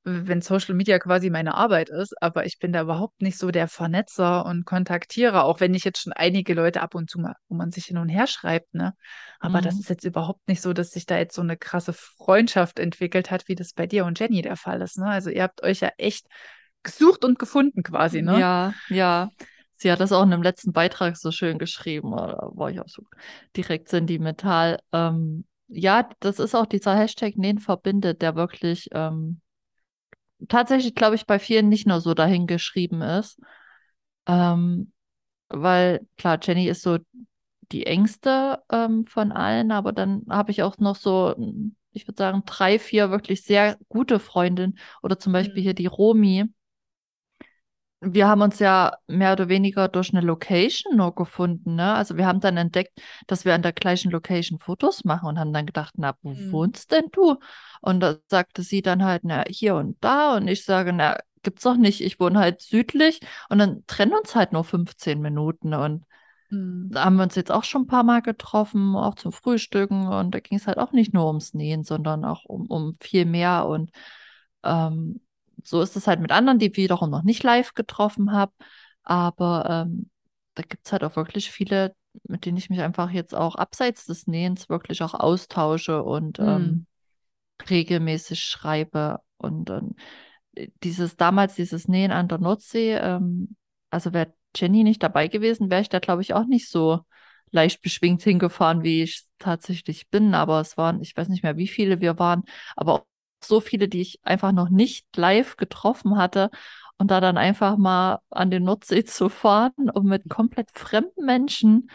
[0.05, 3.67] wenn Social Media quasi meine Arbeit ist, aber ich bin da überhaupt nicht so der
[3.69, 7.55] Vernetzer und Kontaktierer, auch wenn ich jetzt schon einige Leute ab und zu mal, wo
[7.55, 8.93] man sich hin und her schreibt, ne?
[9.39, 9.63] Aber mhm.
[9.63, 13.31] das ist jetzt überhaupt nicht so, dass sich da jetzt so eine krasse Freundschaft entwickelt
[13.31, 15.05] hat, wie das bei dir und Jenny der Fall ist, ne?
[15.05, 16.27] Also ihr habt euch ja echt
[16.83, 18.39] gesucht und gefunden quasi, ne?
[18.39, 19.29] Ja, ja.
[19.83, 22.87] Sie hat das auch in einem letzten Beitrag so schön geschrieben, da war ich auch
[22.87, 23.03] so
[23.57, 24.79] direkt sentimental.
[24.93, 29.41] Ähm, ja, das ist auch dieser Hashtag Nähen verbindet, der wirklich ähm,
[30.47, 33.41] tatsächlich, glaube ich, bei vielen nicht nur so dahingeschrieben ist.
[34.25, 34.93] Ähm,
[35.49, 36.99] weil, klar, Jenny ist so
[37.73, 41.35] die engste ähm, von allen, aber dann habe ich auch noch so,
[41.91, 44.79] ich würde sagen, drei, vier wirklich sehr gute Freundinnen.
[45.01, 45.63] Oder zum Beispiel mhm.
[45.63, 46.45] hier die Romi,
[48.05, 51.75] wir haben uns ja mehr oder weniger durch eine Location nur gefunden.
[51.75, 51.93] Ne?
[51.93, 55.53] Also wir haben dann entdeckt, dass wir an der gleichen Location Fotos machen und haben
[55.53, 56.51] dann gedacht, na, wo mhm.
[56.51, 57.37] wohnst denn du?
[57.81, 60.35] Und da sagte sie dann halt, na, hier und da.
[60.35, 62.01] Und ich sage, na, gibt's doch nicht.
[62.01, 63.19] Ich wohne halt südlich.
[63.49, 65.73] Und dann trennen uns halt nur 15 Minuten.
[65.73, 66.05] Und
[66.49, 66.89] mhm.
[66.91, 70.07] da haben wir uns jetzt auch schon ein paar Mal getroffen, auch zum Frühstücken.
[70.07, 73.25] Und da ging es halt auch nicht nur ums Nähen, sondern auch um, um viel
[73.25, 73.65] mehr.
[73.67, 73.91] Und
[74.63, 75.21] ähm,
[75.63, 78.53] so ist es halt mit anderen, die wiederum noch nicht live getroffen habe.
[79.03, 80.09] Aber ähm,
[80.55, 81.95] da gibt es halt auch wirklich viele,
[82.27, 86.47] mit denen ich mich einfach jetzt auch abseits des Nähens wirklich auch austausche und mhm.
[86.47, 86.85] ähm,
[87.69, 89.19] regelmäßig schreibe.
[89.37, 89.95] Und ähm,
[90.83, 93.55] dieses damals, dieses Nähen an der Nordsee, ähm,
[93.89, 97.01] also wäre Jenny nicht dabei gewesen, wäre ich da, glaube ich, auch nicht so
[97.51, 100.33] leicht beschwingt hingefahren, wie ich tatsächlich bin.
[100.33, 102.43] Aber es waren, ich weiß nicht mehr, wie viele wir waren,
[102.75, 103.05] aber auch
[103.43, 106.49] so viele, die ich einfach noch nicht live getroffen hatte.
[106.97, 111.89] Und da dann einfach mal an den Nordsee zu fahren, um mit komplett fremden Menschen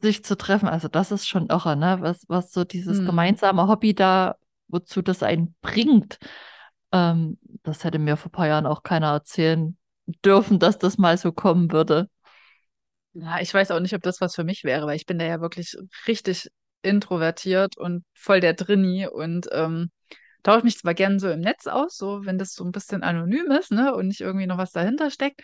[0.00, 0.68] sich zu treffen.
[0.68, 1.98] Also das ist schon irre, ne?
[2.00, 3.06] Was, was so dieses hm.
[3.06, 4.36] gemeinsame Hobby da,
[4.68, 6.18] wozu das einen bringt.
[6.92, 9.76] Ähm, das hätte mir vor ein paar Jahren auch keiner erzählen
[10.24, 12.08] dürfen, dass das mal so kommen würde.
[13.12, 15.24] Ja, ich weiß auch nicht, ob das was für mich wäre, weil ich bin da
[15.24, 15.76] ja wirklich
[16.08, 16.50] richtig
[16.82, 19.90] introvertiert und voll der Drinni und ähm,
[20.44, 23.50] tausche mich zwar gerne so im Netz aus, so wenn das so ein bisschen anonym
[23.50, 25.42] ist, ne, und nicht irgendwie noch was dahinter steckt.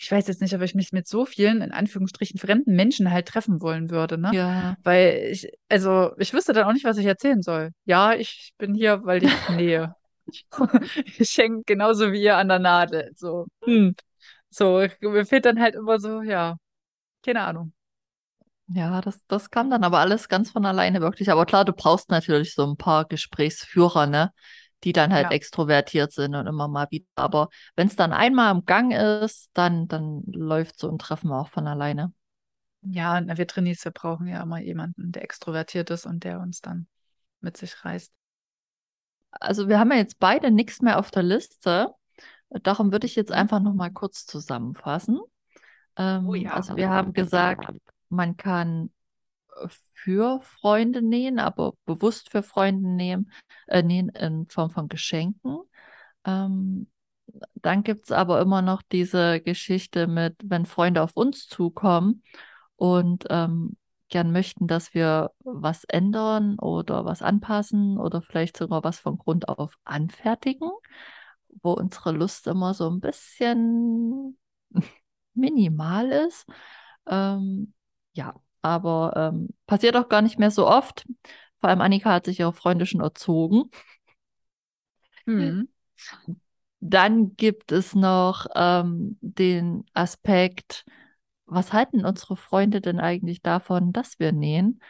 [0.00, 3.26] Ich weiß jetzt nicht, ob ich mich mit so vielen, in Anführungsstrichen, fremden Menschen halt
[3.26, 4.30] treffen wollen würde, ne?
[4.32, 4.76] Ja.
[4.84, 7.72] Weil ich, also ich wüsste dann auch nicht, was ich erzählen soll.
[7.84, 9.94] Ja, ich bin hier, weil ich nähe.
[11.18, 13.10] ich hänge genauso wie ihr an der Nadel.
[13.16, 13.94] So, hm.
[14.50, 16.56] So, mir fehlt dann halt immer so, ja,
[17.24, 17.72] keine Ahnung.
[18.70, 21.30] Ja, das, das kam dann aber alles ganz von alleine wirklich.
[21.30, 24.32] Aber klar, du brauchst natürlich so ein paar Gesprächsführer, ne?
[24.84, 25.30] Die dann halt ja.
[25.32, 27.06] extrovertiert sind und immer mal wieder.
[27.16, 31.48] Aber wenn es dann einmal im Gang ist, dann, dann läuft so ein Treffen auch
[31.48, 32.12] von alleine.
[32.82, 36.86] Ja, wir Trainees, wir brauchen ja immer jemanden, der extrovertiert ist und der uns dann
[37.40, 38.12] mit sich reißt.
[39.30, 41.88] Also wir haben ja jetzt beide nichts mehr auf der Liste.
[42.50, 45.20] Darum würde ich jetzt einfach noch mal kurz zusammenfassen.
[45.96, 46.52] Ähm, oh ja.
[46.52, 47.68] Also wir haben gesagt,
[48.08, 48.90] man kann
[49.56, 53.30] äh, für Freunde nähen, aber bewusst für Freunde nähen,
[53.66, 55.58] äh, nähen in Form von Geschenken.
[56.24, 56.88] Ähm,
[57.54, 62.22] dann gibt es aber immer noch diese Geschichte mit, wenn Freunde auf uns zukommen
[62.76, 63.76] und ähm,
[64.08, 69.48] gern möchten, dass wir was ändern oder was anpassen oder vielleicht sogar was von Grund
[69.48, 70.70] auf anfertigen,
[71.62, 74.38] wo unsere Lust immer so ein bisschen
[75.34, 76.46] minimal ist.
[77.06, 77.74] Ähm,
[78.18, 81.06] ja, aber ähm, passiert auch gar nicht mehr so oft.
[81.60, 83.70] Vor allem Annika hat sich ihre Freunde schon erzogen.
[85.24, 85.68] Hm.
[86.80, 90.84] Dann gibt es noch ähm, den Aspekt,
[91.46, 94.80] was halten unsere Freunde denn eigentlich davon, dass wir nähen?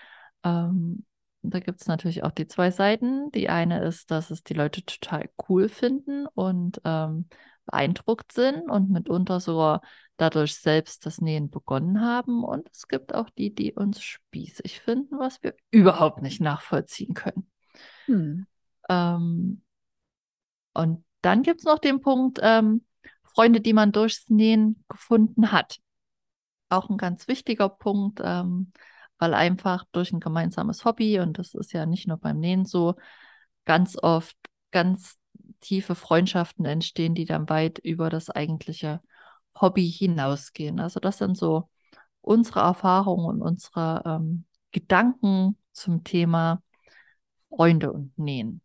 [0.42, 1.04] Ähm,
[1.42, 3.30] da gibt es natürlich auch die zwei Seiten.
[3.32, 7.28] Die eine ist, dass es die Leute total cool finden und ähm,
[7.68, 9.82] beeindruckt sind und mitunter sogar
[10.16, 12.42] dadurch selbst das Nähen begonnen haben.
[12.42, 17.50] Und es gibt auch die, die uns spießig finden, was wir überhaupt nicht nachvollziehen können.
[18.06, 18.46] Hm.
[18.88, 19.62] Ähm,
[20.74, 22.84] und dann gibt es noch den Punkt, ähm,
[23.22, 25.78] Freunde, die man durchs Nähen gefunden hat.
[26.70, 28.72] Auch ein ganz wichtiger Punkt, ähm,
[29.18, 32.94] weil einfach durch ein gemeinsames Hobby, und das ist ja nicht nur beim Nähen so,
[33.64, 34.36] ganz oft
[34.70, 35.18] ganz
[35.60, 39.00] tiefe Freundschaften entstehen, die dann weit über das eigentliche
[39.60, 40.80] Hobby hinausgehen.
[40.80, 41.68] Also das sind so
[42.20, 46.62] unsere Erfahrungen und unsere ähm, Gedanken zum Thema
[47.48, 48.60] Freunde und Nähen.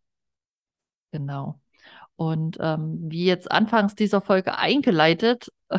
[1.12, 1.60] Genau.
[2.16, 5.48] Und ähm, wie jetzt anfangs dieser Folge eingeleitet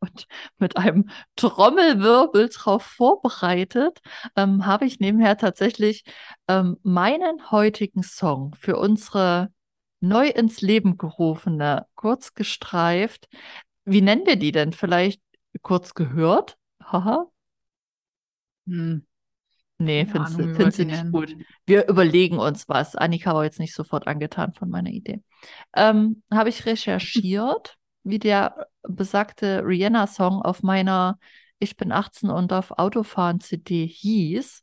[0.00, 0.26] und
[0.58, 4.00] mit einem Trommelwirbel drauf vorbereitet,
[4.36, 6.04] ähm, habe ich nebenher tatsächlich
[6.48, 9.52] ähm, meinen heutigen Song für unsere
[10.00, 13.28] neu ins Leben gerufene, kurz gestreift.
[13.84, 14.72] Wie nennen wir die denn?
[14.72, 15.22] Vielleicht
[15.62, 16.56] kurz gehört?
[16.82, 17.26] Haha.
[18.66, 19.06] Hm.
[19.78, 21.34] Nee, findest du find sie nicht gut.
[21.64, 22.96] Wir überlegen uns was.
[22.96, 25.22] Annika war jetzt nicht sofort angetan von meiner Idee.
[25.74, 31.18] Ähm, Habe ich recherchiert, wie der besagte Rihanna-Song auf meiner
[31.58, 34.62] Ich bin 18 und auf Autofahren CD hieß.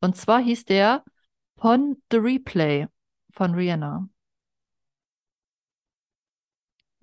[0.00, 1.02] Und zwar hieß der
[1.56, 2.86] Pon the Replay
[3.32, 4.08] von Rihanna.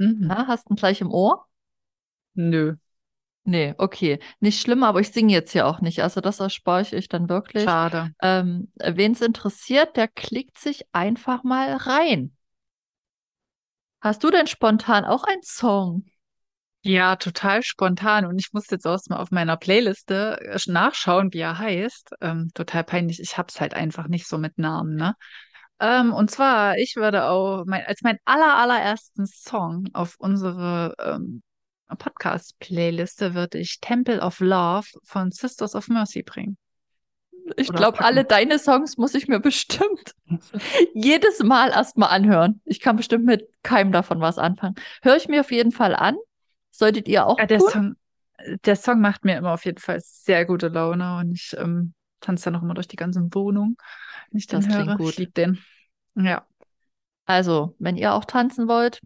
[0.02, 0.28] Mhm.
[0.28, 1.46] Na, hast du ihn gleich im Ohr?
[2.34, 2.76] Nö.
[3.44, 4.20] Nee, okay.
[4.40, 6.04] Nicht schlimm, aber ich singe jetzt hier auch nicht.
[6.04, 7.64] Also das erspare ich euch dann wirklich.
[7.64, 8.14] Schade.
[8.22, 12.36] Ähm, Wen es interessiert, der klickt sich einfach mal rein.
[14.00, 16.06] Hast du denn spontan auch einen Song?
[16.84, 18.26] Ja, total spontan.
[18.26, 22.12] Und ich muss jetzt auch mal auf meiner Playliste äh, nachschauen, wie er heißt.
[22.22, 23.20] Ähm, total peinlich.
[23.20, 25.16] Ich hab's halt einfach nicht so mit Namen, ne?
[25.82, 31.42] Ähm, und zwar, ich würde auch mein, als mein aller, allerersten Song auf unsere ähm,
[31.98, 36.58] Podcast-Playliste würde ich Temple of Love von Sisters of Mercy bringen.
[37.58, 40.14] Ich glaube, alle deine Songs muss ich mir bestimmt
[40.94, 42.62] jedes Mal erstmal anhören.
[42.66, 44.76] Ich kann bestimmt mit keinem davon was anfangen.
[45.02, 46.16] Höre ich mir auf jeden Fall an.
[46.70, 47.40] Solltet ihr auch.
[47.40, 47.96] Ja, der, Song,
[48.66, 52.46] der Song macht mir immer auf jeden Fall sehr gute Laune und ich ähm, tanze
[52.46, 53.78] dann noch immer durch die ganze Wohnung,
[54.30, 54.96] wenn ich den das höre.
[54.98, 55.12] Gut.
[55.12, 55.60] Ich liebe den.
[56.16, 56.46] Ja.
[57.26, 59.02] Also, wenn ihr auch tanzen wollt,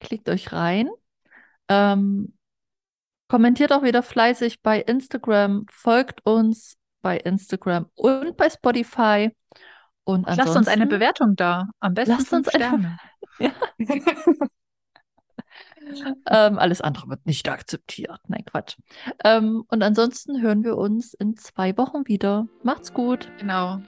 [0.00, 0.88] klickt euch rein.
[1.68, 2.36] Ähm,
[3.28, 9.34] kommentiert auch wieder fleißig bei Instagram, folgt uns bei Instagram und bei Spotify.
[10.04, 11.68] Und lasst uns eine Bewertung da.
[11.80, 12.98] Am besten lasst uns Sterne.
[13.38, 13.50] Eine...
[16.30, 18.20] ähm, alles andere wird nicht akzeptiert.
[18.28, 18.76] Nein, Quatsch.
[19.24, 22.46] Ähm, und ansonsten hören wir uns in zwei Wochen wieder.
[22.62, 23.28] Macht's gut.
[23.38, 23.80] Genau.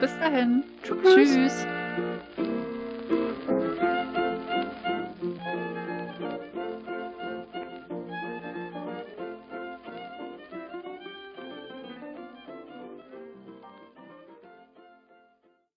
[0.00, 0.64] Bis dahin.
[0.82, 1.14] Tschüss.
[1.14, 1.66] Tschüss.